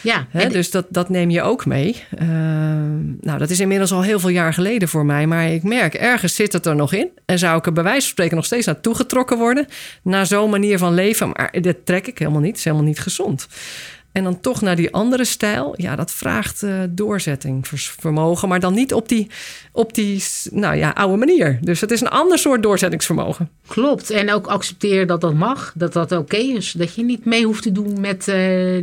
Ja, 0.00 0.26
Hè, 0.30 0.48
dus 0.48 0.70
dat, 0.70 0.86
dat 0.88 1.08
neem 1.08 1.30
je 1.30 1.42
ook 1.42 1.66
mee. 1.66 2.02
Uh, 2.22 2.28
nou, 3.20 3.38
dat 3.38 3.50
is 3.50 3.60
inmiddels 3.60 3.92
al 3.92 4.02
heel 4.02 4.20
veel 4.20 4.30
jaar 4.30 4.54
geleden 4.54 4.88
voor 4.88 5.06
mij. 5.06 5.26
Maar 5.26 5.50
ik 5.50 5.62
merk, 5.62 5.94
ergens 5.94 6.34
zit 6.34 6.52
het 6.52 6.66
er 6.66 6.76
nog 6.76 6.92
in. 6.92 7.10
En 7.24 7.38
zou 7.38 7.58
ik 7.58 7.66
er 7.66 7.72
bij 7.72 7.82
wijze 7.82 8.00
van 8.00 8.10
spreken 8.10 8.36
nog 8.36 8.44
steeds 8.44 8.66
naartoe 8.66 8.94
getrokken 8.94 9.38
worden. 9.38 9.66
Naar 10.02 10.26
zo'n 10.26 10.50
manier 10.50 10.78
van 10.78 10.94
leven. 10.94 11.28
Maar 11.28 11.60
dat 11.60 11.76
trek 11.84 12.06
ik 12.06 12.18
helemaal 12.18 12.40
niet. 12.40 12.48
Het 12.48 12.58
is 12.58 12.64
helemaal 12.64 12.86
niet 12.86 13.00
gezond. 13.00 13.48
En 14.14 14.24
dan 14.24 14.40
toch 14.40 14.60
naar 14.60 14.76
die 14.76 14.92
andere 14.92 15.24
stijl. 15.24 15.74
Ja, 15.76 15.96
dat 15.96 16.12
vraagt 16.12 16.62
uh, 16.62 16.80
doorzettingsvermogen. 16.90 18.48
Maar 18.48 18.60
dan 18.60 18.74
niet 18.74 18.94
op 18.94 19.08
die, 19.08 19.30
op 19.72 19.94
die 19.94 20.24
nou 20.50 20.76
ja, 20.76 20.90
oude 20.90 21.16
manier. 21.16 21.58
Dus 21.60 21.80
het 21.80 21.90
is 21.90 22.00
een 22.00 22.08
ander 22.08 22.38
soort 22.38 22.62
doorzettingsvermogen. 22.62 23.48
Klopt. 23.66 24.10
En 24.10 24.32
ook 24.32 24.46
accepteren 24.46 25.06
dat 25.06 25.20
dat 25.20 25.34
mag. 25.34 25.72
Dat 25.76 25.92
dat 25.92 26.12
oké 26.12 26.36
is. 26.36 26.72
Dat 26.72 26.94
je 26.94 27.04
niet 27.04 27.24
mee 27.24 27.44
hoeft 27.44 27.62
te 27.62 27.72
doen 27.72 28.00
met 28.00 28.18
uh, 28.18 28.34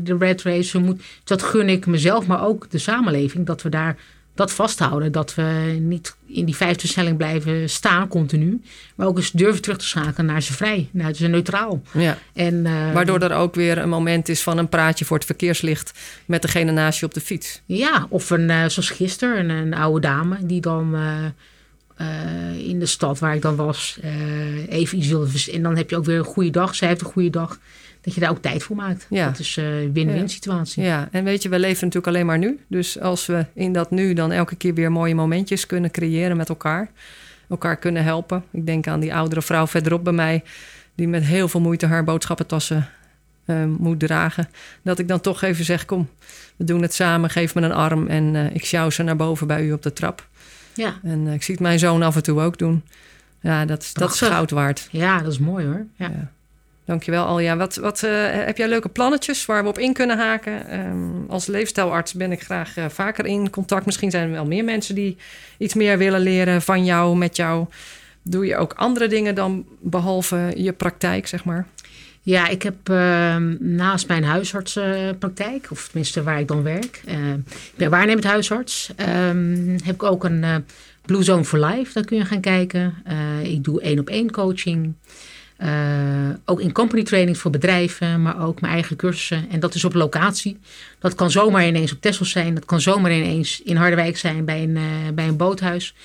de 0.04 0.16
red 0.20 0.42
race. 0.42 0.96
Dat 1.24 1.42
gun 1.44 1.70
ik 1.70 1.86
mezelf, 1.86 2.28
maar 2.28 2.46
ook 2.46 2.70
de 2.70 2.78
samenleving. 2.78 3.46
Dat 3.46 3.62
we 3.62 3.70
daar 3.70 3.98
dat 4.42 4.52
vasthouden. 4.52 5.12
Dat 5.12 5.36
we 5.36 5.78
niet 5.80 6.16
in 6.28 6.46
die 6.46 6.56
vijfde 6.56 6.88
stelling 6.88 7.18
blijven 7.18 7.70
staan 7.70 8.08
continu. 8.08 8.62
Maar 8.96 9.08
ook 9.08 9.18
eens 9.18 9.32
durven 9.32 9.62
terug 9.62 9.78
te 9.78 9.86
schakelen 9.86 10.26
naar 10.26 10.42
ze 10.42 10.54
vrij, 10.54 10.90
naar 10.92 11.16
ze 11.16 11.28
neutraal. 11.28 11.82
Ja. 11.92 12.18
En, 12.34 12.54
uh, 12.54 12.94
Waardoor 12.94 13.20
er 13.20 13.34
ook 13.34 13.56
weer 13.56 13.78
een 13.78 13.90
moment 13.90 14.30
is 14.30 14.42
van 14.42 14.58
een 14.58 14.70
praatje 14.70 15.06
voor 15.06 15.18
het 15.18 15.26
verkeerslicht 15.26 16.00
met 16.26 16.42
degene 16.42 16.72
naast 16.72 17.00
je 17.00 17.06
op 17.06 17.14
de 17.14 17.22
fiets. 17.22 17.62
Ja, 17.66 18.06
of 18.10 18.30
een, 18.30 18.50
uh, 18.50 18.58
zoals 18.68 18.90
gisteren, 18.90 19.50
een, 19.50 19.50
een, 19.50 19.74
oude 19.74 20.08
dame 20.08 20.38
die 20.42 20.62
dan... 20.62 20.96
Uh, 20.96 21.26
in 22.68 22.80
de 22.80 22.86
stad 22.86 23.20
waar 23.20 23.36
ik 23.36 23.42
dan 23.42 23.56
was, 23.56 24.00
even 24.70 24.98
iets 24.98 25.08
wilde. 25.08 25.30
En 25.52 25.64
dan 25.64 25.78
heb 25.78 25.90
je 25.90 25.98
ook 25.98 26.06
weer 26.06 26.18
een 26.18 26.24
goede 26.24 26.50
dag. 26.50 26.76
Zij 26.76 26.88
heeft 26.88 27.02
een 27.02 27.08
goede 27.08 27.30
dag 27.30 27.60
dat 28.02 28.14
je 28.14 28.20
daar 28.20 28.30
ook 28.30 28.42
tijd 28.42 28.64
voor 28.64 28.76
maakt. 28.76 29.06
Ja. 29.10 29.26
Dat 29.26 29.40
is 29.40 29.56
een 29.56 29.64
uh, 29.64 29.94
win-win 29.94 30.22
ja. 30.22 30.28
situatie. 30.28 30.84
Ja, 30.84 31.08
en 31.12 31.24
weet 31.24 31.44
je, 31.44 31.50
we 31.50 31.60
leven 31.60 31.86
natuurlijk 31.86 32.08
alleen 32.08 32.26
maar 32.26 32.38
nu. 32.38 32.60
Dus 32.68 33.00
als 33.00 33.26
we 33.26 33.46
in 33.54 33.74
dat 33.74 33.92
nu 33.92 34.14
dan 34.14 34.32
elke 34.32 34.56
keer 34.56 34.74
weer 34.74 34.92
mooie 34.92 35.16
momentjes 35.16 35.66
kunnen 35.66 35.92
creëren 35.92 36.38
met 36.38 36.50
elkaar. 36.50 36.92
Elkaar 37.50 37.78
kunnen 37.78 38.04
helpen. 38.04 38.44
Ik 38.52 38.66
denk 38.66 38.88
aan 38.88 39.00
die 39.00 39.14
oudere 39.14 39.42
vrouw 39.42 39.68
verderop 39.68 40.04
bij 40.04 40.14
mij... 40.14 40.44
die 40.96 41.08
met 41.08 41.24
heel 41.24 41.48
veel 41.48 41.60
moeite 41.60 41.86
haar 41.86 42.04
boodschappentassen 42.04 42.90
eh, 43.46 43.66
moet 43.66 44.00
dragen. 44.00 44.50
Dat 44.82 45.00
ik 45.00 45.08
dan 45.08 45.22
toch 45.22 45.42
even 45.42 45.66
zeg: 45.66 45.86
Kom, 45.86 46.10
we 46.56 46.64
doen 46.64 46.82
het 46.82 46.94
samen. 46.94 47.30
Geef 47.30 47.56
me 47.56 47.62
een 47.62 47.72
arm. 47.72 48.08
En 48.08 48.34
uh, 48.34 48.56
ik 48.56 48.66
sjouw 48.66 48.90
ze 48.90 49.04
naar 49.04 49.16
boven 49.16 49.48
bij 49.48 49.66
u 49.66 49.72
op 49.72 49.82
de 49.82 49.94
trap. 49.94 50.28
Ja. 50.74 51.00
En 51.04 51.28
ik 51.28 51.44
zie 51.44 51.54
het 51.54 51.64
mijn 51.64 51.80
zoon 51.80 52.02
af 52.02 52.16
en 52.16 52.24
toe 52.24 52.42
ook 52.42 52.58
doen. 52.58 52.84
Ja, 53.42 53.66
dat, 53.66 53.90
dat 53.94 54.14
is 54.14 54.22
goud 54.22 54.52
waard. 54.52 54.88
Ja, 54.92 55.20
dat 55.22 55.32
is 55.32 55.40
mooi 55.40 55.66
hoor. 55.66 55.86
Ja. 55.96 56.08
ja. 56.08 56.32
Dankjewel 56.86 57.26
Alja. 57.26 57.58
Wat, 57.58 57.76
wat 57.76 58.00
heb 58.02 58.58
jij 58.58 58.68
leuke 58.68 58.90
plannetjes 58.90 59.46
waar 59.46 59.64
we 59.64 59.70
op 59.70 59.80
in 59.80 59.94
kunnen 59.94 60.18
haken? 60.18 60.80
Um, 60.80 61.26
als 61.30 61.46
leefstijlarts 61.46 62.14
ben 62.14 62.32
ik 62.32 62.42
graag 62.42 62.74
vaker 62.88 63.26
in 63.26 63.50
contact. 63.50 63.86
Misschien 63.86 64.12
zijn 64.12 64.24
er 64.24 64.32
wel 64.32 64.46
meer 64.46 64.64
mensen 64.64 64.96
die 64.96 65.18
iets 65.58 65.74
meer 65.74 65.98
willen 65.98 66.22
leren 66.22 66.62
van 66.62 66.86
jou, 66.86 67.18
met 67.18 67.36
jou. 67.36 67.66
Doe 68.22 68.46
je 68.46 68.58
ook 68.58 68.74
andere 68.74 69.08
dingen 69.08 69.36
dan 69.36 69.66
behalve 69.80 70.52
je 70.56 70.72
praktijk, 70.72 71.28
zeg 71.28 71.44
maar? 71.44 71.68
Ja, 72.22 72.48
ik 72.48 72.62
heb 72.64 72.90
uh, 72.90 73.36
naast 73.60 74.08
mijn 74.08 74.24
huisartspraktijk, 74.24 75.68
of 75.72 75.88
tenminste 75.88 76.24
waar 76.24 76.40
ik 76.40 76.48
dan 76.48 76.64
werk, 76.64 77.02
uh, 77.08 77.34
ik 77.34 77.74
ben 77.76 77.90
waarnemend 77.90 78.26
huisarts, 78.26 78.92
heb 79.84 79.94
ik 79.94 80.04
ook 80.04 80.24
een 80.24 80.44
uh, 80.44 80.56
Blue 81.02 81.24
Zone 81.24 81.44
for 81.44 81.60
Life. 81.60 81.94
Daar 81.94 82.06
kun 82.06 82.18
je 82.18 82.26
gaan 82.26 82.42
kijken. 82.42 82.94
Eh, 83.04 83.44
ik 83.44 83.64
doe 83.64 83.82
één 83.82 84.00
op 84.00 84.10
één 84.10 84.32
coaching. 84.32 84.94
Ook 86.46 86.62
in 86.62 86.72
company 86.72 87.04
training 87.04 87.38
voor 87.38 87.52
bedrijven, 87.52 88.22
maar 88.22 88.46
ook 88.46 88.62
mijn 88.62 88.74
eigen 88.74 88.96
cursussen. 88.96 89.50
En 89.50 89.60
dat 89.60 89.76
is 89.76 89.84
op 89.84 89.94
locatie. 89.94 90.60
Dat 91.00 91.16
kan 91.16 91.32
zomaar 91.32 91.68
ineens 91.68 91.92
op 91.92 92.02
Texel 92.02 92.26
zijn. 92.26 92.54
Dat 92.54 92.66
kan 92.66 92.82
zomaar 92.82 93.12
ineens 93.12 93.62
in 93.62 93.76
Harderwijk 93.76 94.18
zijn 94.18 94.46
bij 94.46 94.64
een, 94.64 94.80
bij 95.16 95.28
een 95.28 95.38
boothuis. 95.38 95.96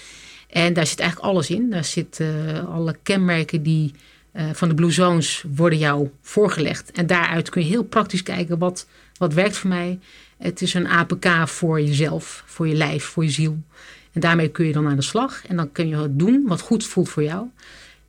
En 0.48 0.72
daar 0.72 0.86
zit 0.86 1.00
eigenlijk 1.00 1.30
alles 1.30 1.50
in. 1.50 1.70
Daar 1.70 1.84
zitten 1.84 2.26
uh, 2.26 2.74
alle 2.74 2.96
kenmerken 3.02 3.62
die 3.62 3.92
van 4.52 4.68
de 4.68 4.74
Blue 4.74 4.90
Zones 4.90 5.44
worden 5.54 5.78
jou 5.78 6.10
voorgelegd. 6.22 6.90
En 6.90 7.06
daaruit 7.06 7.48
kun 7.48 7.62
je 7.62 7.68
heel 7.68 7.84
praktisch 7.84 8.22
kijken 8.22 8.58
wat, 8.58 8.86
wat 9.18 9.34
werkt 9.34 9.56
voor 9.56 9.68
mij. 9.68 9.98
Het 10.38 10.62
is 10.62 10.74
een 10.74 10.86
APK 10.86 11.48
voor 11.48 11.80
jezelf, 11.80 12.42
voor 12.46 12.68
je 12.68 12.74
lijf, 12.74 13.04
voor 13.04 13.24
je 13.24 13.30
ziel. 13.30 13.58
En 14.12 14.20
daarmee 14.20 14.48
kun 14.48 14.66
je 14.66 14.72
dan 14.72 14.88
aan 14.88 14.96
de 14.96 15.02
slag. 15.02 15.46
En 15.46 15.56
dan 15.56 15.72
kun 15.72 15.88
je 15.88 16.08
doen 16.10 16.44
wat 16.46 16.60
goed 16.60 16.84
voelt 16.84 17.08
voor 17.08 17.22
jou. 17.22 17.46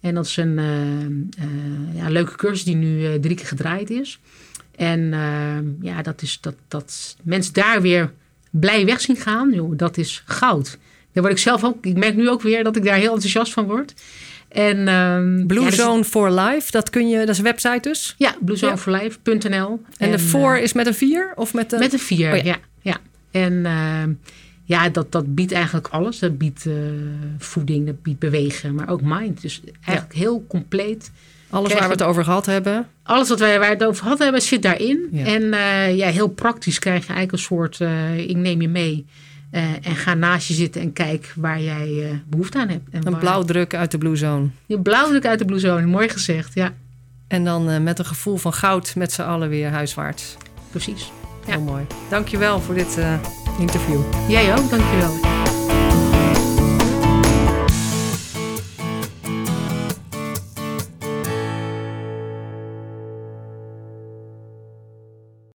En 0.01 0.15
dat 0.15 0.25
is 0.25 0.38
een 0.38 0.57
uh, 0.57 2.01
ja, 2.01 2.10
leuke 2.10 2.36
cursus 2.36 2.63
die 2.63 2.75
nu 2.75 3.19
drie 3.19 3.36
keer 3.36 3.45
gedraaid 3.45 3.89
is. 3.89 4.19
En 4.75 5.13
ja, 5.81 6.01
dat 6.01 6.21
is 6.21 6.38
dat, 6.41 6.55
dat 6.67 7.17
mensen 7.23 7.53
daar 7.53 7.81
weer 7.81 8.12
blij 8.49 8.86
weg 8.86 9.01
zien 9.01 9.15
gaan. 9.15 9.51
Joh, 9.53 9.77
dat 9.77 9.97
is 9.97 10.23
goud. 10.25 10.77
Daar 11.13 11.23
word 11.23 11.38
ik 11.38 11.43
zelf 11.43 11.63
ook. 11.63 11.86
Ik 11.86 11.97
merk 11.97 12.15
nu 12.15 12.29
ook 12.29 12.41
weer 12.41 12.63
dat 12.63 12.75
ik 12.75 12.83
daar 12.83 12.97
heel 12.97 13.13
enthousiast 13.13 13.53
van 13.53 13.65
word. 13.65 13.93
En, 14.47 14.88
um, 14.88 15.47
Blue 15.47 15.63
ja, 15.63 15.71
Zone 15.71 16.03
for 16.03 16.31
Life, 16.31 16.71
dat 16.71 16.89
kun 16.89 17.10
je, 17.10 17.17
dat 17.17 17.29
is 17.29 17.38
een 17.38 17.43
website 17.43 17.89
dus? 17.89 18.15
Ja, 18.17 18.36
bluezoneforlife.nl. 18.39 19.39
En, 19.49 19.81
en 19.97 20.12
de 20.12 20.19
4 20.19 20.57
uh, 20.57 20.63
is 20.63 20.73
met 20.73 20.88
een 20.88 20.93
4 20.93 21.31
of 21.36 21.53
met 21.53 21.69
de... 21.69 21.77
Met 21.77 21.93
een 21.93 21.99
4, 21.99 22.31
oh, 22.31 22.38
ja. 22.38 22.43
ja. 22.43 22.57
ja. 22.81 22.97
En 23.31 23.53
uh, 23.53 24.03
ja, 24.67 24.89
dat, 24.89 25.12
dat 25.12 25.36
biedt 25.36 25.51
eigenlijk 25.51 25.88
alles. 25.88 26.19
Dat 26.19 26.38
biedt 26.38 26.65
uh, 26.65 26.73
voeding, 27.38 27.86
dat 27.86 28.01
biedt 28.01 28.19
bewegen, 28.19 28.75
maar 28.75 28.89
ook 28.89 29.01
mind. 29.01 29.41
Dus 29.41 29.62
eigenlijk 29.82 30.13
ja. 30.13 30.19
heel 30.19 30.45
compleet. 30.47 31.12
Alles 31.49 31.73
waar 31.73 31.84
we 31.84 31.91
het 31.91 32.01
over 32.01 32.23
gehad 32.23 32.45
hebben. 32.45 32.88
Alles 33.03 33.30
wat 33.30 33.39
wij 33.39 33.60
waar 33.60 33.69
het 33.69 33.84
over 33.84 34.03
gehad 34.03 34.19
hebben, 34.19 34.41
zit 34.41 34.62
daarin. 34.62 35.08
Ja. 35.12 35.25
En 35.25 35.41
uh, 35.41 35.97
ja, 35.97 36.10
heel 36.10 36.27
praktisch 36.27 36.80
krijg 36.80 37.01
je 37.01 37.13
eigenlijk 37.13 37.32
een 37.32 37.47
soort, 37.56 37.80
uh, 37.80 38.17
ik 38.17 38.36
neem 38.36 38.62
je 38.62 38.67
mee 38.67 39.06
en 39.82 39.95
ga 39.95 40.13
naast 40.13 40.47
je 40.47 40.53
zitten 40.53 40.82
en 40.82 40.93
kijk 40.93 41.34
waar 41.36 41.62
jij 41.62 42.21
behoefte 42.30 42.58
aan 42.60 42.69
hebt. 42.69 42.89
En 42.91 43.06
een 43.06 43.12
waar... 43.12 43.19
blauwdruk 43.19 43.75
uit 43.75 43.91
de 43.91 43.97
Blue 43.97 44.15
Zone. 44.15 44.47
Je 44.65 44.80
blauwdruk 44.80 45.25
uit 45.25 45.39
de 45.39 45.45
Blue 45.45 45.60
Zone, 45.60 45.86
mooi 45.86 46.10
gezegd, 46.10 46.53
ja. 46.53 46.73
En 47.27 47.43
dan 47.43 47.84
met 47.84 47.99
een 47.99 48.06
gevoel 48.06 48.38
van 48.38 48.53
goud 48.53 48.95
met 48.95 49.12
z'n 49.12 49.21
allen 49.21 49.49
weer 49.49 49.69
huiswaarts. 49.69 50.36
Precies. 50.71 51.12
Ja. 51.45 51.51
Heel 51.51 51.62
mooi. 51.62 51.84
Dankjewel 52.10 52.60
voor 52.60 52.75
dit 52.75 52.97
interview. 53.57 53.99
Jij 54.27 54.51
ook, 54.51 54.69
dankjewel. 54.69 55.37